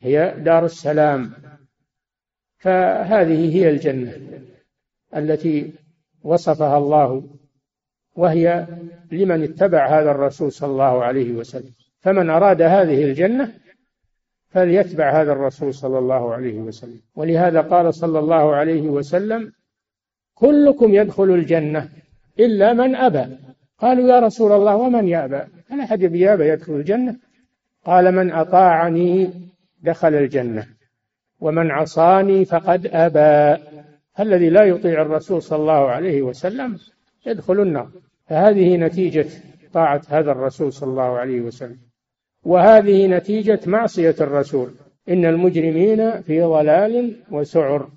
هي 0.00 0.34
دار 0.38 0.64
السلام. 0.64 1.32
فهذه 2.58 3.56
هي 3.56 3.70
الجنة 3.70 4.12
التي 5.16 5.72
وصفها 6.22 6.78
الله 6.78 7.28
وهي 8.14 8.66
لمن 9.12 9.42
اتبع 9.42 10.00
هذا 10.00 10.10
الرسول 10.10 10.52
صلى 10.52 10.70
الله 10.70 11.04
عليه 11.04 11.32
وسلم. 11.32 11.74
فمن 12.00 12.30
أراد 12.30 12.62
هذه 12.62 13.04
الجنة 13.04 13.52
فليتبع 14.48 15.20
هذا 15.22 15.32
الرسول 15.32 15.74
صلى 15.74 15.98
الله 15.98 16.34
عليه 16.34 16.58
وسلم. 16.58 17.00
ولهذا 17.16 17.60
قال 17.60 17.94
صلى 17.94 18.18
الله 18.18 18.54
عليه 18.54 18.82
وسلم 18.82 19.52
كلكم 20.34 20.94
يدخل 20.94 21.30
الجنة 21.30 22.05
إلا 22.40 22.72
من 22.72 22.96
أبى. 22.96 23.36
قالوا 23.78 24.08
يا 24.08 24.20
رسول 24.20 24.52
الله 24.52 24.76
ومن 24.76 25.08
يأبى؟ 25.08 25.40
هل 25.70 25.80
أحد 25.80 26.02
يأبى 26.02 26.48
يدخل 26.48 26.72
الجنة. 26.72 27.16
قال 27.84 28.14
من 28.14 28.32
أطاعني 28.32 29.30
دخل 29.82 30.14
الجنة 30.14 30.66
ومن 31.40 31.70
عصاني 31.70 32.44
فقد 32.44 32.86
أبى. 32.92 33.62
الذي 34.20 34.50
لا 34.50 34.64
يطيع 34.64 35.02
الرسول 35.02 35.42
صلى 35.42 35.58
الله 35.58 35.90
عليه 35.90 36.22
وسلم 36.22 36.78
يدخل 37.26 37.60
النار. 37.60 37.88
فهذه 38.26 38.76
نتيجة 38.76 39.26
طاعة 39.72 40.02
هذا 40.08 40.32
الرسول 40.32 40.72
صلى 40.72 40.90
الله 40.90 41.18
عليه 41.18 41.40
وسلم. 41.40 41.78
وهذه 42.44 43.06
نتيجة 43.06 43.60
معصية 43.66 44.14
الرسول. 44.20 44.70
إن 45.08 45.24
المجرمين 45.24 46.22
في 46.22 46.42
ضلال 46.42 47.16
وسعر. 47.30 47.88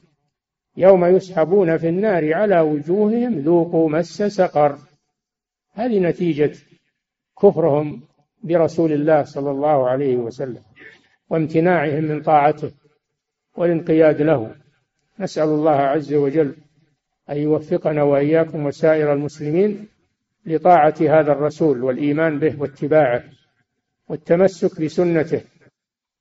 يوم 0.79 1.05
يسحبون 1.05 1.77
في 1.77 1.89
النار 1.89 2.33
على 2.33 2.59
وجوههم 2.59 3.39
ذوقوا 3.39 3.89
مس 3.89 4.23
سقر. 4.23 4.77
هذه 5.73 5.99
نتيجة 5.99 6.51
كفرهم 7.41 8.01
برسول 8.43 8.91
الله 8.91 9.23
صلى 9.23 9.51
الله 9.51 9.89
عليه 9.89 10.17
وسلم 10.17 10.63
وامتناعهم 11.29 12.03
من 12.03 12.21
طاعته 12.21 12.71
والانقياد 13.57 14.21
له. 14.21 14.55
نسأل 15.19 15.49
الله 15.49 15.71
عز 15.71 16.13
وجل 16.13 16.55
أن 17.29 17.37
يوفقنا 17.37 18.03
وإياكم 18.03 18.65
وسائر 18.65 19.13
المسلمين 19.13 19.87
لطاعة 20.45 20.95
هذا 21.01 21.31
الرسول 21.31 21.83
والإيمان 21.83 22.39
به 22.39 22.61
واتباعه 22.61 23.23
والتمسك 24.09 24.81
بسنته 24.81 25.41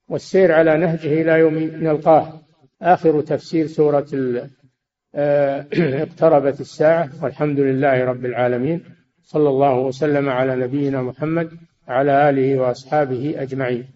والسير 0.09 0.53
على 0.53 0.77
نهجه 0.79 1.23
إلى 1.23 1.33
يوم 1.33 1.55
نلقاه. 1.59 2.48
آخر 2.83 3.21
تفسير 3.21 3.67
سورة 3.67 4.07
آه، 5.15 5.67
اقتربت 6.03 6.61
الساعة. 6.61 7.11
والحمد 7.23 7.61
لله 7.61 8.05
رب 8.05 8.25
العالمين. 8.25 8.85
صلى 9.23 9.49
الله 9.49 9.75
وسلم 9.75 10.29
على 10.29 10.57
نبينا 10.57 11.03
محمد 11.03 11.51
وعلى 11.89 12.31
آله 12.31 12.61
وأصحابه 12.61 13.35
أجمعين. 13.43 13.89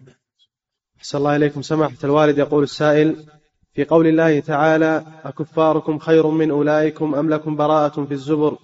أحسن 0.97 1.17
الله 1.17 1.35
إليكم. 1.35 1.61
سماحة 1.61 1.97
الوالد 2.03 2.37
يقول 2.37 2.63
السائل 2.63 3.15
في 3.73 3.83
قول 3.83 4.07
الله 4.07 4.39
تعالى 4.39 5.03
أكفاركم 5.23 5.97
خير 5.97 6.27
من 6.27 6.51
أولئكم 6.51 7.15
أم 7.15 7.29
لكم 7.29 7.55
براءة 7.55 8.05
في 8.05 8.11
الزبر 8.11 8.57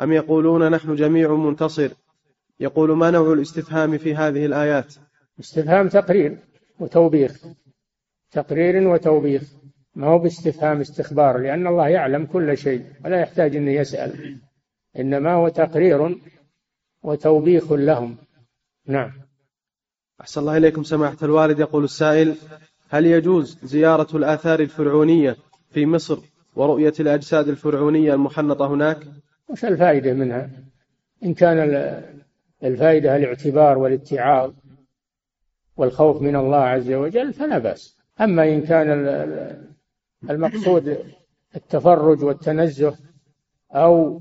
أم 0.00 0.12
يقولون 0.12 0.70
نحن 0.70 0.94
جميع 0.94 1.34
منتصر؟ 1.34 1.88
يقول 2.60 2.96
ما 2.96 3.10
نوع 3.10 3.32
الاستفهام 3.32 3.98
في 3.98 4.14
هذه 4.14 4.46
الآيات؟ 4.46 4.94
استفهام 5.40 5.88
تقرير 5.88 6.38
وتوبيخ. 6.80 7.46
تقرير 8.32 8.88
وتوبيخ. 8.88 9.42
ما 9.96 10.06
هو 10.06 10.18
باستفهام 10.18 10.80
استخبار 10.80 11.38
لأن 11.38 11.66
الله 11.66 11.88
يعلم 11.88 12.26
كل 12.26 12.58
شيء 12.58 12.84
ولا 13.04 13.20
يحتاج 13.20 13.56
أن 13.56 13.68
يسأل. 13.68 14.38
إنما 14.98 15.32
هو 15.32 15.48
تقرير 15.48 16.16
وتوبيخ 17.02 17.72
لهم. 17.72 18.16
نعم. 18.86 19.12
أحسن 20.20 20.40
الله 20.40 20.56
إليكم 20.56 20.82
سماحة 20.82 21.16
الوالد. 21.22 21.60
يقول 21.60 21.84
السائل 21.84 22.34
هل 22.88 23.06
يجوز 23.06 23.58
زيارة 23.64 24.16
الآثار 24.16 24.60
الفرعونية 24.60 25.36
في 25.70 25.86
مصر 25.86 26.18
ورؤية 26.56 26.94
الأجساد 27.00 27.48
الفرعونية 27.48 28.14
المحنطة 28.14 28.74
هناك؟ 28.74 28.98
وش 29.48 29.64
الفائدة 29.64 30.12
منها؟ 30.12 30.50
إن 31.24 31.34
كان 31.34 31.58
الفائدة 32.64 33.16
الاعتبار 33.16 33.78
والاتعاظ 33.78 34.52
والخوف 35.76 36.22
من 36.22 36.36
الله 36.36 36.56
عز 36.56 36.92
وجل 36.92 37.32
فلا 37.32 37.58
بأس. 37.58 37.96
أما 38.20 38.48
إن 38.48 38.62
كان 38.62 38.88
المقصود 40.30 40.98
التفرج 41.56 42.24
والتنزه 42.24 42.98
أو 43.72 44.20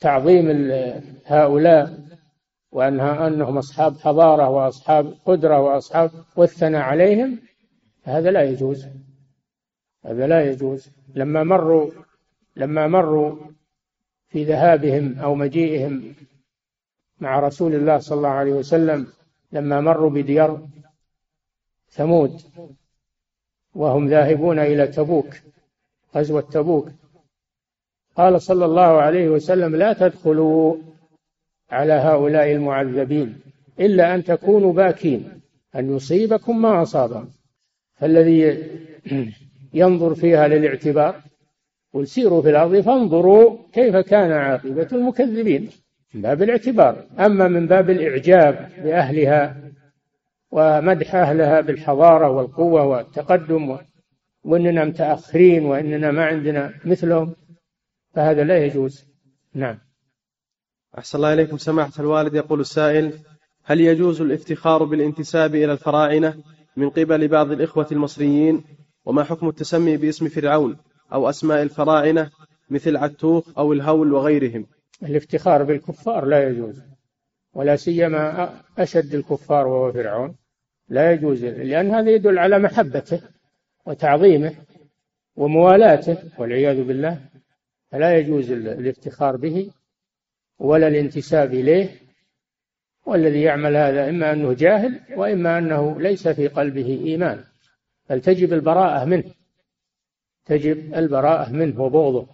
تعظيم 0.00 0.70
هؤلاء 1.24 2.04
وأنها 2.72 3.26
أنهم 3.26 3.58
أصحاب 3.58 3.96
حضارة 3.98 4.48
وأصحاب 4.48 5.14
قدرة 5.24 5.60
وأصحاب 5.60 6.10
والثناء 6.36 6.82
عليهم 6.82 7.40
هذا 8.02 8.30
لا 8.30 8.42
يجوز. 8.42 8.86
هذا 10.04 10.26
لا 10.26 10.50
يجوز. 10.50 10.90
لما 11.14 11.42
مروا 11.42 11.90
لما 12.56 12.86
مروا 12.86 13.36
في 14.28 14.44
ذهابهم 14.44 15.18
أو 15.18 15.34
مجيئهم 15.34 16.14
مع 17.20 17.40
رسول 17.40 17.74
الله 17.74 17.98
صلى 17.98 18.16
الله 18.16 18.28
عليه 18.28 18.52
وسلم 18.52 19.06
لما 19.52 19.80
مروا 19.80 20.10
بديار 20.10 20.68
ثمود 21.88 22.40
وهم 23.74 24.08
ذاهبون 24.08 24.58
إلى 24.58 24.86
تبوك 24.86 25.34
غزوة 26.16 26.40
تبوك. 26.40 26.88
قال 28.16 28.42
صلى 28.42 28.64
الله 28.64 28.82
عليه 28.82 29.28
وسلم 29.28 29.76
لا 29.76 29.92
تدخلوا 29.92 30.76
على 31.70 31.92
هؤلاء 31.92 32.52
المعذبين 32.52 33.38
إلا 33.80 34.14
أن 34.14 34.24
تكونوا 34.24 34.72
باكين 34.72 35.40
أن 35.76 35.96
يصيبكم 35.96 36.62
ما 36.62 36.82
أصابهم. 36.82 37.28
فالذي 37.94 38.62
ينظر 39.74 40.14
فيها 40.14 40.48
للاعتبار 40.48 41.20
قل 41.94 42.06
سيروا 42.06 42.42
في 42.42 42.50
الأرض 42.50 42.80
فانظروا 42.80 43.56
كيف 43.72 43.96
كان 43.96 44.32
عاقبة 44.32 44.88
المكذبين 44.92 45.68
من 46.14 46.22
باب 46.22 46.42
الاعتبار. 46.42 47.04
أما 47.18 47.48
من 47.48 47.66
باب 47.66 47.90
الإعجاب 47.90 48.70
بأهلها 48.84 49.63
ومدح 50.54 51.14
أهلها 51.14 51.60
بالحضارة 51.60 52.30
والقوة 52.30 52.84
والتقدم 52.84 53.78
وأننا 54.44 54.84
متأخرين 54.84 55.64
وأننا 55.64 56.10
ما 56.10 56.24
عندنا 56.24 56.74
مثلهم 56.84 57.34
فهذا 58.14 58.44
لا 58.44 58.64
يجوز. 58.64 59.04
نعم. 59.54 59.78
أحسن 60.98 61.18
الله 61.18 61.32
إليكم. 61.32 61.58
سماحة 61.58 61.92
الوالد 61.98 62.34
يقول 62.34 62.60
السائل 62.60 63.12
هل 63.64 63.80
يجوز 63.80 64.20
الافتخار 64.20 64.84
بالانتساب 64.84 65.54
إلى 65.54 65.72
الفراعنة 65.72 66.42
من 66.76 66.90
قبل 66.90 67.28
بعض 67.28 67.50
الإخوة 67.50 67.86
المصريين؟ 67.92 68.64
وما 69.04 69.24
حكم 69.24 69.48
التسمي 69.48 69.96
باسم 69.96 70.28
فرعون 70.28 70.76
أو 71.12 71.28
أسماء 71.28 71.62
الفراعنة 71.62 72.30
مثل 72.70 72.96
عتوق 72.96 73.58
أو 73.58 73.72
الهول 73.72 74.12
وغيرهم؟ 74.12 74.66
الافتخار 75.02 75.62
بالكفار 75.62 76.24
لا 76.24 76.48
يجوز 76.48 76.82
ولا 77.54 77.76
سيما 77.76 78.50
أشد 78.78 79.14
الكفار 79.14 79.66
وهو 79.66 79.92
فرعون. 79.92 80.43
لا 80.88 81.12
يجوز 81.12 81.44
لأن 81.44 81.90
هذا 81.90 82.10
يدل 82.10 82.38
على 82.38 82.58
محبته 82.58 83.20
وتعظيمه 83.86 84.54
وموالاته 85.36 86.18
والعياذ 86.38 86.84
بالله 86.84 87.20
فلا 87.90 88.18
يجوز 88.18 88.50
الافتخار 88.50 89.36
به 89.36 89.70
ولا 90.58 90.88
الانتساب 90.88 91.54
إليه 91.54 91.88
والذي 93.06 93.42
يعمل 93.42 93.76
هذا 93.76 94.08
إما 94.08 94.32
أنه 94.32 94.52
جاهل 94.52 95.00
وإما 95.16 95.58
أنه 95.58 96.00
ليس 96.00 96.28
في 96.28 96.48
قلبه 96.48 97.02
إيمان 97.04 97.44
بل 98.10 98.20
تجب 98.20 98.52
البراءة 98.52 99.04
منه 99.04 99.30
تجب 100.44 100.94
البراءة 100.94 101.52
منه 101.52 101.82
وبغضه 101.82 102.26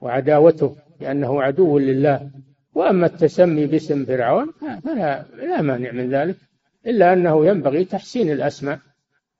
وعداوته 0.00 0.76
لأنه 1.00 1.42
عدو 1.42 1.78
لله 1.78 2.30
وأما 2.74 3.06
التسمي 3.06 3.66
باسم 3.66 4.04
فرعون 4.04 4.52
فلا 4.84 5.24
لا 5.36 5.62
مانع 5.62 5.92
من 5.92 6.10
ذلك. 6.10 6.36
إلا 6.86 7.12
أنه 7.12 7.46
ينبغي 7.46 7.84
تحسين 7.84 8.30
الأسماء. 8.30 8.78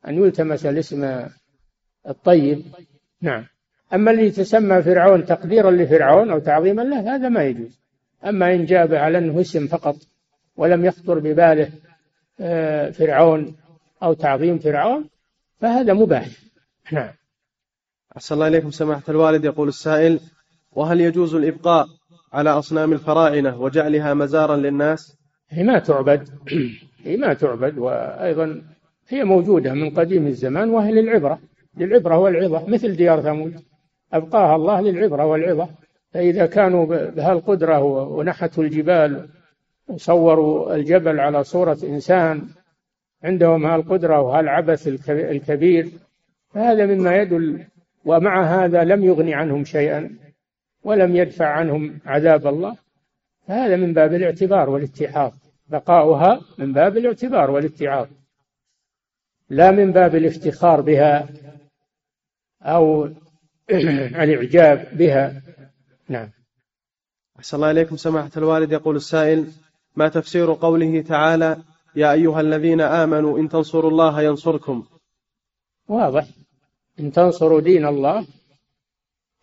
أن 0.08 0.14
يلتمس 0.14 0.66
الاسم 0.66 1.28
الطيب. 2.08 2.62
نعم. 3.20 3.46
أما 3.94 4.10
اللي 4.10 4.26
يتسمى 4.26 4.82
فرعون 4.82 5.26
تقديرا 5.26 5.70
لفرعون 5.70 6.30
أو 6.30 6.38
تعظيما 6.38 6.82
له 6.82 7.14
هذا 7.14 7.28
ما 7.28 7.44
يجوز. 7.44 7.80
أما 8.24 8.54
إن 8.54 8.64
جاب 8.64 8.94
على 8.94 9.18
أنه 9.18 9.40
اسم 9.40 9.66
فقط 9.66 9.96
ولم 10.56 10.84
يخطر 10.84 11.18
بباله 11.18 11.70
آه، 12.40 12.90
فرعون 12.90 13.56
أو 14.02 14.12
تعظيم 14.12 14.58
فرعون 14.58 15.08
فهذا 15.60 15.92
مباح. 15.92 16.28
نعم. 16.92 17.10
أحسن 18.16 18.34
الله 18.34 18.48
إليكم 18.48 18.70
سماحة 18.70 19.02
الوالد. 19.08 19.44
يقول 19.44 19.68
السائل 19.68 20.20
وهل 20.72 21.00
يجوز 21.00 21.34
الإبقاء 21.34 21.86
على 22.32 22.50
أصنام 22.50 22.92
الفراعنة 22.92 23.60
وجعلها 23.60 24.14
مزارا 24.14 24.56
للناس؟ 24.56 25.16
هي 25.50 25.62
ما 25.62 25.78
تعبد. 25.78 26.28
هي 27.04 27.16
ما 27.16 27.34
تعبد. 27.34 27.78
وأيضا 27.78 28.62
هي 29.08 29.24
موجودة 29.24 29.74
من 29.74 29.90
قديم 29.90 30.26
الزمان 30.26 30.70
وهي 30.70 30.92
للعبرة. 30.92 31.38
للعبرة 31.76 32.18
والعظة 32.18 32.66
مثل 32.68 32.96
ديار 32.96 33.20
ثمود 33.20 33.60
أبقاها 34.12 34.56
الله 34.56 34.80
للعبرة 34.80 35.26
والعظة. 35.26 35.68
فإذا 36.12 36.46
كانوا 36.46 36.86
بهالقدرة 36.86 37.82
ونحتوا 37.82 38.64
الجبال 38.64 39.28
وصوروا 39.88 40.74
الجبل 40.74 41.20
على 41.20 41.44
صورة 41.44 41.78
إنسان 41.84 42.48
عندهم 43.24 43.66
هالقدرة 43.66 44.20
وهالعبث 44.20 45.08
الكبير 45.08 45.88
فهذا 46.54 46.86
مما 46.86 47.16
يدل 47.16 47.64
ومع 48.04 48.44
هذا 48.44 48.84
لم 48.84 49.04
يغني 49.04 49.34
عنهم 49.34 49.64
شيئا 49.64 50.16
ولم 50.84 51.16
يدفع 51.16 51.46
عنهم 51.46 51.98
عذاب 52.06 52.46
الله. 52.46 52.76
فهذا 53.48 53.76
من 53.76 53.92
باب 53.92 54.14
الاعتبار 54.14 54.70
والاتحاض 54.70 55.32
بقاؤها 55.66 56.40
من 56.58 56.72
باب 56.72 56.96
الاعتبار 56.96 57.50
والاتعاظ 57.50 58.08
لا 59.50 59.70
من 59.70 59.92
باب 59.92 60.14
الافتخار 60.14 60.80
بها 60.80 61.28
أو 62.62 63.04
الإعجاب 64.24 64.88
بها. 64.92 65.42
نعم. 66.08 66.30
أحسن 67.38 67.56
الله 67.56 67.70
إليكم. 67.70 67.96
سماحة 67.96 68.30
الوالد 68.36 68.72
يقول 68.72 68.96
السائل 68.96 69.46
ما 69.96 70.08
تفسير 70.08 70.52
قوله 70.52 71.00
تعالى 71.02 71.62
يا 71.96 72.12
أيها 72.12 72.40
الذين 72.40 72.80
آمنوا 72.80 73.38
إن 73.38 73.48
تنصروا 73.48 73.90
الله 73.90 74.22
ينصركم؟ 74.22 74.84
واضح. 75.88 76.26
إن 77.00 77.12
تنصروا 77.12 77.60
دين 77.60 77.86
الله 77.86 78.26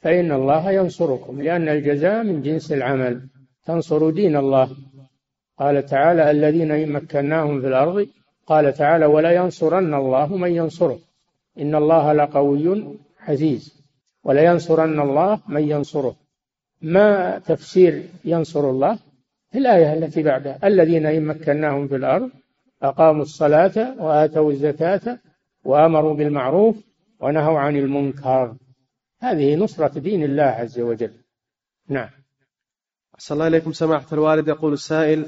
فإن 0.02 0.32
الله 0.32 0.72
ينصركم 0.72 1.42
لأن 1.42 1.70
الجزاء 1.70 2.24
من 2.24 2.42
جنس 2.42 2.72
العمل. 2.72 3.30
تنصروا 3.66 4.12
دين 4.12 4.36
الله. 4.36 4.76
قال 5.62 5.86
تعالى 5.86 6.32
الذين 6.32 6.72
إن 6.72 6.92
مكناهم 6.92 7.62
في 7.62 7.68
الأرض 7.68 8.08
قال 8.48 8.74
تعالى 8.74 9.06
ولا 9.06 9.32
ينصرن 9.32 9.94
الله 9.94 10.38
من 10.38 10.52
ينصره. 10.56 11.00
إن 11.60 11.76
الله 11.76 12.14
لقوي 12.14 12.98
عزيز. 13.20 13.84
ولا 14.24 14.44
ينصرن 14.44 15.00
الله 15.00 15.40
من 15.48 15.70
ينصره. 15.70 16.16
ما 16.82 17.40
تفسير 17.40 18.04
ينصر 18.26 18.70
الله؟ 18.70 19.00
في 19.52 19.58
الآية 19.58 19.94
التي 19.94 20.24
بعدها. 20.24 20.60
الذين 20.64 21.06
إن 21.06 21.26
مكناهم 21.26 21.88
في 21.88 21.96
الأرض 21.96 22.30
أقاموا 22.84 23.22
الصلاة 23.22 23.96
وآتوا 24.04 24.52
الزكاة 24.52 25.20
وأمروا 25.66 26.14
بالمعروف 26.14 26.76
ونهوا 27.20 27.60
عن 27.60 27.78
المنكر. 27.78 28.56
هذه 29.20 29.56
نصرة 29.56 30.00
دين 30.00 30.24
الله 30.24 30.44
عز 30.44 30.80
وجل. 30.80 31.14
نعم. 31.90 32.10
أحسن 33.16 33.34
الله 33.36 33.48
إليكم 33.48 33.72
سماحة 33.72 34.08
الوالد. 34.14 34.48
يقول 34.48 34.74
السائل 34.74 35.26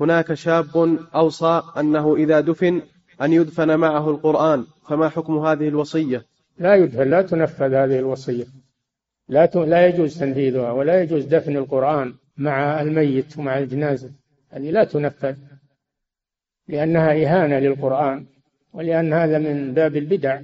هناك 0.00 0.34
شاب 0.34 0.98
أوصى 1.14 1.62
أنه 1.78 2.16
إذا 2.16 2.40
دفن 2.40 2.82
أن 3.22 3.32
يدفن 3.32 3.76
معه 3.76 4.10
القرآن 4.10 4.66
فما 4.88 5.08
حكم 5.08 5.38
هذه 5.38 5.68
الوصية؟ 5.68 6.26
لا 6.58 6.74
يدفن 6.74 7.10
لا 7.10 7.22
تنفذ 7.22 7.74
هذه 7.74 7.98
الوصية. 7.98 8.44
لا 9.28 9.46
لا 9.54 9.86
يجوز 9.86 10.18
تنفيذها 10.18 10.72
ولا 10.72 11.02
يجوز 11.02 11.24
دفن 11.24 11.56
القرآن 11.56 12.14
مع 12.36 12.80
الميت 12.80 13.38
ومع 13.38 13.58
الجنازة. 13.58 14.10
هذه 14.50 14.70
لا 14.70 14.84
تنفذ 14.84 15.36
لأنها 16.68 17.12
إهانة 17.12 17.58
للقرآن 17.58 18.26
ولأن 18.72 19.12
هذا 19.12 19.38
من 19.38 19.74
باب 19.74 19.96
البدع. 19.96 20.40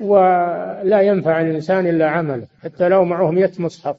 ولا 0.00 1.00
ينفع 1.00 1.40
الإنسان 1.40 1.86
إلا 1.86 2.10
عمله 2.10 2.46
حتى 2.62 2.88
لو 2.88 3.04
معه 3.04 3.30
مئة 3.30 3.62
مصحف 3.62 3.96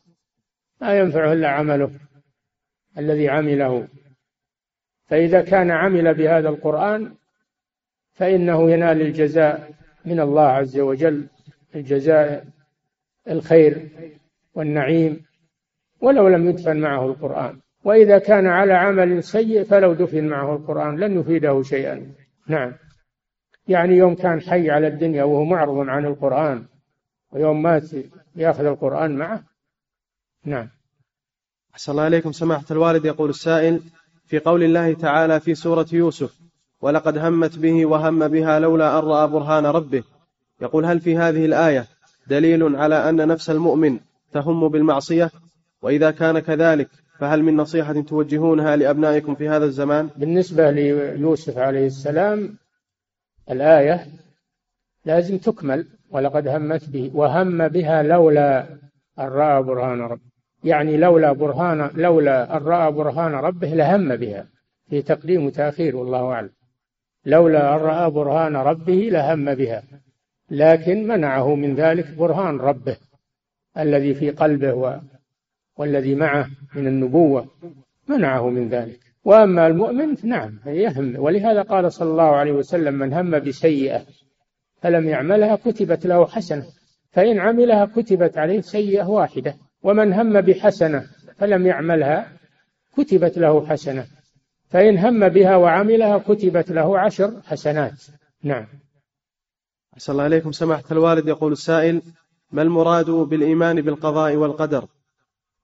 لا 0.81 0.99
ينفعه 0.99 1.33
إلا 1.33 1.47
عمله 1.49 1.91
الذي 2.97 3.29
عمله. 3.29 3.87
فإذا 5.11 5.41
كان 5.41 5.71
عمل 5.71 6.13
بهذا 6.13 6.49
القرآن 6.49 7.13
فإنه 8.13 8.71
ينال 8.71 9.01
الجزاء 9.01 9.71
من 10.05 10.19
الله 10.19 10.47
عز 10.47 10.79
وجل 10.79 11.27
الجزاء 11.75 12.45
الخير 13.29 13.89
والنعيم 14.53 15.25
ولو 16.01 16.27
لم 16.27 16.49
يدفن 16.49 16.77
معه 16.77 17.05
القرآن. 17.05 17.59
وإذا 17.83 18.17
كان 18.17 18.47
على 18.47 18.73
عمل 18.73 19.23
سيء 19.23 19.63
فلو 19.63 19.93
دفن 19.93 20.27
معه 20.27 20.55
القرآن 20.55 20.99
لن 20.99 21.19
يفيده 21.19 21.63
شيئا. 21.63 22.13
نعم. 22.47 22.73
يعني 23.67 23.95
يوم 23.95 24.15
كان 24.15 24.41
حي 24.41 24.69
على 24.69 24.87
الدنيا 24.87 25.23
وهو 25.23 25.43
معرض 25.43 25.89
عن 25.89 26.05
القرآن 26.05 26.65
ويوم 27.31 27.61
مات 27.61 27.89
يأخذ 28.35 28.65
القرآن 28.65 29.15
معه. 29.15 29.43
نعم. 30.45 30.69
أحسن 31.73 31.91
الله 31.91 32.07
إليكم. 32.07 32.31
سماحة 32.31 32.65
الوالد 32.71 33.05
يقول 33.05 33.29
السائل 33.29 33.81
في 34.31 34.39
قول 34.39 34.63
الله 34.63 34.93
تعالى 34.93 35.39
في 35.39 35.55
سورة 35.55 35.85
يوسف 35.93 36.39
ولقد 36.81 37.17
همت 37.17 37.57
به 37.57 37.85
وهم 37.85 38.27
بها 38.27 38.59
لولا 38.59 38.99
أن 38.99 39.03
رأى 39.03 39.27
برهان 39.27 39.65
ربه. 39.65 40.03
يقول 40.61 40.85
هل 40.85 40.99
في 40.99 41.17
هذه 41.17 41.45
الآية 41.45 41.87
دليل 42.27 42.75
على 42.75 43.09
أن 43.09 43.27
نفس 43.27 43.49
المؤمن 43.49 43.99
تهم 44.33 44.67
بالمعصية؟ 44.67 45.31
وإذا 45.81 46.11
كان 46.11 46.39
كذلك 46.39 46.89
فهل 47.19 47.43
من 47.43 47.57
نصيحة 47.57 48.01
توجهونها 48.01 48.75
لأبنائكم 48.75 49.35
في 49.35 49.49
هذا 49.49 49.65
الزمان؟ 49.65 50.09
بالنسبة 50.17 50.71
ليوسف 50.71 51.57
عليه 51.57 51.85
السلام 51.85 52.57
الآية 53.51 54.07
لازم 55.05 55.37
تكمل 55.37 55.87
ولقد 56.09 56.47
همت 56.47 56.89
به 56.89 57.11
وهم 57.13 57.67
بها 57.67 58.03
لولا 58.03 58.67
أن 59.19 59.27
رأى 59.27 59.63
برهان 59.63 60.01
ربه. 60.01 60.30
يعني 60.63 60.97
لولا 60.97 61.31
برهان 61.31 61.89
لولا 61.95 62.57
أن 62.57 62.63
رأى 62.63 62.91
برهان 62.91 63.31
ربه 63.31 63.67
لهم 63.67 64.15
بها. 64.15 64.47
في 64.89 65.01
تقديم 65.01 65.45
وتأخير 65.45 65.95
والله 65.95 66.31
أعلم. 66.31 66.49
لولا 67.25 67.75
أن 67.75 67.79
رأى 67.79 68.11
برهان 68.11 68.55
ربه 68.55 69.09
لهم 69.11 69.55
بها. 69.55 69.83
لكن 70.51 71.07
منعه 71.07 71.55
من 71.55 71.75
ذلك 71.75 72.13
برهان 72.17 72.57
ربه 72.57 72.97
الذي 73.77 74.13
في 74.13 74.29
قلبه 74.29 75.01
والذي 75.77 76.15
معه 76.15 76.47
من 76.75 76.87
النبوة. 76.87 77.47
منعه 78.07 78.49
من 78.49 78.69
ذلك. 78.69 78.99
وأما 79.25 79.67
المؤمن 79.67 80.15
نعم 80.23 80.59
يهم. 80.65 81.19
ولهذا 81.19 81.61
قال 81.61 81.93
صلى 81.93 82.11
الله 82.11 82.35
عليه 82.35 82.51
وسلم 82.51 82.93
من 82.93 83.13
هم 83.13 83.39
بسيئة 83.39 84.01
فلم 84.81 85.09
يعملها 85.09 85.55
كتبت 85.55 86.05
له 86.05 86.25
حسنة. 86.25 86.65
فإن 87.11 87.39
عملها 87.39 87.85
كتبت 87.85 88.37
عليه 88.37 88.61
سيئة 88.61 89.05
واحدة. 89.05 89.55
ومن 89.83 90.13
هم 90.13 90.41
بحسنة 90.41 91.07
فلم 91.37 91.67
يعملها 91.67 92.31
كتبت 92.97 93.37
له 93.37 93.67
حسنة. 93.67 94.07
فإن 94.69 94.97
هم 94.97 95.29
بها 95.29 95.55
وعملها 95.55 96.17
كتبت 96.17 96.71
له 96.71 96.99
عشر 96.99 97.41
حسنات. 97.45 98.03
نعم. 98.43 98.67
أحسن 99.93 100.13
الله 100.13 100.25
إليكم. 100.25 100.51
سماحة 100.51 100.83
الوالد 100.91 101.27
يقول 101.27 101.51
السائل 101.51 102.01
ما 102.51 102.61
المراد 102.61 103.09
بالإيمان 103.09 103.81
بالقضاء 103.81 104.35
والقدر؟ 104.35 104.87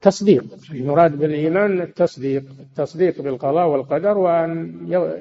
تصديق. 0.01 0.43
المراد 0.71 1.17
بالإيمان 1.17 1.81
التصديق. 1.81 2.43
التصديق 2.59 3.21
بالقضاء 3.21 3.67
والقدر 3.67 4.17
وأن 4.17 5.15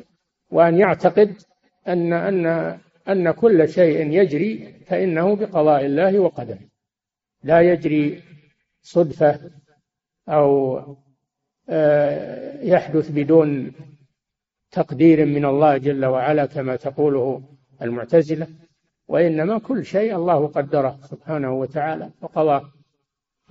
وأن 0.51 0.78
يعتقد 0.78 1.34
أن 1.88 2.12
أن 2.12 2.47
أن 3.09 3.30
كل 3.30 3.68
شيء 3.68 4.11
يجري 4.11 4.74
فإنه 4.86 5.36
بقضاء 5.36 5.86
الله 5.86 6.18
وقدره. 6.18 6.59
لا 7.44 7.61
يجري 7.61 8.22
صدفة 8.87 9.41
أو 10.28 10.80
آه، 11.68 12.62
يحدث 12.62 13.11
بدون 13.11 13.72
تقدير 14.70 15.26
من 15.26 15.45
الله 15.45 15.76
جل 15.76 16.05
وعلا 16.05 16.47
كما 16.47 16.76
تقوله 16.76 17.43
المعتزلة 17.82 18.47
وإنما 19.09 19.59
كل 19.59 19.84
شيء 19.84 20.16
الله 20.16 20.47
قدره 20.47 20.99
سبحانه 21.11 21.53
وتعالى 21.53 22.11
وقضاه 22.20 22.62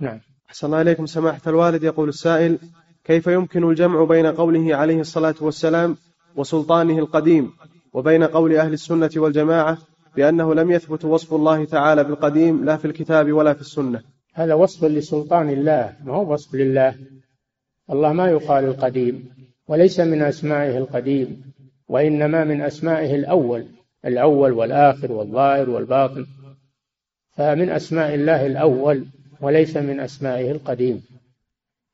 نعم. 0.00 0.20
أحسن 0.48 0.66
الله 0.66 0.80
إليكم. 0.80 1.06
سماحة 1.06 1.40
الوالد 1.46 1.82
يقول 1.82 2.08
السائل 2.08 2.58
كيف 3.04 3.26
يمكن 3.26 3.70
الجمع 3.70 4.04
بين 4.04 4.26
قوله 4.26 4.76
عليه 4.76 5.00
الصلاة 5.00 5.34
والسلام 5.40 5.96
وسلطانه 6.36 6.98
القديم 6.98 7.52
وبين 7.92 8.24
قول 8.24 8.56
أهل 8.56 8.72
السنة 8.72 9.10
والجماعة 9.16 9.78
بأنه 10.16 10.54
لم 10.54 10.70
يثبت 10.70 11.04
وصف 11.04 11.34
الله 11.34 11.64
تعالى 11.64 12.04
بالقديم 12.04 12.64
لا 12.64 12.76
في 12.76 12.84
الكتاب 12.84 13.32
ولا 13.32 13.54
في 13.54 13.60
السنة؟ 13.60 14.15
هذا 14.36 14.54
وصف 14.54 14.84
لسلطان 14.84 15.50
الله 15.50 15.96
ما 16.04 16.14
هو 16.14 16.32
وصف 16.32 16.54
لله؟ 16.54 16.94
الله 17.90 18.12
ما 18.12 18.28
يقال 18.28 18.64
القديم 18.64 19.28
وليس 19.68 20.00
من 20.00 20.22
أسمائه 20.22 20.78
القديم 20.78 21.52
وإنما 21.88 22.44
من 22.44 22.60
أسمائه 22.62 23.14
الأول 23.14 23.66
الأول 24.04 24.52
والآخر 24.52 25.12
والظاهر 25.12 25.70
والباطن. 25.70 26.26
فمن 27.30 27.70
أسماء 27.70 28.14
الله 28.14 28.46
الأول 28.46 29.06
وليس 29.40 29.76
من 29.76 30.00
أسمائه 30.00 30.50
القديم. 30.50 31.02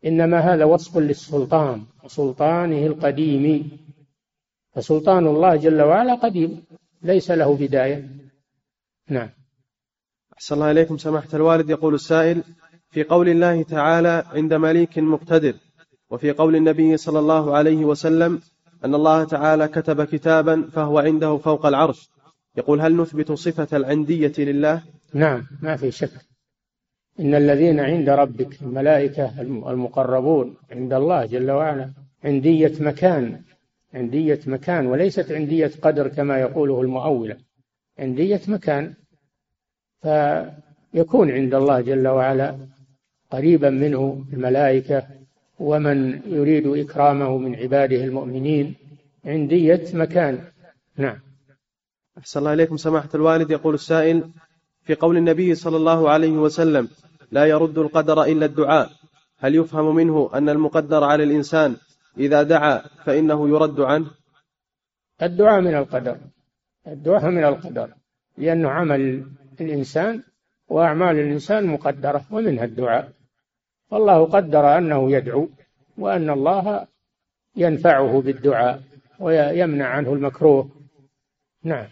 إنما 0.06 0.38
هذا 0.38 0.64
وصف 0.64 0.98
للسلطان 0.98 1.82
وسلطانه 2.04 2.86
القديم. 2.86 3.70
فسلطان 4.72 5.26
الله 5.26 5.56
جل 5.56 5.82
وعلا 5.82 6.14
قديم 6.14 6.64
ليس 7.02 7.30
له 7.30 7.56
بداية. 7.56 8.08
نعم. 9.08 9.28
أحسن 10.42 10.54
الله 10.54 10.70
إليكم 10.70 10.98
سماحة 10.98 11.28
الوالد 11.34 11.70
يقول 11.70 11.94
السائل 11.94 12.42
في 12.90 13.02
قول 13.04 13.28
الله 13.28 13.62
تعالى 13.62 14.24
عند 14.32 14.54
مليك 14.54 14.98
مقتدر 14.98 15.54
وفي 16.10 16.30
قول 16.32 16.56
النبي 16.56 16.96
صلى 16.96 17.18
الله 17.18 17.56
عليه 17.56 17.84
وسلم 17.84 18.40
أن 18.84 18.94
الله 18.94 19.24
تعالى 19.24 19.68
كتب 19.68 20.04
كتابا 20.04 20.68
فهو 20.72 20.98
عنده 20.98 21.36
فوق 21.36 21.66
العرش. 21.66 22.10
يقول 22.56 22.80
هل 22.80 22.96
نثبت 22.96 23.32
صفة 23.32 23.76
العندية 23.76 24.32
لله؟ 24.38 24.82
نعم 25.14 25.46
ما 25.62 25.76
في 25.76 25.90
شك. 25.90 26.10
إن 27.20 27.34
الذين 27.34 27.80
عند 27.80 28.08
ربك 28.08 28.62
الملائكة 28.62 29.40
المقربون 29.40 30.56
عند 30.70 30.92
الله 30.92 31.26
جل 31.26 31.50
وعلا 31.50 31.92
عندية 32.24 32.72
مكان 32.80 33.42
عندية 33.94 34.40
مكان 34.46 34.86
وليست 34.86 35.32
عندية 35.32 35.70
قدر 35.82 36.08
كما 36.08 36.38
يقوله 36.40 36.80
المؤولة 36.80 37.36
عندية 37.98 38.40
مكان. 38.48 38.94
فيكون 40.02 41.30
عند 41.30 41.54
الله 41.54 41.80
جل 41.80 42.08
وعلا 42.08 42.56
قريبا 43.30 43.70
منه 43.70 44.24
الملائكة 44.32 45.06
ومن 45.58 46.20
يريد 46.26 46.66
إكرامه 46.66 47.38
من 47.38 47.56
عباده 47.56 48.04
المؤمنين 48.04 48.74
عندية 49.24 49.84
مكان. 49.94 50.44
نعم. 50.96 51.18
أحسن 52.18 52.40
الله 52.40 52.52
إليكم. 52.52 52.76
سماحة 52.76 53.08
الوالد 53.14 53.50
يقول 53.50 53.74
السائل 53.74 54.30
في 54.82 54.94
قول 54.94 55.16
النبي 55.16 55.54
صلى 55.54 55.76
الله 55.76 56.10
عليه 56.10 56.32
وسلم 56.32 56.88
لا 57.32 57.44
يرد 57.44 57.78
القدر 57.78 58.24
إلا 58.24 58.46
الدعاء. 58.46 58.90
هل 59.38 59.54
يفهم 59.54 59.94
منه 59.94 60.30
أن 60.34 60.48
المقدر 60.48 61.04
على 61.04 61.24
الإنسان 61.24 61.76
إذا 62.18 62.42
دعا 62.42 62.82
فإنه 63.04 63.48
يرد 63.48 63.80
عنه؟ 63.80 64.06
الدعاء 65.22 65.60
من 65.60 65.74
القدر. 65.74 66.16
الدعاء 66.86 67.30
من 67.30 67.44
القدر. 67.44 67.88
لأنه 68.38 68.68
عمل 68.68 69.24
الإنسان 69.64 70.22
وأعمال 70.68 71.18
الإنسان 71.18 71.66
مقدرة 71.66 72.24
ومنها 72.30 72.64
الدعاء. 72.64 73.12
والله 73.90 74.24
قدر 74.24 74.78
أنه 74.78 75.12
يدعو 75.12 75.48
وأن 75.98 76.30
الله 76.30 76.86
ينفعه 77.56 78.20
بالدعاء 78.20 78.82
ويمنع 79.20 79.86
عنه 79.86 80.12
المكروه. 80.12 80.70
نعم. 81.64 81.86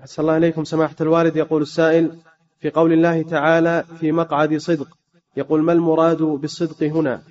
أحسن 0.00 0.22
الله 0.22 0.36
إليكم 0.36 0.64
سماحة 0.64 0.96
الوالد. 1.00 1.36
يقول 1.36 1.62
السائل 1.62 2.18
في 2.60 2.70
قول 2.70 2.92
الله 2.92 3.22
تعالى 3.22 3.84
في 4.00 4.12
مقعد 4.12 4.56
صدق. 4.56 4.98
يقول 5.36 5.62
ما 5.62 5.72
المراد 5.72 6.22
بالصدق 6.22 6.82
هنا؟ 6.82 7.22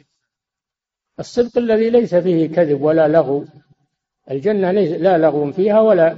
الصدق 1.19 1.57
الذي 1.57 1.89
ليس 1.89 2.15
فيه 2.15 2.47
كذب 2.47 2.81
ولا 2.81 3.07
لغو. 3.07 3.45
الجنة 4.31 4.71
ليس 4.71 4.91
لا 4.91 5.17
لغو 5.17 5.51
فيها 5.51 5.79
ولا 5.79 6.17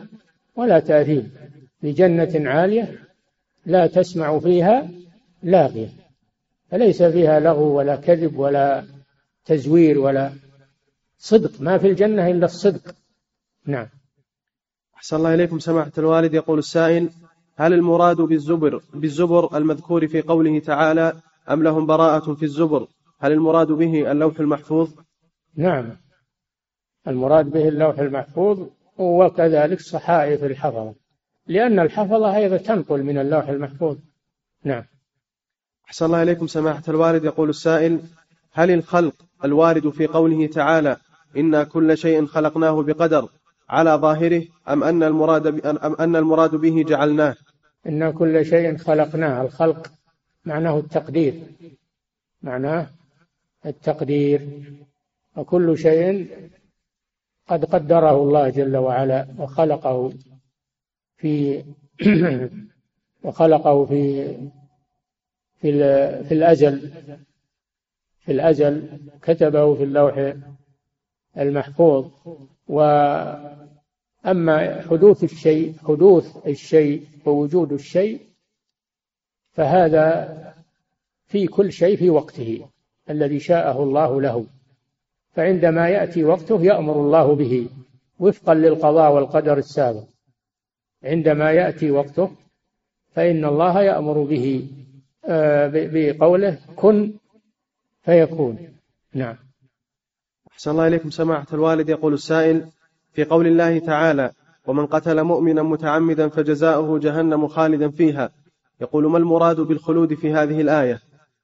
ولا 0.55 0.80
تأثيم. 0.80 1.34
في 1.82 1.91
جنة 1.91 2.49
عالية 2.49 3.04
لا 3.66 3.88
تسمع 3.88 4.39
فيها 4.39 4.89
لاغية 5.43 5.89
فليس 6.72 7.03
فيها 7.03 7.39
لغو 7.39 7.78
ولا 7.78 7.95
كذب 7.95 8.38
ولا 8.39 8.84
تزوير 9.45 9.99
ولا 9.99 10.32
صدق. 11.18 11.61
ما 11.61 11.78
في 11.78 11.88
الجنة 11.88 12.28
إلا 12.28 12.45
الصدق. 12.45 12.95
نعم. 13.66 13.88
أحسن 14.95 15.18
الله 15.18 15.34
إليكم. 15.34 15.59
سماحة 15.59 15.91
الوالد 15.97 16.34
يقول 16.34 16.59
السائل 16.59 17.09
هل 17.55 17.74
المراد 17.74 18.18
بالزبر 18.18 18.82
بالزبر 18.93 19.57
المذكور 19.57 20.07
في 20.07 20.22
قوله 20.22 20.59
تعالى 20.59 21.13
أم 21.49 21.63
لهم 21.63 21.86
براءة 21.86 22.34
في 22.34 22.43
الزبر؟ 22.43 22.88
هل 23.20 23.32
المراد 23.32 23.68
به 23.68 24.11
اللوح 24.11 24.39
المحفوظ؟ 24.39 24.93
نعم. 25.55 25.97
المراد 27.07 27.45
به 27.45 27.68
اللوح 27.68 27.99
المحفوظ 27.99 28.68
وكذلك 28.97 29.80
صحائف 29.80 30.43
الحفظة 30.43 31.04
لأن 31.47 31.79
الحفظة 31.79 32.35
أيضا 32.35 32.57
تنقل 32.57 33.03
من 33.03 33.17
اللوح 33.17 33.49
المحفوظ. 33.49 33.97
نعم. 34.63 34.83
أحسن 35.87 36.05
الله 36.05 36.23
إليكم 36.23 36.47
سماحة 36.47 36.83
الوالد. 36.87 37.23
يقول 37.23 37.49
السائل 37.49 37.99
هل 38.51 38.71
الخلق 38.71 39.13
الوارد 39.45 39.89
في 39.89 40.07
قوله 40.07 40.47
تعالى 40.47 40.97
إنا 41.37 41.63
كل 41.63 41.97
شيء 41.97 42.25
خلقناه 42.25 42.83
بقدر 42.83 43.29
على 43.69 43.91
ظاهره 43.91 44.43
أم 44.69 44.83
أن 44.83 45.03
المراد 45.03 45.65
أم 45.65 45.95
أن 45.99 46.15
المراد 46.15 46.55
به 46.55 46.83
جعلناه؟ 46.83 47.35
إن 47.87 48.11
كل 48.11 48.45
شيء 48.45 48.77
خلقناه. 48.77 49.41
الخلق 49.41 49.91
معناه 50.45 50.79
التقدير. 50.79 51.33
معناه 52.41 52.87
التقدير. 53.65 54.49
وكل 55.37 55.77
شيء 55.77 56.27
قد 57.47 57.65
قدره 57.65 58.15
الله 58.23 58.49
جل 58.49 58.77
وعلا 58.77 59.27
وخلقه. 59.37 60.13
في 61.26 61.63
وخلقه 63.23 63.86
في 63.86 64.36
في 65.57 65.71
في 66.23 66.34
الأزل 66.34 66.91
في 68.19 68.32
الأزل 68.32 68.99
كتبه 69.21 69.76
في 69.76 69.84
اللوح 69.84 70.34
المحفوظ. 71.38 72.11
وأما 72.67 73.71
حدوث 74.82 75.23
الشيء 75.23 75.73
حدوث 75.88 76.47
الشيء 76.47 77.07
ووجود 77.26 77.73
الشيء 77.73 78.21
فهذا 79.51 80.38
في 81.26 81.47
كل 81.47 81.71
شيء 81.71 81.97
في 81.97 82.09
وقته 82.09 82.69
الذي 83.09 83.39
شاءه 83.39 83.84
الله 83.84 84.21
له. 84.21 84.45
فعندما 85.32 85.89
يأتي 85.89 86.23
وقته 86.23 86.63
يأمر 86.63 86.95
الله 87.01 87.36
به 87.36 87.69
وفقا 88.19 88.53
للقضاء 88.53 89.13
والقدر 89.13 89.57
السابق. 89.57 90.14
عندما 91.05 91.51
يأتي 91.51 91.91
وقته 91.91 92.31
فإن 93.15 93.45
الله 93.45 93.81
يأمر 93.81 94.23
به 94.23 94.67
آه، 95.25 95.71
بقوله 95.73 96.59
كن 96.75 97.13
فيكون. 98.03 98.57
نعم. 99.13 99.35
أحسن 100.51 100.71
الله 100.71 100.87
إليكم. 100.87 101.09
سماحة 101.09 101.47
الوالد 101.53 101.89
يقول 101.89 102.13
السائل 102.13 102.65
في 103.13 103.23
قول 103.23 103.47
الله 103.47 103.79
تعالى 103.79 104.31
ومن 104.67 104.85
قتل 104.85 105.23
مؤمنا 105.23 105.63
متعمدا 105.63 106.27
فجزاؤه 106.27 106.99
جهنم 106.99 107.47
خالدا 107.47 107.89
فيها 107.89 108.29
يقول 108.81 109.05
ما 109.11 109.17
المراد 109.17 109.59
بالخلود 109.59 110.13
في 110.13 110.33
هذه 110.33 110.61
الآية؟ 110.61 110.99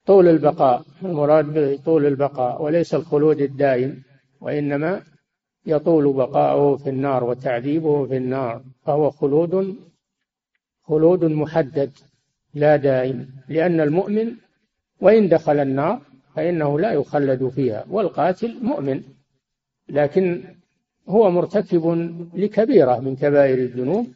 طول 0.05 0.27
البقاء 0.27 0.81
المراد 1.03 1.45
بطول 1.45 2.05
البقاء 2.05 2.63
وليس 2.63 2.95
الخلود 2.95 3.41
الدائم 3.41 4.03
وإنما 4.41 5.01
يطول 5.65 6.13
بقاؤه 6.13 6.77
في 6.77 6.89
النار 6.89 7.23
وتعذيبه 7.23 8.05
في 8.05 8.17
النار 8.17 8.63
فهو 8.85 9.09
خلود 9.09 9.75
خلود 10.83 11.25
محدد 11.25 11.91
لا 12.53 12.75
دائم 12.75 13.29
لأن 13.49 13.79
المؤمن 13.79 14.35
وإن 15.01 15.29
دخل 15.29 15.59
النار 15.59 16.01
فإنه 16.35 16.79
لا 16.79 16.91
يخلد 16.91 17.47
فيها 17.47 17.85
والقاتل 17.89 18.63
مؤمن 18.63 19.03
لكن 19.89 20.43
هو 21.07 21.31
مرتكب 21.31 21.85
لكبيرة 22.33 22.99
من 22.99 23.15
كبائر 23.15 23.57
الذنوب 23.57 24.07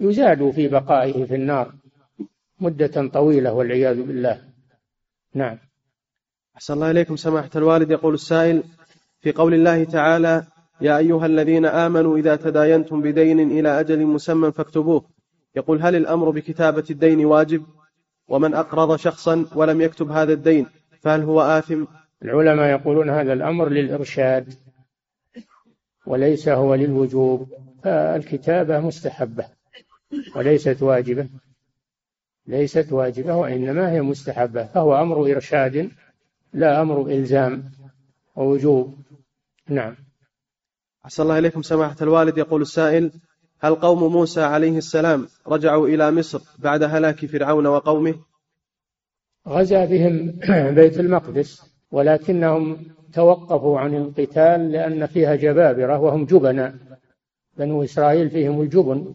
يزاد 0.00 0.50
في 0.50 0.68
بقائه 0.68 1.24
في 1.24 1.34
النار 1.34 1.74
مدة 2.60 3.08
طويلة 3.08 3.52
والعياذ 3.52 4.02
بالله. 4.02 4.40
نعم. 5.34 5.58
أحسن 6.56 6.74
الله 6.74 6.90
إليكم 6.90 7.16
سماحة 7.16 7.50
الوالد 7.56 7.90
يقول 7.90 8.14
السائل 8.14 8.62
في 9.20 9.32
قول 9.32 9.54
الله 9.54 9.84
تعالى 9.84 10.46
يا 10.80 10.98
أيها 10.98 11.26
الذين 11.26 11.66
آمنوا 11.66 12.18
إذا 12.18 12.36
تداينتم 12.36 13.02
بدين 13.02 13.40
إلى 13.40 13.80
أجل 13.80 14.06
مسمى 14.06 14.52
فاكتبوه. 14.52 15.04
يقول 15.56 15.82
هل 15.82 15.96
الأمر 15.96 16.30
بكتابة 16.30 16.84
الدين 16.90 17.24
واجب؟ 17.24 17.62
ومن 18.28 18.54
أقرض 18.54 18.96
شخصا 18.96 19.46
ولم 19.54 19.80
يكتب 19.80 20.10
هذا 20.10 20.32
الدين 20.32 20.66
فهل 21.00 21.22
هو 21.22 21.40
آثم؟ 21.40 21.84
العلماء 22.22 22.70
يقولون 22.70 23.10
هذا 23.10 23.32
الأمر 23.32 23.68
للإرشاد 23.68 24.54
وليس 26.06 26.48
هو 26.48 26.74
للوجوب. 26.74 27.48
فالكتابة 27.82 28.80
مستحبة 28.80 29.46
وليست 30.36 30.82
واجبة 30.82 31.28
ليست 32.46 32.92
واجبة 32.92 33.36
وإنما 33.36 33.92
هي 33.92 34.02
مستحبة. 34.02 34.64
فهو 34.64 35.00
أمر 35.00 35.32
إرشاد 35.32 35.90
لا 36.52 36.82
أمر 36.82 37.06
إلزام 37.06 37.64
ووجوب. 38.36 38.98
نعم. 39.68 40.05
أحسن 41.06 41.22
الله 41.22 41.38
إليكم 41.38 41.62
سماحة 41.62 41.96
الوالد. 42.02 42.38
يقول 42.38 42.62
السائل 42.62 43.10
هل 43.60 43.74
قوم 43.74 44.12
موسى 44.12 44.42
عليه 44.42 44.78
السلام 44.78 45.28
رجعوا 45.48 45.88
إلى 45.88 46.10
مصر 46.10 46.40
بعد 46.58 46.82
هلاك 46.82 47.26
فرعون 47.26 47.66
وقومه؟ 47.66 48.14
غزا 49.48 49.84
بهم 49.84 50.38
بيت 50.74 51.00
المقدس 51.00 51.62
ولكنهم 51.90 52.78
توقفوا 53.12 53.80
عن 53.80 53.94
القتال 53.94 54.72
لأن 54.72 55.06
فيها 55.06 55.34
جبابرة 55.34 55.98
وهم 55.98 56.24
جبناء. 56.24 56.74
بنو 57.58 57.84
إسرائيل 57.84 58.30
فيهم 58.30 58.60
الجبن. 58.60 59.14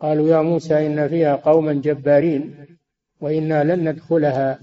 قالوا 0.00 0.28
يا 0.28 0.42
موسى 0.42 0.86
إن 0.86 1.08
فيها 1.08 1.36
قوما 1.36 1.72
جبارين 1.72 2.66
وإنا 3.20 3.64
لن 3.64 3.88
ندخلها 3.88 4.58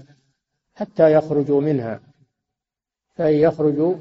حتى 0.74 1.12
يخرجوا 1.12 1.60
منها. 1.60 2.00
فإن 3.16 3.34
يخرجوا 3.34 3.94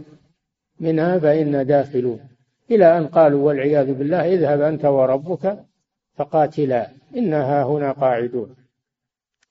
منها 0.79 1.19
فإنا 1.19 1.63
داخلون. 1.63 2.28
إلى 2.71 2.97
أن 2.97 3.07
قالوا 3.07 3.47
والعياذ 3.47 3.93
بالله 3.93 4.33
اذهب 4.33 4.61
أنت 4.61 4.85
وربك 4.85 5.65
فقاتلا 6.13 6.89
إنها 7.15 7.63
هنا 7.63 7.91
قاعدون. 7.91 8.55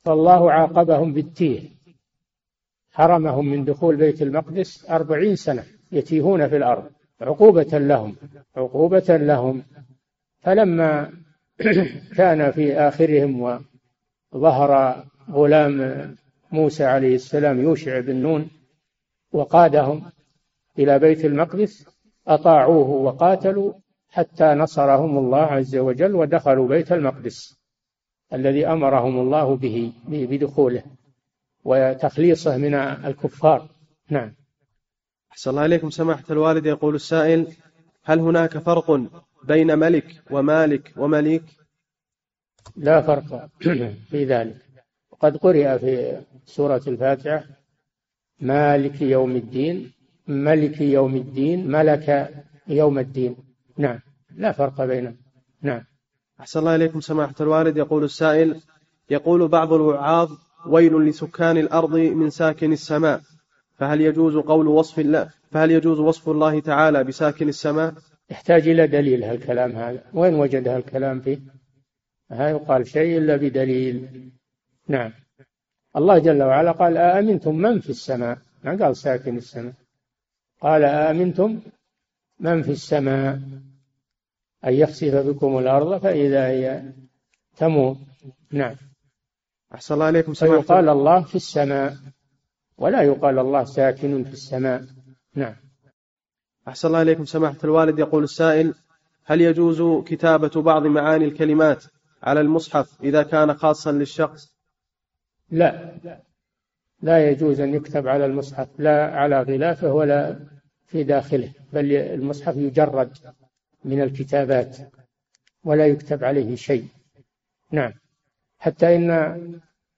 فالله 0.05 0.53
عاقبهم 0.53 1.13
بالتيه. 1.13 1.61
حرمهم 2.91 3.47
من 3.47 3.65
دخول 3.65 3.97
بيت 3.97 4.23
المقدس 4.23 4.91
أربعين 4.91 5.37
سنة 5.37 5.65
يتيهون 5.93 6.49
في 6.49 6.57
الأرض. 6.57 6.91
عقوبة 7.21 7.79
لهم. 7.79 8.17
عقوبة 8.57 9.17
لهم. 9.17 9.63
فلما 10.41 11.13
كان 12.19 12.51
في 12.51 12.75
آخرهم 12.75 13.61
وظهر 14.33 15.05
غلام 15.31 16.17
موسى 16.53 16.85
عليه 16.85 17.15
السلام 17.15 17.61
يوشع 17.61 18.01
بن 18.01 18.17
نون 18.17 18.51
وقادهم 19.33 20.03
إلى 20.79 20.99
بيت 20.99 21.25
المقدس 21.25 21.87
أطاعوه 22.29 22.89
وقاتلوا 22.89 23.73
حتى 24.09 24.45
نصرهم 24.45 25.19
الله 25.19 25.43
عز 25.43 25.77
وجل 25.77 26.15
ودخلوا 26.15 26.69
بيت 26.69 26.93
المقدس 26.93 27.59
الذي 28.33 28.67
أمرهم 28.67 29.19
الله 29.19 29.57
به 29.57 29.93
بدخوله 30.05 30.83
وتخليصه 31.65 32.57
من 32.57 32.75
الكفار. 32.75 33.69
نعم. 34.11 34.35
أحسن 35.33 35.51
الله 35.51 35.65
إليكم. 35.65 35.91
سماحة 35.91 36.25
الوالد 36.31 36.67
يقول 36.67 36.95
السائل 36.95 37.47
هل 38.05 38.19
هناك 38.19 38.59
فرق 38.59 39.01
بين 39.45 39.79
ملك 39.79 40.23
ومالك 40.31 40.93
ومليك؟ 40.97 41.45
لا 42.77 43.03
فرق 43.03 43.49
في 44.11 44.25
ذلك. 44.25 44.57
وقد 45.11 45.37
قرئ 45.37 45.79
في 45.79 46.21
سورة 46.45 46.83
الفاتحة 46.87 47.45
مالك 48.41 49.03
يوم 49.03 49.37
الدين 49.37 49.93
ملك 50.29 50.81
يوم 50.81 51.17
الدين 51.17 51.71
ملك 51.71 52.35
يوم 52.69 52.99
الدين. 52.99 53.37
نعم 53.77 53.99
لا 54.37 54.53
فرق 54.53 54.85
بينهم. 54.85 55.17
نعم. 55.63 55.85
أحسن 56.41 56.61
الله 56.61 56.75
إليكم 56.75 57.01
سماحة 57.01 57.35
الوالد. 57.41 57.77
يقول 57.77 58.05
السائل 58.05 58.61
يقول 59.11 59.49
بعض 59.49 59.73
الوعاظ 59.73 60.31
ويل 60.67 61.05
لسكان 61.07 61.57
الأرض 61.57 61.97
من 61.97 62.31
ساكن 62.31 62.73
السماء. 62.73 63.21
فهل 63.79 64.01
يجوز 64.01 64.37
قول 64.37 64.67
وصف 64.67 64.99
الله 64.99 65.31
فهل 65.51 65.71
يجوز 65.71 66.01
وصف 66.01 66.29
الله 66.29 66.61
تعالى 66.61 67.05
بساكن 67.05 67.49
السماء؟ 67.49 67.95
يحتاج 68.31 68.69
إلى 68.69 68.87
دليل 68.87 69.25
هالكلام 69.25 69.73
هذا. 69.73 70.03
وين 70.15 70.35
وجد 70.35 70.69
هالكلام 70.69 71.21
فيه؟ 71.21 71.39
ما 72.31 72.51
يقال 72.51 72.87
شيء 72.87 73.19
إلا 73.19 73.37
بدليل. 73.37 74.31
نعم. 74.89 75.13
الله 75.97 76.19
جل 76.19 76.43
وعلا 76.43 76.73
قال 76.73 76.97
أأمنتم 76.97 77.55
من 77.57 77.81
في 77.81 77.91
السماء؟ 77.91 78.39
ما 78.65 78.77
قال 78.85 78.97
ساكن 78.97 79.37
السماء. 79.37 79.73
قال 80.61 80.85
أأمنتم 80.85 81.61
من 82.41 82.63
في 82.63 82.71
السماء؟ 82.73 83.41
أن 84.65 84.73
يخسف 84.73 85.15
بكم 85.15 85.59
الأرض 85.59 86.01
فإذا 86.03 86.47
هي 86.47 86.83
تمور 87.57 87.97
نعم. 88.51 88.77
أحسن 89.75 89.95
الله 89.95 90.07
عليكم 90.07 90.33
فيقال 90.33 90.89
الله 90.89 91.23
في 91.23 91.35
السماء 91.35 91.97
ولا 92.79 93.03
يقال 93.03 93.39
الله 93.39 93.65
ساكن 93.65 94.25
في 94.25 94.33
السماء. 94.33 94.85
نعم. 95.35 95.55
أحسن 96.69 96.89
الله 96.89 97.03
إليكم. 97.03 97.25
سماحة 97.25 97.59
الوالد 97.65 97.99
يقول 97.99 98.25
السائل 98.25 98.75
هل 99.25 99.41
يجوز 99.41 100.05
كتابة 100.05 100.63
بعض 100.63 100.87
معاني 100.87 101.25
الكلمات 101.25 101.85
على 102.23 102.41
المصحف 102.41 103.03
إذا 103.03 103.23
كان 103.23 103.55
خاصا 103.55 103.93
للشخص؟ 103.93 104.53
لا. 105.51 105.99
لا 107.03 107.31
يجوز 107.31 107.61
أن 107.61 107.75
يكتب 107.75 108.09
على 108.09 108.27
المصحف 108.27 108.69
لا 108.79 109.17
على 109.17 109.43
غلافه 109.43 109.93
ولا 109.93 110.37
في 110.87 111.05
داخله 111.05 111.51
بل 111.73 111.93
المصحف 111.93 112.57
يجرد 112.57 113.11
من 113.85 114.03
الكتابات 114.03 114.77
ولا 115.65 115.87
يكتب 115.87 116.25
عليه 116.25 116.57
شيء. 116.57 116.85
نعم. 117.73 117.93
حتى 118.59 118.97
إن 118.97 119.11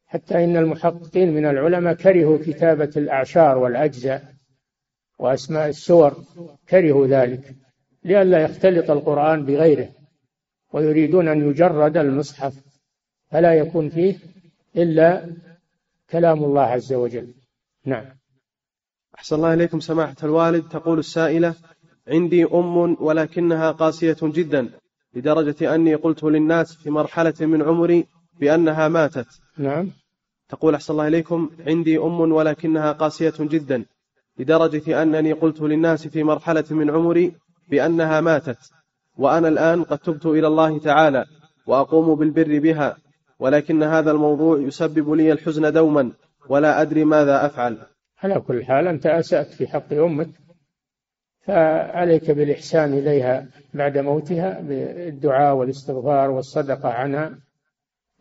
حتى 0.07 0.45
إن 0.45 0.57
المحققين 0.57 1.35
من 1.35 1.47
العلماء 1.47 1.95
كرهوا 1.95 2.39
كتابة 2.39 2.91
الأعشار 2.97 3.59
والأجزاء 3.59 4.35
وأسماء 5.19 5.69
السور 5.69 6.25
كرهوا 6.69 7.07
ذلك 7.07 7.55
لئلا 8.05 8.43
يختلط 8.43 8.91
القرآن 8.91 9.45
بغيره 9.45 9.89
ويريدون 10.73 11.29
أن 11.29 11.51
يجرد 11.51 11.97
المصحف 11.97 12.55
فلا 13.31 13.55
يكون 13.55 13.89
فيه 13.89 14.17
إلا 14.77 15.27
كلام 16.11 16.45
الله 16.45 16.63
عز 16.63 16.93
وجل. 16.93 17.35
نعم. 17.87 18.05
أحسن 19.19 19.37
الله 19.37 19.55
إليكم 19.55 19.81
سماحة 19.81 20.17
الوالد. 20.23 20.69
تقول 20.69 20.99
السائلة 20.99 21.55
عندي 22.09 22.45
أم 22.45 22.97
ولكنها 23.01 23.71
قاسية 23.71 24.17
جدا 24.23 24.71
لدرجة 25.15 25.75
أني 25.75 25.95
قلت 25.95 26.25
للناس 26.25 26.75
في 26.75 26.91
مرحلة 26.91 27.35
من 27.41 27.63
عمري 27.63 28.07
بأنها 28.41 28.89
ماتت. 28.89 29.27
نعم. 29.59 29.91
تقول 30.49 30.75
أحسن 30.75 30.93
الله 30.93 31.09
إليكم 31.09 31.51
عندي 31.67 31.99
أم 31.99 32.21
ولكنها 32.21 32.93
قاسية 32.93 33.35
جدا 33.41 33.85
لدرجة 34.39 35.03
أنني 35.03 35.33
قلت 35.33 35.61
للناس 35.61 36.09
في 36.09 36.23
مرحلة 36.23 36.65
من 36.71 36.91
عمري 36.91 37.33
بأنها 37.69 38.21
ماتت 38.21 38.59
وأنا 39.19 39.49
الآن 39.49 39.85
قد 39.85 39.99
تبت 39.99 40.27
إلى 40.27 40.47
الله 40.47 40.79
تعالى 40.79 41.25
وأقوم 41.67 42.15
بالبر 42.15 42.59
بها. 42.59 42.97
ولكن 43.41 43.83
هذا 43.83 44.11
الموضوع 44.11 44.59
يسبب 44.59 45.13
لي 45.13 45.33
الحزن 45.33 45.73
دوما 45.73 46.13
ولا 46.49 46.83
أدري 46.83 47.05
ماذا 47.05 47.47
أفعل. 47.47 47.79
على 48.23 48.41
كل 48.41 48.65
حال 48.65 48.89
أنت 48.89 49.07
أسأت 49.07 49.47
في 49.47 49.67
حق 49.67 49.93
أمك 49.93 50.29
فعليك 51.47 52.31
بالإحسان 52.31 52.93
إليها 52.93 53.47
بعد 53.75 53.99
موتها 53.99 54.61
بالدعاء 54.61 55.55
والاستغفار 55.55 56.31
والصدقة 56.31 56.89
عنها. 56.89 57.39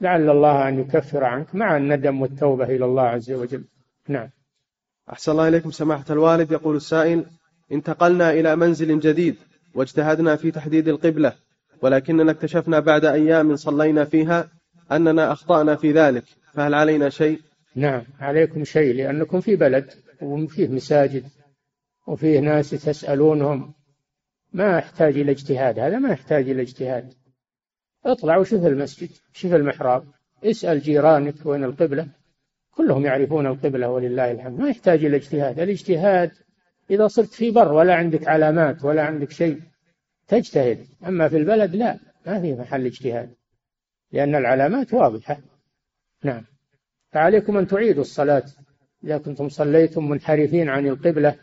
لعل 0.01 0.29
الله 0.29 0.67
أن 0.67 0.79
يكفر 0.79 1.23
عنك 1.23 1.55
مع 1.55 1.77
الندم 1.77 2.21
والتوبة 2.21 2.63
إلى 2.65 2.85
الله 2.85 3.03
عز 3.03 3.31
وجل. 3.31 3.63
نعم. 4.07 4.29
أحسن 5.09 5.31
الله 5.31 5.47
إليكم 5.47 5.71
سماحة 5.71 6.05
الوالد. 6.09 6.51
يقول 6.51 6.75
السائل 6.75 7.25
انتقلنا 7.71 8.31
إلى 8.31 8.55
منزل 8.55 8.99
جديد 8.99 9.35
واجتهدنا 9.75 10.35
في 10.35 10.51
تحديد 10.51 10.87
القبلة 10.87 11.33
ولكننا 11.81 12.31
اكتشفنا 12.31 12.79
بعد 12.79 13.05
أيام 13.05 13.55
صلينا 13.55 14.05
فيها 14.05 14.49
أننا 14.91 15.31
أخطأنا 15.31 15.75
في 15.75 15.91
ذلك 15.91 16.23
فهل 16.53 16.73
علينا 16.73 17.09
شيء؟ 17.09 17.39
نعم 17.75 18.03
عليكم 18.19 18.63
شيء 18.63 18.95
لأنكم 18.95 19.41
في 19.41 19.55
بلد 19.55 19.93
وفيه 20.21 20.67
مساجد 20.67 21.23
وفيه 22.07 22.39
ناس 22.39 22.69
تسألونهم. 22.69 23.73
ما 24.53 24.77
يحتاج 24.77 25.17
إلى 25.17 25.31
اجتهاد 25.31 25.79
هذا 25.79 25.99
ما 25.99 26.09
يحتاج 26.09 26.49
إلى 26.49 26.61
اجتهاد. 26.61 27.13
اطلع 28.05 28.37
وشوف 28.37 28.65
المسجد 28.65 29.09
شوف 29.33 29.53
المحراب 29.53 30.03
اسأل 30.43 30.79
جيرانك 30.79 31.45
وين 31.45 31.63
القبلة. 31.63 32.07
كلهم 32.75 33.05
يعرفون 33.05 33.47
القبلة 33.47 33.89
ولله 33.89 34.31
الحمد. 34.31 34.59
ما 34.59 34.69
يحتاج 34.69 35.05
إلى 35.05 35.17
اجتهاد. 35.17 35.59
الاجتهاد 35.59 36.31
إذا 36.89 37.07
صرت 37.07 37.33
في 37.33 37.51
بر 37.51 37.73
ولا 37.73 37.95
عندك 37.95 38.27
علامات 38.27 38.85
ولا 38.85 39.03
عندك 39.03 39.31
شيء 39.31 39.59
تجتهد 40.27 40.85
أما 41.07 41.29
في 41.29 41.37
البلد 41.37 41.75
لا 41.75 41.99
ما 42.25 42.41
في 42.41 42.53
محل 42.53 42.85
اجتهاد. 42.85 43.38
لأن 44.11 44.35
العلامات 44.35 44.93
واضحة. 44.93 45.37
نعم. 46.23 46.45
فعليكم 47.11 47.57
أن 47.57 47.67
تعيدوا 47.67 48.01
الصلاة. 48.01 48.43
إذا 49.03 49.17
كنتم 49.17 49.49
صليتم 49.49 50.09
منحرفين 50.09 50.69
عن 50.69 50.87
القبلة 50.87 51.35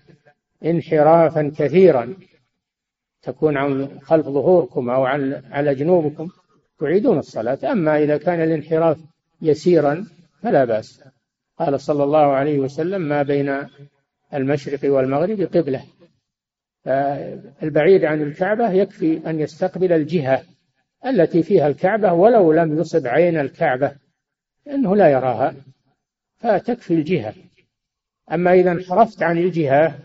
انحرافا 0.64 1.52
كثيرا. 1.56 2.16
تكون 3.22 3.56
عن 3.56 4.00
خلف 4.00 4.26
ظهوركم 4.26 4.90
أو 4.90 5.04
عن 5.04 5.42
على 5.50 5.74
جنوبكم. 5.74 6.28
تعيدون 6.80 7.18
الصلاة. 7.18 7.58
أما 7.72 7.98
إذا 8.02 8.16
كان 8.16 8.42
الانحراف 8.42 8.98
يسيرا 9.42 10.06
فلا 10.42 10.64
بأس. 10.64 11.04
قال 11.58 11.80
صلى 11.80 12.04
الله 12.04 12.32
عليه 12.32 12.58
وسلم 12.58 13.02
ما 13.02 13.22
بين 13.22 13.66
المشرق 14.34 14.92
والمغرب 14.92 15.40
قبلة. 15.40 15.84
البعيد 17.62 18.04
عن 18.04 18.22
الكعبة 18.22 18.70
يكفي 18.70 19.30
أن 19.30 19.40
يستقبل 19.40 19.92
الجهة. 19.92 20.42
التي 21.06 21.42
فيها 21.42 21.68
الكعبة 21.68 22.12
ولو 22.12 22.52
لم 22.52 22.78
يصب 22.78 23.06
عين 23.06 23.40
الكعبة 23.40 23.96
إنه 24.68 24.96
لا 24.96 25.08
يراها 25.08 25.54
فتكفي 26.36 26.94
الجهة 26.94 27.34
أما 28.32 28.52
إذا 28.52 28.72
انحرفت 28.72 29.22
عن 29.22 29.38
الجهة 29.38 29.98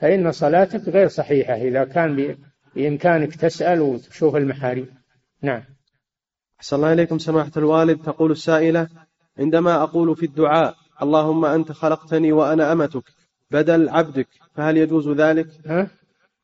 فإن 0.00 0.32
صلاتك 0.32 0.88
غير 0.88 1.08
صحيحة 1.08 1.54
إذا 1.54 1.84
كان 1.84 2.36
بإمكانك 2.74 3.34
تسأل 3.36 3.80
وتشوف 3.80 4.36
المحارم 4.36 4.86
نعم 5.42 5.62
أحسن 6.58 6.76
الله 6.76 6.92
إليكم 6.92 7.18
سماحة 7.18 7.50
الوالد 7.56 8.02
تقول 8.02 8.30
السائلة 8.30 8.88
عندما 9.38 9.82
أقول 9.82 10.16
في 10.16 10.26
الدعاء 10.26 10.74
اللهم 11.02 11.44
أنت 11.44 11.72
خلقتني 11.72 12.32
وأنا 12.32 12.72
أمتك 12.72 13.04
بدل 13.50 13.88
عبدك 13.88 14.28
فهل 14.54 14.76
يجوز 14.76 15.08
ذلك؟ 15.08 15.46
ها؟ 15.66 15.88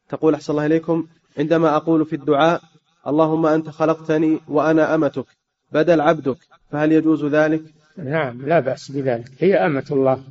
تقول 0.08 0.34
أحسن 0.34 0.52
الله 0.52 0.66
إليكم 0.66 1.06
عندما 1.38 1.76
أقول 1.76 2.06
في 2.06 2.16
الدعاء 2.16 2.60
اللهم 3.06 3.46
أنت 3.46 3.68
خلقتني 3.68 4.40
وأنا 4.48 4.94
أمتك 4.94 5.26
بدل 5.72 6.00
عبدك 6.00 6.36
فهل 6.70 6.92
يجوز 6.92 7.24
ذلك؟ 7.24 7.62
نعم 7.96 8.46
لا 8.46 8.60
بأس 8.60 8.90
بذلك. 8.90 9.30
هي 9.38 9.56
أمة 9.56 9.86
الله. 9.90 10.24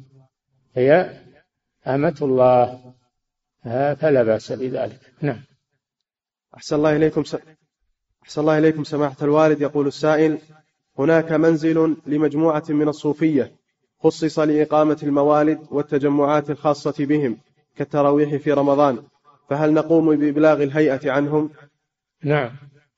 هي 0.76 1.20
أمة 1.88 2.16
الله. 2.22 2.94
فلا 3.96 4.24
بأس 4.24 4.52
بذلك. 4.52 5.00
نعم. 5.22 5.42
أحسن 6.56 6.76
الله 6.76 6.96
إليكم 6.96 7.24
س... 7.24 7.36
أحسن 8.24 8.42
الله 8.42 8.58
إليكم 8.58 8.84
سماحة 8.84 9.18
الوالد. 9.22 9.62
يقول 9.62 9.88
السائل 9.88 10.38
هناك 11.00 11.32
منزل 11.32 11.98
لمجموعة 12.06 12.64
من 12.70 12.88
الصوفية 12.88 13.52
خصص 14.04 14.40
لإقامة 14.40 14.98
الموالد 15.04 15.60
والتجمعات 15.72 16.50
الخاصة 16.50 17.06
بهم 17.06 17.38
كالتراويح 17.76 18.36
في 18.36 18.52
رمضان 18.52 19.04
فهل 19.50 19.74
نقوم 19.74 20.16
بإبلاغ 20.16 20.64
الهيئة 20.64 21.12
عنهم؟ 21.12 21.50
نعم. 22.24 22.52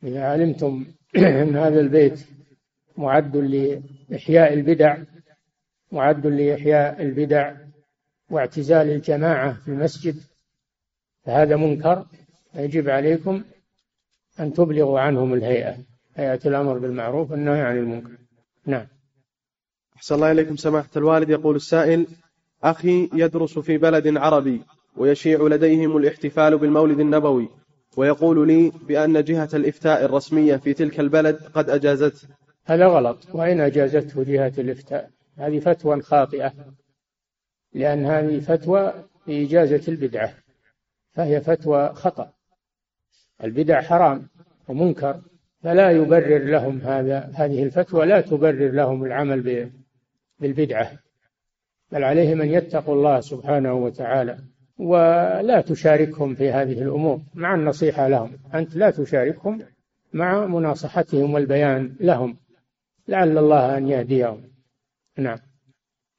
إذا 0.03 0.23
علمتم 0.23 0.85
أن 1.17 1.55
هذا 1.55 1.79
البيت 1.79 2.25
معد 2.97 3.37
لإحياء 3.37 4.53
البدع 4.53 4.97
معد 5.91 6.27
لإحياء 6.27 7.01
البدع 7.01 7.55
واعتزال 8.29 8.89
الجماعة 8.89 9.53
في 9.53 9.67
المسجد 9.67 10.15
فهذا 11.25 11.55
منكر. 11.55 12.05
يجب 12.55 12.89
عليكم 12.89 13.43
أن 14.39 14.53
تبلغوا 14.53 14.99
عنهم 14.99 15.33
الهيئة 15.33 15.77
هيئة 16.15 16.39
الأمر 16.45 16.77
بالمعروف 16.77 17.31
والنهي 17.31 17.61
عن 17.61 17.77
المنكر. 17.77 18.17
نعم. 18.65 18.87
أحسن 19.95 20.15
الله 20.15 20.31
إليكم 20.31 20.55
سماحة 20.55 20.89
الوالد. 20.95 21.29
يقول 21.29 21.55
السائل 21.55 22.07
أخي 22.63 23.09
يدرس 23.13 23.59
في 23.59 23.77
بلد 23.77 24.17
عربي 24.17 24.61
ويشيع 24.97 25.41
لديهم 25.41 25.97
الاحتفال 25.97 26.57
بالمولد 26.57 26.99
النبوي. 26.99 27.49
ويقول 27.97 28.47
لي 28.47 28.71
بأن 28.87 29.23
جهة 29.23 29.49
الإفتاء 29.53 30.05
الرسمية 30.05 30.55
في 30.55 30.73
تلك 30.73 30.99
البلد 30.99 31.35
قد 31.35 31.69
أجازته 31.69 32.27
هذا 32.65 32.87
غلط. 32.87 33.17
وإن 33.33 33.59
أجازته 33.59 34.23
جهة 34.23 34.53
الإفتاء؟ 34.57 35.09
هذه 35.37 35.59
فتوى 35.59 36.01
خاطئة. 36.01 36.53
لأن 37.73 38.05
هذه 38.05 38.39
فتوى 38.39 38.93
في 39.25 39.45
إجازة 39.45 39.81
البدعة. 39.87 40.33
فهي 41.13 41.41
فتوى 41.41 41.93
خطأ. 41.93 42.33
البدع 43.43 43.81
حرام 43.81 44.27
ومنكر. 44.67 45.21
فلا 45.63 45.91
يبرر 45.91 46.43
لهم 46.43 46.81
هذا. 46.81 47.31
هذه 47.35 47.63
الفتوى 47.63 48.05
لا 48.05 48.21
تبرر 48.21 48.71
لهم 48.71 49.03
العمل 49.03 49.71
بالبدعة. 50.39 50.91
بل 51.91 52.03
عليهم 52.03 52.41
أن 52.41 52.49
يتقوا 52.49 52.95
الله 52.95 53.19
سبحانه 53.19 53.73
وتعالى. 53.73 54.37
ولا 54.81 55.61
تشاركهم 55.61 56.35
في 56.35 56.51
هذه 56.51 56.81
الأمور 56.81 57.21
مع 57.35 57.55
النصيحة 57.55 58.07
لهم. 58.07 58.31
أنت 58.53 58.75
لا 58.75 58.89
تشاركهم 58.89 59.61
مع 60.13 60.45
مناصحتهم 60.45 61.33
والبيان 61.33 61.95
لهم. 61.99 62.37
لعل 63.07 63.37
الله 63.37 63.77
أن 63.77 63.87
يهديهم. 63.87 64.41
نعم. 65.17 65.37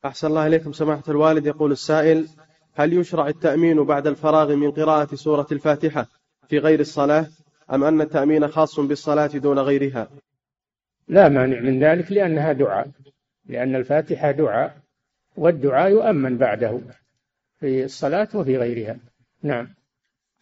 أحسن 0.04 0.26
الله 0.26 0.46
إليكم 0.46 0.72
سماحة 0.72 1.02
الوالد. 1.08 1.46
يقول 1.46 1.72
السائل 1.72 2.28
هل 2.74 2.92
يشرع 2.92 3.28
التأمين 3.28 3.84
بعد 3.84 4.06
الفراغ 4.06 4.56
من 4.56 4.70
قراءة 4.70 5.14
سورة 5.14 5.46
الفاتحة 5.52 6.06
في 6.48 6.58
غير 6.58 6.80
الصلاة؟ 6.80 7.26
أم 7.72 7.84
أن 7.84 8.00
التأمين 8.00 8.48
خاص 8.48 8.80
بالصلاة 8.80 9.26
دون 9.26 9.58
غيرها؟ 9.58 10.08
لا 11.08 11.28
مانع 11.28 11.60
من 11.60 11.84
ذلك 11.84 12.12
لأنها 12.12 12.52
دعاء. 12.52 12.90
لأن 13.46 13.76
الفاتحة 13.76 14.30
دعاء 14.30 14.76
والدعاء 15.36 15.90
يؤمن 15.90 16.38
بعده. 16.38 16.80
في 17.62 17.84
الصلاة 17.84 18.28
وفي 18.34 18.56
غيرها. 18.56 18.96
نعم. 19.42 19.68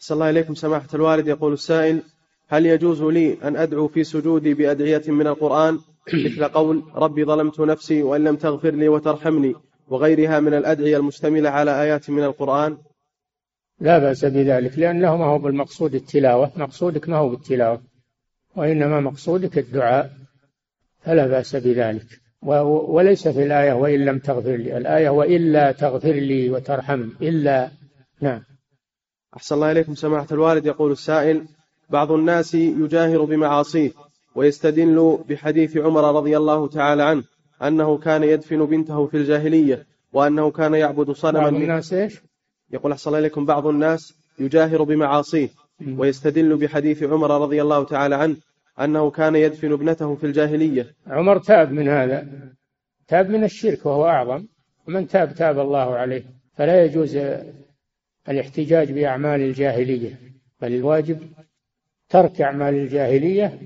أحسن 0.00 0.14
الله 0.14 0.30
إليكم 0.30 0.54
سماحة 0.54 0.88
الوالد. 0.94 1.28
يقول 1.28 1.52
السائل 1.52 2.02
هل 2.48 2.66
يجوز 2.66 3.02
لي 3.02 3.38
أن 3.42 3.56
أدعو 3.56 3.88
في 3.88 4.04
سجودي 4.04 4.54
بأدعية 4.54 5.02
من 5.06 5.26
القرآن؟ 5.26 5.78
مثل 6.26 6.44
قول 6.44 6.82
ربي 6.94 7.24
ظلمت 7.24 7.60
نفسي 7.60 8.02
وإن 8.02 8.24
لم 8.24 8.36
تغفر 8.36 8.70
لي 8.70 8.88
وترحمني 8.88 9.54
وغيرها 9.88 10.40
من 10.40 10.54
الأدعية 10.54 10.96
المشتملة 10.96 11.50
على 11.50 11.82
آيات 11.82 12.10
من 12.10 12.24
القرآن. 12.24 12.78
لا 13.80 13.98
بأس 13.98 14.24
بذلك 14.24 14.78
لأنه 14.78 15.16
ما 15.16 15.24
هو 15.24 15.38
بالمقصود 15.38 15.94
التلاوة. 15.94 16.52
مقصودك 16.56 17.08
ما 17.08 17.16
هو 17.16 17.28
بالتلاوة 17.28 17.82
وإنما 18.56 19.00
مقصودك 19.00 19.58
الدعاء 19.58 20.10
فلا 21.00 21.26
بأس 21.26 21.56
بذلك. 21.56 22.20
وليس 22.43 23.28
في 23.28 23.43
الآية 23.43 23.72
وإن 23.72 24.05
لم 24.05 24.18
تغفر 24.18 24.57
لي. 24.57 24.76
الآية 24.76 25.09
وإلا 25.09 25.72
تغفر 25.72 26.12
لي 26.12 26.51
وترحمني 26.51 27.12
إلا 27.22 27.70
نعم. 28.20 28.43
أحسن 29.36 29.55
الله 29.55 29.70
إليكم. 29.70 29.95
سماحة 29.95 30.26
الوالد 30.32 30.66
يقول 30.66 30.93
السائل 30.93 31.45
بعض 31.91 32.12
الناس 32.12 32.55
يجاهر 32.55 33.24
بمعاصيه 33.24 33.91
ويستدل 34.34 35.18
بحديث 35.28 35.76
عمر 35.76 36.16
رضي 36.16 36.36
الله 36.36 36.68
تعالى 36.68 37.03
عنه 37.03 37.24
أنه 37.62 37.99
كان 37.99 38.22
يدفن 38.22 38.66
بنته 38.66 39.07
في 39.07 39.16
الجاهلية 39.16 39.86
وأنه 40.12 40.51
كان 40.51 40.74
يعبد 40.74 41.11
صنما 41.11 41.41
بعض 41.41 41.55
الناس 41.55 41.93
إيش؟ 41.93 42.20
يقول 42.70 42.93
أحسن 42.93 43.11
الله 43.11 43.18
إليكم. 43.18 43.47
بعض 43.47 43.66
الناس 43.66 44.14
يجاهر 44.38 44.82
بمعاصيه 44.82 45.49
ويستدل 45.99 46.57
بحديث 46.57 47.03
عمر 47.03 47.43
رضي 47.43 47.62
الله 47.62 47.84
تعالى 47.84 48.14
عنه 48.14 48.36
أنه 48.80 49.10
كان 49.10 49.36
يدفن 49.36 49.72
ابنته 49.72 50.14
في 50.14 50.24
الجاهلية. 50.26 50.86
عمر 51.06 51.38
تاب 51.38 51.72
من 51.72 51.88
هذا 51.88 52.26
تاب 53.08 53.30
من 53.30 53.44
الشرك 53.44 53.86
وهو 53.86 54.06
أعظم. 54.06 54.46
ومن 54.88 55.06
تاب 55.06 55.34
تاب 55.34 55.58
الله 55.58 55.94
عليه. 55.94 56.22
فلا 56.54 56.84
يجوز 56.84 57.18
الاحتجاج 58.28 58.92
بأعمال 58.92 59.40
الجاهلية 59.40 60.18
بل 60.60 60.74
الواجب 60.74 61.18
ترك 62.08 62.40
أعمال 62.40 62.74
الجاهلية. 62.74 63.58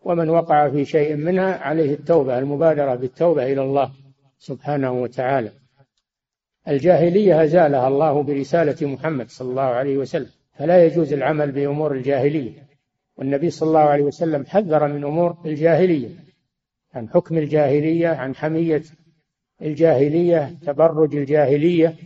ومن 0.00 0.28
وقع 0.28 0.68
في 0.68 0.84
شيء 0.84 1.16
منها 1.16 1.54
عليه 1.58 1.94
التوبة 1.94 2.38
المبادرة 2.38 2.94
بالتوبة 2.94 3.52
إلى 3.52 3.62
الله 3.62 3.92
سبحانه 4.38 4.92
وتعالى. 4.92 5.50
الجاهلية 6.68 7.44
أزالها 7.44 7.88
الله 7.88 8.22
برسالة 8.22 8.86
محمد 8.86 9.28
صلى 9.28 9.50
الله 9.50 9.62
عليه 9.62 9.96
وسلم. 9.96 10.30
فلا 10.52 10.84
يجوز 10.84 11.12
العمل 11.12 11.52
بأمور 11.52 11.92
الجاهلية. 11.94 12.65
والنبي 13.16 13.50
صلى 13.50 13.68
الله 13.68 13.80
عليه 13.80 14.04
وسلم 14.04 14.46
حذر 14.46 14.88
من 14.88 15.04
أمور 15.04 15.36
الجاهلية 15.46 16.08
عن 16.94 17.08
حكم 17.08 17.38
الجاهلية 17.38 18.08
عن 18.08 18.34
حمية 18.34 18.82
الجاهلية 19.62 20.58
تبرج 20.66 21.16
الجاهلية 21.16 21.96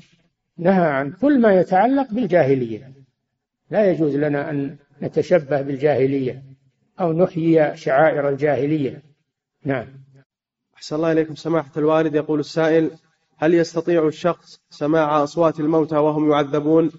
نهى 0.58 0.86
عن 0.86 1.12
كل 1.12 1.40
ما 1.40 1.60
يتعلق 1.60 2.12
بالجاهلية. 2.12 2.92
لا 3.70 3.90
يجوز 3.90 4.16
لنا 4.16 4.50
أن 4.50 4.76
نتشبه 5.02 5.62
بالجاهلية 5.62 6.42
أو 7.00 7.12
نحيي 7.12 7.76
شعائر 7.76 8.28
الجاهلية. 8.28 9.02
نعم. 9.64 9.86
أحسن 10.74 10.96
الله 10.96 11.12
إليكم. 11.12 11.34
سماحة 11.34 11.72
الوالد 11.76 12.14
يقول 12.14 12.40
السائل 12.40 12.90
هل 13.36 13.54
يستطيع 13.54 14.06
الشخص 14.06 14.60
سماع 14.70 15.22
أصوات 15.22 15.60
الموتى 15.60 15.96
وهم 15.96 16.30
يعذبون؟ 16.30 16.90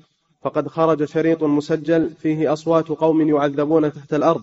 فقد 0.42 0.68
خرج 0.68 1.04
شريط 1.06 1.44
مسجل 1.44 2.10
فيه 2.10 2.54
أصوات 2.54 2.88
قوم 2.88 3.30
يعذبون 3.30 3.94
تحت 3.94 4.14
الأرض 4.14 4.42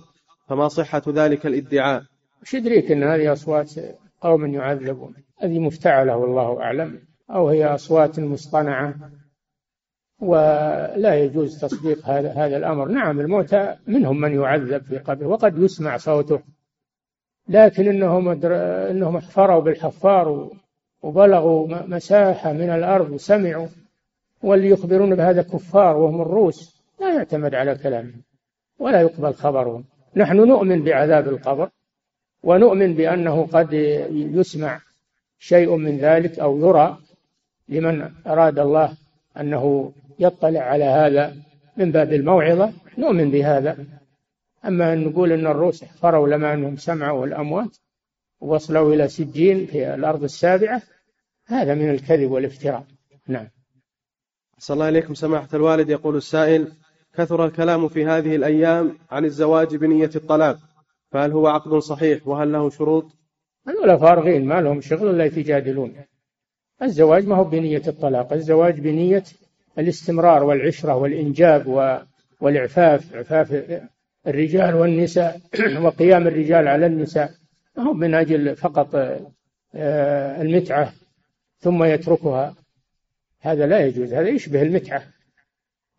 فما 0.48 0.68
صحة 0.68 1.02
ذلك 1.08 1.46
الادعاء؟ 1.46 2.02
وش 2.42 2.54
يدريك 2.54 2.90
أن 2.90 3.02
هذه 3.02 3.32
أصوات 3.32 3.74
قوم 4.20 4.54
يعذبون؟ 4.54 5.14
هذه 5.38 5.58
مفتعلة 5.58 6.16
والله 6.16 6.60
أعلم 6.62 7.00
أو 7.30 7.48
هي 7.48 7.64
أصوات 7.64 8.20
مصطنعة 8.20 8.94
ولا 10.20 11.14
يجوز 11.14 11.60
تصديق 11.60 12.08
هذا 12.08 12.32
هذا 12.32 12.56
الأمر. 12.56 12.88
نعم 12.88 13.20
الموتى 13.20 13.76
منهم 13.86 14.20
من 14.20 14.34
يعذب 14.34 14.82
في 14.82 14.98
قبره 14.98 15.26
وقد 15.26 15.58
يسمع 15.58 15.96
صوته 15.96 16.40
لكن 17.48 17.88
إنهم 17.88 18.28
إنهم 18.90 19.16
احفروا 19.16 19.60
بالحفار 19.60 20.50
وبلغوا 21.02 21.68
مساحة 21.86 22.52
من 22.52 22.70
الأرض 22.70 23.10
وسمعوا 23.10 23.66
واللي 24.42 24.68
يخبرون 24.68 25.14
بهذا 25.14 25.42
كفار 25.42 25.96
وهم 25.96 26.20
الروس 26.20 26.82
لا 27.00 27.14
يعتمد 27.14 27.54
على 27.54 27.74
كلامهم 27.74 28.22
ولا 28.78 29.00
يقبل 29.00 29.34
خبرهم. 29.34 29.84
نحن 30.16 30.36
نؤمن 30.36 30.84
بعذاب 30.84 31.28
القبر 31.28 31.68
ونؤمن 32.42 32.94
بأنه 32.94 33.46
قد 33.46 33.72
يسمع 34.12 34.80
شيء 35.38 35.76
من 35.76 35.98
ذلك 35.98 36.38
أو 36.38 36.58
يرى 36.58 36.98
لمن 37.68 38.10
أراد 38.26 38.58
الله 38.58 38.92
أنه 39.40 39.92
يطلع 40.18 40.60
على 40.60 40.84
هذا 40.84 41.36
من 41.76 41.92
باب 41.92 42.12
الموعظة. 42.12 42.72
نؤمن 42.98 43.30
بهذا. 43.30 43.76
أما 44.64 44.92
أن 44.92 45.04
نقول 45.04 45.32
أن 45.32 45.46
الروس 45.46 45.82
احفروا 45.82 46.28
لما 46.28 46.54
أنهم 46.54 46.76
سمعوا 46.76 47.26
الأموات 47.26 47.76
ووصلوا 48.40 48.94
إلى 48.94 49.08
سجين 49.08 49.66
في 49.66 49.94
الأرض 49.94 50.22
السابعة 50.22 50.82
هذا 51.46 51.74
من 51.74 51.90
الكذب 51.90 52.30
والافتراء. 52.30 52.84
نعم. 53.26 53.48
صلى 54.58 54.74
الله 54.74 54.86
عليكم. 54.86 55.14
سماحة 55.14 55.48
الوالد 55.54 55.90
يقول 55.90 56.16
السائل 56.16 56.68
كثر 57.14 57.44
الكلام 57.44 57.88
في 57.88 58.06
هذه 58.06 58.36
الأيام 58.36 58.98
عن 59.10 59.24
الزواج 59.24 59.76
بنية 59.76 60.10
الطلاق 60.16 60.58
فهل 61.12 61.32
هو 61.32 61.46
عقد 61.46 61.78
صحيح؟ 61.78 62.28
وهل 62.28 62.52
له 62.52 62.70
شروط؟ 62.70 63.04
هذول 63.68 63.98
فارغين 63.98 64.44
ما 64.44 64.60
لهم 64.60 64.80
شغل 64.80 65.10
إلا 65.10 65.24
يتجادلون. 65.24 65.94
الزواج 66.82 67.26
ما 67.26 67.36
هو 67.36 67.44
بنية 67.44 67.82
الطلاق 67.86 68.32
الزواج 68.32 68.80
بنية 68.80 69.24
الاستمرار 69.78 70.44
والعشرة 70.44 70.94
والإنجاب 70.94 71.66
والإعفاف 72.40 73.14
إعفاف 73.14 73.64
الرجال 74.26 74.74
والنساء 74.74 75.40
وقيام 75.84 76.26
الرجال 76.26 76.68
على 76.68 76.86
النساء. 76.86 77.30
ما 77.76 77.84
هو 77.84 77.92
من 77.92 78.14
أجل 78.14 78.56
فقط 78.56 78.94
آه، 79.74 80.42
المتعة 80.42 80.92
ثم 81.60 81.84
يتركها. 81.84 82.54
هذا 83.40 83.66
لا 83.66 83.86
يجوز 83.86 84.12
هذا 84.12 84.28
يشبه 84.28 84.62
المتعة. 84.62 85.04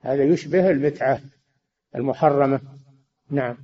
هذا 0.02 0.24
يشبه 0.24 0.70
المتعة 0.70 1.22
المحرمة. 1.96 2.62
نعم. 3.30 3.58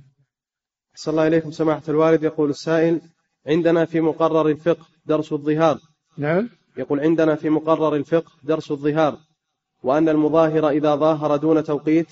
صلى 0.94 1.12
الله 1.12 1.26
إليكم 1.26 1.50
سماحة 1.50 1.82
الوالد. 1.88 2.22
يقول 2.22 2.50
السائل 2.50 3.00
عندنا 3.46 3.84
في 3.84 4.00
مقرر 4.00 4.48
الفقه 4.48 4.86
درس 5.06 5.32
الظهار. 5.32 5.78
نعم. 6.18 6.48
يقول 6.76 7.00
عندنا 7.00 7.34
في 7.34 7.50
مقرر 7.50 7.96
الفقه 7.96 8.32
درس 8.42 8.70
الظهار 8.70 9.18
وأن 9.82 10.08
المظاهر 10.08 10.68
إذا 10.68 10.94
ظاهر 10.94 11.36
دون 11.36 11.64
توقيت 11.64 12.08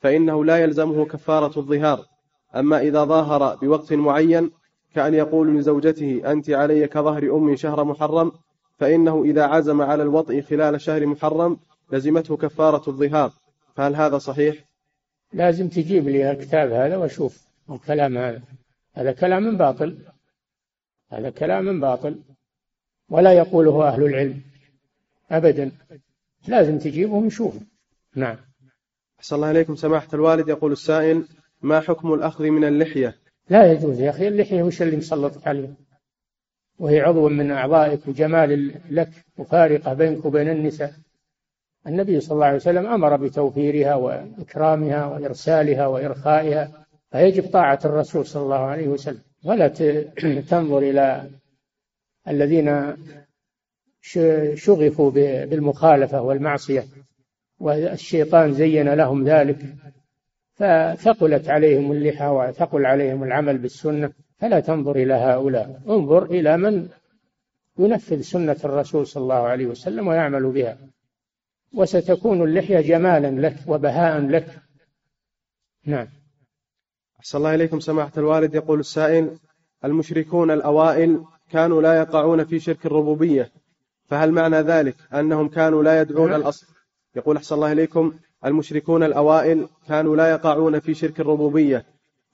فإنه 0.00 0.44
لا 0.44 0.58
يلزمه 0.58 1.04
كفارة 1.06 1.58
الظهار. 1.58 2.04
أما 2.56 2.80
إذا 2.80 3.04
ظاهر 3.04 3.56
بوقت 3.56 3.92
معين 3.92 4.50
كأن 4.94 5.14
يقول 5.14 5.58
لزوجته 5.58 6.32
أنت 6.32 6.50
علي 6.50 6.86
كظهر 6.86 7.36
أم 7.36 7.56
شهر 7.56 7.84
محرم 7.84 8.32
فإنه 8.78 9.24
إذا 9.24 9.44
عزم 9.44 9.82
على 9.82 10.02
الوطء 10.02 10.40
خلال 10.40 10.80
شهر 10.80 11.06
محرم 11.06 11.58
لزمته 11.92 12.36
كفارة 12.36 12.90
الظهار. 12.90 13.32
فهل 13.76 13.96
هذا 13.96 14.18
صحيح؟ 14.18 14.64
لازم 15.32 15.68
تجيب 15.68 16.08
لي 16.08 16.30
الكتاب 16.30 16.72
هذا 16.72 16.96
وأشوف 16.96 17.46
الكلام 17.70 18.18
هذا. 18.18 18.42
هذا 18.94 19.12
كلام 19.12 19.56
باطل. 19.56 19.98
هذا 21.10 21.30
كلام 21.30 21.80
باطل. 21.80 22.20
ولا 23.08 23.32
يقوله 23.32 23.88
أهل 23.88 24.02
العلم. 24.02 24.40
أبدا. 25.30 25.72
لازم 26.48 26.78
تجيبه 26.78 27.12
ونشوفه 27.12 27.60
نعم. 28.14 28.36
أحسن 29.18 29.36
الله 29.36 29.50
إليكم. 29.50 29.74
سماحة 29.76 30.08
الوالد 30.14 30.48
يقول 30.48 30.72
السائل 30.72 31.24
ما 31.62 31.80
حكم 31.80 32.14
الأخذ 32.14 32.44
من 32.44 32.64
اللحية؟ 32.64 33.16
لا 33.50 33.72
يجوز 33.72 34.00
يا 34.00 34.10
أخي. 34.10 34.28
اللحية 34.28 34.62
وش 34.62 34.82
اللي 34.82 34.96
مسلطك 34.96 35.46
عليه؟ 35.46 35.87
وهي 36.78 37.00
عضو 37.00 37.28
من 37.28 37.50
أعضائك 37.50 38.08
وجمال 38.08 38.74
لك 38.90 39.10
وفارقة 39.38 39.94
بينك 39.94 40.24
وبين 40.24 40.48
النساء. 40.48 40.92
النبي 41.86 42.20
صلى 42.20 42.34
الله 42.34 42.46
عليه 42.46 42.56
وسلم 42.56 42.86
أمر 42.86 43.16
بتوفيرها 43.16 43.94
وإكرامها 43.94 45.06
وإرسالها 45.06 45.86
وإرخائها 45.86 46.86
فيجب 47.10 47.50
طاعة 47.50 47.78
الرسول 47.84 48.26
صلى 48.26 48.42
الله 48.42 48.56
عليه 48.56 48.88
وسلم. 48.88 49.20
ولا 49.44 49.68
تنظر 50.50 50.78
إلى 50.78 51.30
الذين 52.28 52.94
شغفوا 54.54 55.10
بالمخالفة 55.44 56.22
والمعصية 56.22 56.84
والشيطان 57.60 58.52
زين 58.52 58.94
لهم 58.94 59.28
ذلك 59.28 59.58
فثقلت 60.54 61.48
عليهم 61.48 61.92
اللحى 61.92 62.26
وثقل 62.26 62.86
عليهم 62.86 63.24
العمل 63.24 63.58
بالسنة. 63.58 64.12
فلا 64.38 64.60
تنظر 64.60 64.96
إلى 64.96 65.14
هؤلاء. 65.14 65.80
انظر 65.88 66.24
إلى 66.24 66.56
من 66.56 66.88
ينفذ 67.78 68.20
سنة 68.20 68.56
الرسول 68.64 69.06
صلى 69.06 69.22
الله 69.22 69.34
عليه 69.34 69.66
وسلم 69.66 70.08
ويعمل 70.08 70.50
بها. 70.50 70.78
وستكون 71.74 72.42
اللحية 72.42 72.80
جمالا 72.80 73.48
لك 73.48 73.56
وبهاء 73.66 74.20
لك. 74.20 74.62
نعم. 75.84 76.08
أحسن 77.20 77.38
الله 77.38 77.54
إليكم 77.54 77.80
سماحة 77.80 78.12
الوالد. 78.16 78.54
يقول 78.54 78.80
السائل 78.80 79.38
المشركون 79.84 80.50
الأوائل 80.50 81.24
كانوا 81.50 81.82
لا 81.82 81.98
يقعون 81.98 82.44
في 82.44 82.58
شرك 82.58 82.86
الربوبية 82.86 83.52
فهل 84.04 84.32
معنى 84.32 84.56
ذلك 84.56 84.96
أنهم 85.12 85.48
كانوا 85.48 85.82
لا 85.82 86.00
يدعون 86.00 86.30
نعم. 86.30 86.40
الأصل؟ 86.40 86.66
يقول 87.16 87.36
أحسن 87.36 87.54
الله 87.54 87.72
إليكم 87.72 88.18
المشركون 88.44 89.02
الأوائل 89.02 89.68
كانوا 89.88 90.16
لا 90.16 90.30
يقعون 90.30 90.80
في 90.80 90.94
شرك 90.94 91.20
الربوبية 91.20 91.86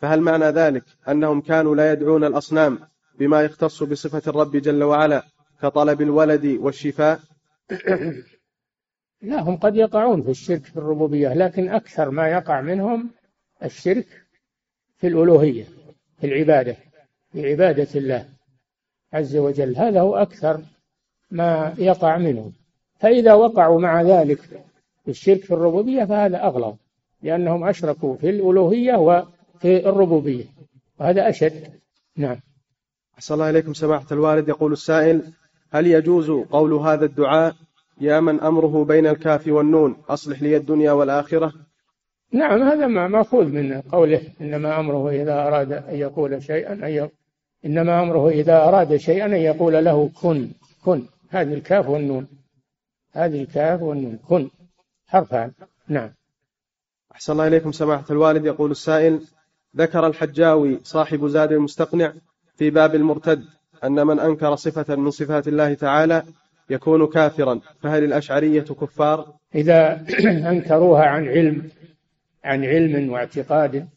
فهل 0.05 0.21
معنى 0.21 0.45
ذلك 0.45 0.85
أنهم 1.09 1.41
كانوا 1.41 1.77
لا 1.77 1.93
يدعون 1.93 2.25
الأصنام 2.25 2.79
بما 3.19 3.43
يختص 3.43 3.83
بصفة 3.83 4.31
الرب 4.31 4.57
جل 4.57 4.83
وعلا 4.83 5.25
كطلب 5.63 6.03
الولد 6.03 6.47
والشفاء؟ 6.47 7.21
لا 9.23 9.41
هم 9.41 9.57
قد 9.57 9.77
يقعون 9.77 10.23
في 10.23 10.31
الشرك 10.31 10.65
في 10.65 10.77
الربوبية 10.77 11.35
لكن 11.35 11.69
أكثر 11.69 12.11
ما 12.11 12.29
يقع 12.29 12.61
منهم 12.61 13.11
الشرك 13.65 14.07
في 14.97 15.07
الألوهية 15.07 15.65
في 16.21 16.27
العبادة 16.27 16.77
في 17.33 17.51
عبادة 17.51 17.89
الله 17.95 18.29
عز 19.13 19.37
وجل. 19.37 19.77
هذا 19.77 20.01
هو 20.01 20.17
أكثر 20.17 20.61
ما 21.31 21.75
يقع 21.79 22.19
منهم. 22.19 22.53
فإذا 22.99 23.35
وقعوا 23.35 23.81
مع 23.81 24.03
ذلك 24.03 24.41
في 25.05 25.11
الشرك 25.11 25.45
في 25.45 25.55
الربوبية 25.55 26.05
فهذا 26.05 26.43
أغلظ 26.43 26.75
لأنهم 27.23 27.65
أشركوا 27.65 28.17
في 28.17 28.31
الألوهية 28.31 28.95
وفي 29.65 29.89
الربوبية 29.89 30.45
وهذا 31.01 31.29
أشد. 31.29 31.81
نعم. 32.17 32.37
أحسن 33.15 33.35
الله 33.35 33.51
إليكم 33.51 33.73
سماحة 33.73 34.07
الوالد. 34.13 34.49
يقول 34.49 34.73
السائل 34.73 35.23
هل 35.71 35.87
يجوز 35.87 36.31
قول 36.31 36.73
هذا 36.73 37.05
الدعاء 37.05 37.55
يا 38.01 38.21
من 38.21 38.41
أمره 38.41 38.85
بين 38.85 39.07
الكاف 39.07 39.49
والنون 39.49 39.97
أصلح 40.09 40.43
لي 40.43 40.57
الدنيا 40.57 40.93
والآخرة؟ 40.93 41.53
نعم 42.33 42.63
هذا 42.63 42.87
ما 42.87 43.09
مأخوذ 43.09 43.45
من 43.45 43.81
قوله 43.81 44.21
إنما 44.41 44.81
أمره 44.81 45.11
إذا 45.11 45.33
أراد 45.33 45.73
أن 45.73 45.95
يقول 45.95 46.43
شيئا 46.43 46.73
أن 46.73 47.09
إنما 47.65 48.03
أمره 48.03 48.29
إذا 48.29 48.57
أراد 48.57 48.97
شيئا 48.97 49.27
أن 49.27 49.33
يقول 49.33 49.85
له 49.85 50.11
كن 50.23 50.51
كن. 50.85 51.07
هذه 51.31 51.55
الكاف 51.55 51.89
والنون. 51.89 52.29
هذه 53.13 53.43
الكاف 53.43 53.83
والنون. 53.83 54.19
كن. 54.29 54.51
حرفان. 55.07 55.53
نعم. 55.89 56.11
أحسن 57.13 57.33
الله 57.33 57.47
إليكم 57.47 57.73
سماحة 57.73 58.05
الوالد. 58.11 58.45
يقول 58.45 58.71
السائل 58.71 59.21
ذكر 59.77 60.07
الحجاوي 60.07 60.81
صاحب 60.83 61.27
زاد 61.27 61.53
المستقنع 61.53 62.13
في 62.57 62.71
باب 62.71 62.95
المرتد 62.95 63.45
أن 63.85 64.07
من 64.07 64.21
أنكر 64.21 64.55
صفة 64.55 64.97
من 64.97 65.11
صفات 65.11 65.49
الله 65.49 65.75
تعالى 65.75 66.23
يكون 66.71 67.07
كافرا 67.07 67.61
فهل 67.83 68.05
الأشعرية 68.05 68.63
كفار؟ 68.63 69.35
إذا 69.55 70.05
أنكروها 70.51 71.05
عن 71.05 71.29
علم 71.29 71.71
عن 72.45 72.65
علم 72.65 73.13
واعتقاد 73.13 73.89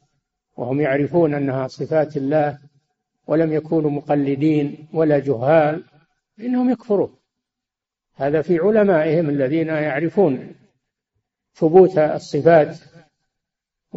وهم 0.58 0.82
يعرفون 0.82 1.34
أنها 1.34 1.68
صفات 1.68 2.18
الله 2.18 2.58
ولم 3.28 3.54
يكونوا 3.54 3.92
مقلدين 3.92 4.88
ولا 4.94 5.20
جهال 5.20 5.84
إنهم 6.40 6.70
يكفرون 6.70 7.16
هذا 8.16 8.42
في 8.42 8.60
علمائهم 8.60 9.30
الذين 9.30 9.68
يعرفون 9.68 10.56
ثبوت 11.54 11.98
الصفات 11.98 12.78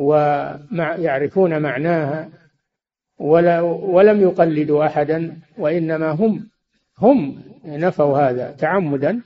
ويعرفون 0.01 1.63
معناها 1.63 2.29
ولا 3.19 3.61
ولم 3.61 4.21
يقلدوا 4.21 4.87
أحدا 4.87 5.37
وإنما 5.59 6.11
هم 6.11 6.49
هم 6.99 7.43
نفوا 7.65 8.19
هذا 8.19 8.51
تعمدا 8.51 9.21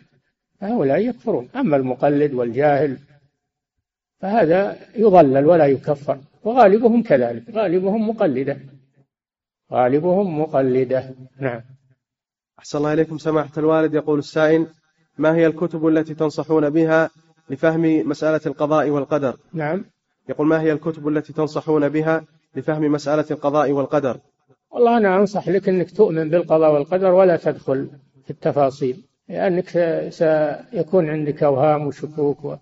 هؤلاء 0.61 0.99
يكفرون. 0.99 1.49
أما 1.57 1.77
المقلد 1.77 2.35
والجاهل 2.35 2.99
فهذا 4.20 4.77
يضلل 4.97 5.47
ولا 5.47 5.66
يكفر 5.66 6.18
وغالبهم 6.45 7.03
كذلك 7.03 7.43
غالبهم 7.51 8.09
مقلدة 8.09 8.59
غالبهم 9.72 10.41
مقلدة. 10.41 11.14
نعم. 11.41 11.61
أحسن 12.59 12.79
الله 12.79 12.93
إليكم. 12.93 13.18
سماحة 13.18 13.53
الوالد 13.59 13.95
يقول 13.95 14.18
السائل 14.18 14.66
ما 15.18 15.35
هي 15.35 15.47
الكتب 15.47 15.87
التي 15.87 16.14
تنصحون 16.14 16.70
بها 16.70 17.11
لفهم 17.51 18.09
مسألة 18.09 18.41
القضاء 18.47 18.89
والقدر؟ 18.91 19.37
نعم. 19.53 19.85
يقول 20.29 20.47
ما 20.47 20.61
هي 20.61 20.72
الكتب 20.72 21.09
التي 21.09 21.33
تنصحون 21.33 21.89
بها 21.89 22.25
لفهم 22.57 22.93
مسألة 22.93 23.25
القضاء 23.31 23.72
والقدر؟ 23.72 24.20
والله 24.70 24.97
أنا 24.97 25.16
أنصح 25.16 25.49
لك 25.49 25.68
أنك 25.68 25.91
تؤمن 25.91 26.31
بالقضاء 26.31 26.72
والقدر 26.72 27.11
ولا 27.11 27.37
تدخل 27.37 27.91
في 28.25 28.31
التفاصيل 28.31 29.05
لأنك 29.29 29.68
سيكون 30.11 31.11
عندك 31.11 31.43
أوهام 31.43 31.87
وشكوك 31.87 32.45
و... 32.45 32.57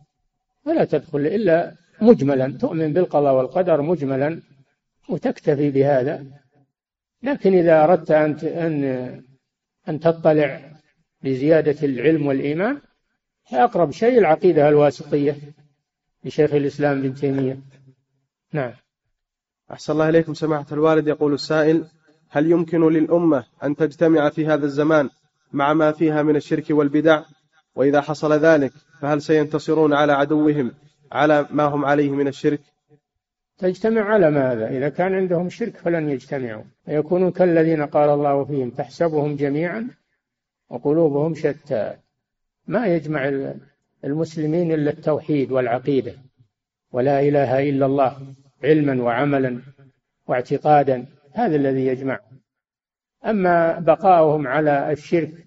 ولا 0.66 0.84
تدخل 0.84 1.18
إلا 1.18 1.74
مجملا 2.00 2.58
تؤمن 2.60 2.92
بالقضاء 2.92 3.34
والقدر 3.34 3.82
مجملا 3.82 4.40
وتكتفي 5.08 5.70
بهذا. 5.70 6.24
لكن 7.22 7.54
إذا 7.54 7.84
أردت 7.84 8.10
أن 8.10 8.36
أن 8.44 8.84
أن 9.88 10.00
تطلع 10.00 10.60
لزيادة 11.24 11.86
العلم 11.86 12.26
والإيمان 12.26 12.80
فأقرب 13.50 13.90
شيء 13.90 14.18
العقيدة 14.18 14.68
الواسطية. 14.68 15.36
لشيخ 16.24 16.54
الإسلام 16.54 16.98
ابن 16.98 17.14
تيمية. 17.14 17.58
نعم. 18.52 18.72
أحسن 19.72 19.92
الله 19.92 20.08
إليكم 20.08 20.34
سماحة 20.34 20.66
الوالد. 20.72 21.08
يقول 21.08 21.34
السائل 21.34 21.84
هل 22.28 22.50
يمكن 22.50 22.88
للأمة 22.88 23.44
أن 23.64 23.76
تجتمع 23.76 24.28
في 24.28 24.46
هذا 24.46 24.64
الزمان 24.64 25.10
مع 25.52 25.72
ما 25.72 25.92
فيها 25.92 26.22
من 26.22 26.36
الشرك 26.36 26.64
والبدع؟ 26.70 27.22
وإذا 27.74 28.00
حصل 28.00 28.32
ذلك 28.32 28.72
فهل 29.00 29.22
سينتصرون 29.22 29.94
على 29.94 30.12
عدوهم 30.12 30.72
على 31.12 31.46
ما 31.50 31.64
هم 31.64 31.84
عليه 31.84 32.10
من 32.10 32.28
الشرك؟ 32.28 32.60
تجتمع 33.58 34.02
على 34.02 34.30
ماذا 34.30 34.68
إذا 34.68 34.88
كان 34.88 35.14
عندهم 35.14 35.48
شرك 35.48 35.76
فلن 35.76 36.08
يجتمعوا. 36.08 36.64
فيكونوا 36.84 37.30
كالذين 37.30 37.86
قال 37.86 38.10
الله 38.10 38.44
فيهم 38.44 38.70
تحسبهم 38.70 39.36
جميعا 39.36 39.90
وقلوبهم 40.70 41.34
شتى. 41.34 41.96
ما 42.66 42.86
يجمع 42.86 43.28
المسلمين 44.04 44.72
إلا 44.72 44.90
التوحيد 44.90 45.52
والعقيدة 45.52 46.14
ولا 46.92 47.20
إله 47.20 47.68
إلا 47.68 47.86
الله 47.86 48.16
علما 48.64 49.02
وعملا 49.02 49.60
واعتقادا 50.26 51.06
هذا 51.32 51.56
الذي 51.56 51.86
يجمعهم 51.86 52.40
أما 53.26 53.78
بقاؤهم 53.78 54.48
على 54.48 54.92
الشرك 54.92 55.46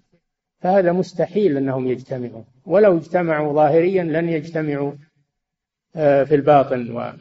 فهذا 0.60 0.92
مستحيل 0.92 1.56
أنهم 1.56 1.86
يجتمعوا 1.86 2.42
ولو 2.66 2.98
اجتمعوا 2.98 3.52
ظاهريا 3.54 4.04
لن 4.04 4.28
يجتمعوا 4.28 4.92
آه، 5.96 6.24
في 6.24 6.34
الباطن 6.34 7.12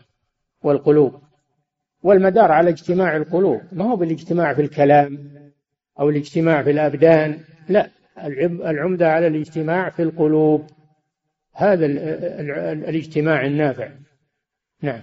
والقلوب. 0.64 1.22
والمدار 2.04 2.52
على 2.52 2.70
اجتماع 2.70 3.18
القلوب 3.18 3.62
ما 3.72 3.86
هو 3.92 3.96
بالاجتماع 3.96 4.54
في 4.54 4.62
الكلام 4.62 5.32
أو 6.00 6.10
الاجتماع 6.10 6.64
في 6.64 6.72
الأبدان 6.72 7.40
لا. 7.70 7.90
العمدة 8.44 9.12
على 9.12 9.28
الاجتماع 9.28 9.90
في 9.90 10.02
القلوب. 10.04 10.68
هذا 11.56 11.86
الاجتماع 12.90 13.46
النافع. 13.46 13.92
نعم. 14.82 15.02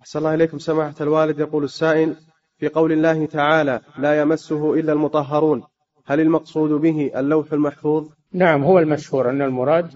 أحسن 0.00 0.18
الله 0.18 0.34
إليكم. 0.34 0.58
سماحة 0.58 0.94
الوالد 1.00 1.38
يقول 1.38 1.64
السائل 1.64 2.16
في 2.58 2.68
قول 2.68 2.92
الله 2.92 3.26
تعالى 3.26 3.80
لا 3.98 4.20
يمسه 4.20 4.74
إلا 4.74 4.92
المطهرون 4.92 5.62
هل 6.06 6.20
المقصود 6.20 6.70
به 6.70 7.10
اللوح 7.16 7.52
المحفوظ؟ 7.52 8.08
نعم 8.32 8.64
هو 8.64 8.78
المشهور 8.78 9.30
أن 9.30 9.42
المراد 9.42 9.90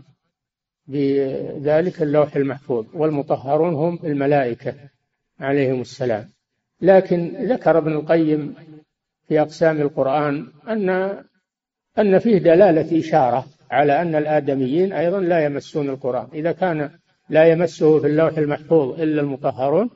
بذلك 0.86 2.02
اللوح 2.02 2.36
المحفوظ 2.36 2.86
والمطهرون 2.94 3.74
هم 3.74 3.98
الملائكة 4.04 4.74
عليهم 5.40 5.80
السلام. 5.80 6.28
لكن 6.80 7.46
ذكر 7.52 7.78
ابن 7.78 7.92
القيم 7.92 8.54
في 9.28 9.40
أقسام 9.40 9.80
القرآن 9.80 10.52
أن 10.68 10.88
أن 11.98 12.18
فيه 12.18 12.38
دلالة 12.38 12.98
إشارة 12.98 13.46
على 13.74 14.02
أن 14.02 14.14
الآدميين 14.14 14.92
أيضا 14.92 15.20
لا 15.20 15.44
يمسون 15.44 15.88
القرآن. 15.88 16.26
إذا 16.34 16.52
كان 16.52 16.90
لا 17.28 17.44
يمسه 17.44 18.00
في 18.00 18.06
اللوح 18.06 18.38
المحفوظ 18.38 19.00
إلا 19.00 19.20
المطهرون 19.22 19.90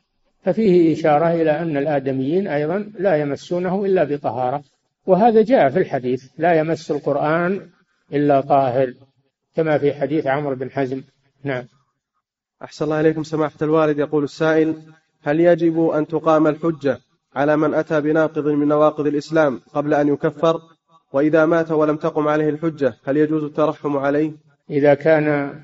ففيه 0.45 0.93
إشارة 0.93 1.31
إلى 1.33 1.51
أن 1.51 1.77
الآدميين 1.77 2.49
أيضا 2.49 2.93
لا 2.99 3.17
يمسونه 3.17 3.85
إلا 3.85 4.05
بطهارة. 4.05 4.63
وهذا 5.07 5.43
جاء 5.43 5.69
في 5.69 5.79
الحديث 5.79 6.25
لا 6.39 6.55
يمس 6.59 6.91
القرآن 6.91 7.71
إلا 8.13 8.41
طاهر 8.41 8.95
كما 9.57 9.79
في 9.79 9.93
حديث 9.93 10.27
عمرو 10.27 10.55
بن 10.55 10.71
حزم. 10.71 11.03
نعم. 11.45 11.65
أحسن 12.63 12.85
الله 12.85 13.01
إليكم 13.01 13.23
سماحة 13.23 13.59
الوالد. 13.63 13.99
يقول 13.99 14.25
السائل 14.25 14.75
هل 15.23 15.41
يجب 15.41 15.89
أن 15.89 16.07
تقام 16.07 16.47
الحجة 16.47 16.99
على 17.35 17.57
من 17.57 17.75
أتى 17.75 18.01
بناقض 18.01 18.49
من 18.49 18.69
نواقض 18.69 19.07
الإسلام 19.07 19.61
قبل 19.75 19.95
أن 19.95 20.09
يكفر؟ 20.09 20.61
وإذا 21.13 21.47
مات 21.47 21.71
ولم 21.71 21.97
تقم 21.97 22.29
عليه 22.29 22.49
الحجة 22.49 22.95
هل 23.05 23.17
يجوز 23.17 23.45
الترحم 23.45 23.97
عليه؟ 23.97 24.33
إذا 24.71 24.95
كان 24.95 25.55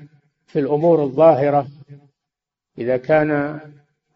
في 0.47 0.59
الأمور 0.59 1.03
الظاهرة 1.03 1.67
إذا 2.77 2.97
كان 2.97 3.59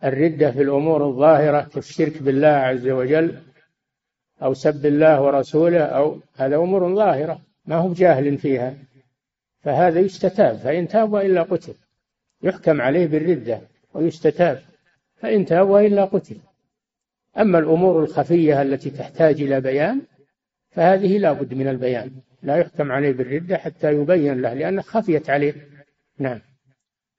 الردة 0.04 0.52
في 0.52 0.62
الأمور 0.62 1.08
الظاهرة 1.08 1.62
كالشرك 1.62 2.22
بالله 2.22 2.48
عز 2.48 2.88
وجل 2.88 3.36
أو 4.44 4.54
سب 4.54 4.86
الله 4.86 5.22
ورسوله 5.22 5.82
أو 5.82 6.20
هذا 6.36 6.56
أمور 6.56 6.96
ظاهرة 6.96 7.42
ما 7.66 7.76
هو 7.76 7.94
جاهل 7.94 8.38
فيها 8.38 8.74
فهذا 9.62 10.00
يستتاب 10.00 10.58
فإن 10.58 10.88
تاب 10.88 11.14
وإلا 11.14 11.44
قتل 11.44 11.74
يحكم 12.44 12.82
عليه 12.82 13.08
بالردة 13.08 13.62
ويستتاب 13.94 14.62
فإن 15.16 15.46
تاب 15.46 15.70
وإلا 15.70 16.06
قتل. 16.06 16.38
أما 17.38 17.60
الأمور 17.60 18.04
الخفية 18.04 18.62
التي 18.62 18.90
تحتاج 18.90 19.42
إلى 19.42 19.62
بيان 19.62 20.02
فهذه 20.80 21.18
لا 21.18 21.34
بد 21.34 21.54
من 21.54 21.68
البيان. 21.68 22.12
لا 22.44 22.56
يحكم 22.56 22.92
عليه 22.92 23.12
بالردة 23.12 23.58
حتى 23.58 23.94
يبين 23.94 24.42
له 24.42 24.54
لأنه 24.54 24.82
خفيت 24.82 25.30
عليه. 25.30 25.54
نعم. 26.20 26.42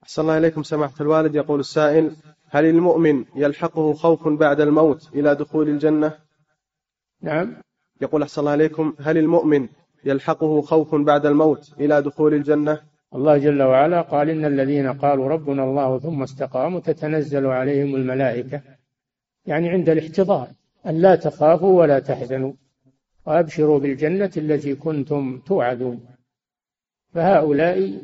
أحسن 0.03 0.23
الله 0.23 0.39
إليكم 0.39 0.63
سماحة 0.63 0.95
الوالد. 1.01 1.35
يقول 1.35 1.61
السائل 1.61 2.17
هل 2.51 2.65
المؤمن 2.65 3.25
يلحقه 3.37 3.93
خوف 3.93 4.29
بعد 4.29 4.61
الموت 4.61 5.11
إلى 5.15 5.35
دخول 5.35 5.69
الجنة؟ 5.69 6.15
نعم. 7.23 7.57
يقول 8.01 8.23
أحسن 8.23 8.41
الله 8.41 8.55
إليكم 8.55 8.95
هل 9.01 9.19
المؤمن 9.19 9.69
يلحقه 10.05 10.61
خوف 10.61 10.95
بعد 10.95 11.27
الموت 11.27 11.75
إلى 11.81 12.03
دخول 12.03 12.35
الجنة؟ 12.35 12.81
الله 13.15 13.39
جل 13.39 13.63
وعلا 13.63 14.01
قال 14.01 14.31
إن 14.31 14.45
الذين 14.45 14.93
قالوا 14.93 15.29
ربنا 15.29 15.65
الله 15.65 15.99
ثم 15.99 16.23
استقاموا 16.23 16.81
تتنزل 16.81 17.47
عليهم 17.47 17.95
الملائكة. 17.95 18.61
يعني 19.47 19.69
عند 19.69 19.89
الاحتضار 19.89 20.49
أن 20.87 21.03
لا 21.03 21.17
تخافوا 21.17 21.81
ولا 21.81 21.99
تحزنوا. 21.99 22.53
وأبشروا 23.27 23.79
بالجنة 23.79 24.31
التي 24.37 24.75
كنتم 24.75 25.39
توعدون. 25.47 26.07
فهؤلاء 27.15 28.03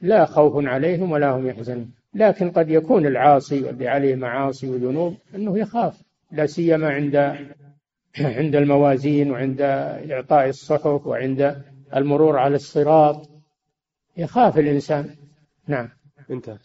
لا 0.00 0.24
خوف 0.24 0.66
عليهم 0.66 1.12
ولا 1.12 1.30
هم 1.30 1.46
يحزنون. 1.46 1.94
لكن 2.14 2.50
قد 2.50 2.70
يكون 2.70 3.06
العاصي 3.06 3.62
واللي 3.62 3.88
عليه 3.88 4.14
معاصي 4.14 4.68
وذنوب 4.68 5.16
أنه 5.34 5.58
يخاف 5.58 6.02
لا 6.32 6.46
سيما 6.46 6.90
عند 6.90 7.16
عند 8.38 8.56
الموازين 8.56 9.30
وعند 9.30 9.60
إعطاء 10.10 10.48
الصحف 10.48 11.06
وعند 11.06 11.62
المرور 11.96 12.38
على 12.38 12.54
الصراط. 12.54 13.30
يخاف 14.16 14.58
الإنسان. 14.58 15.16
نعم. 15.66 15.88
انتهى. 16.30 16.58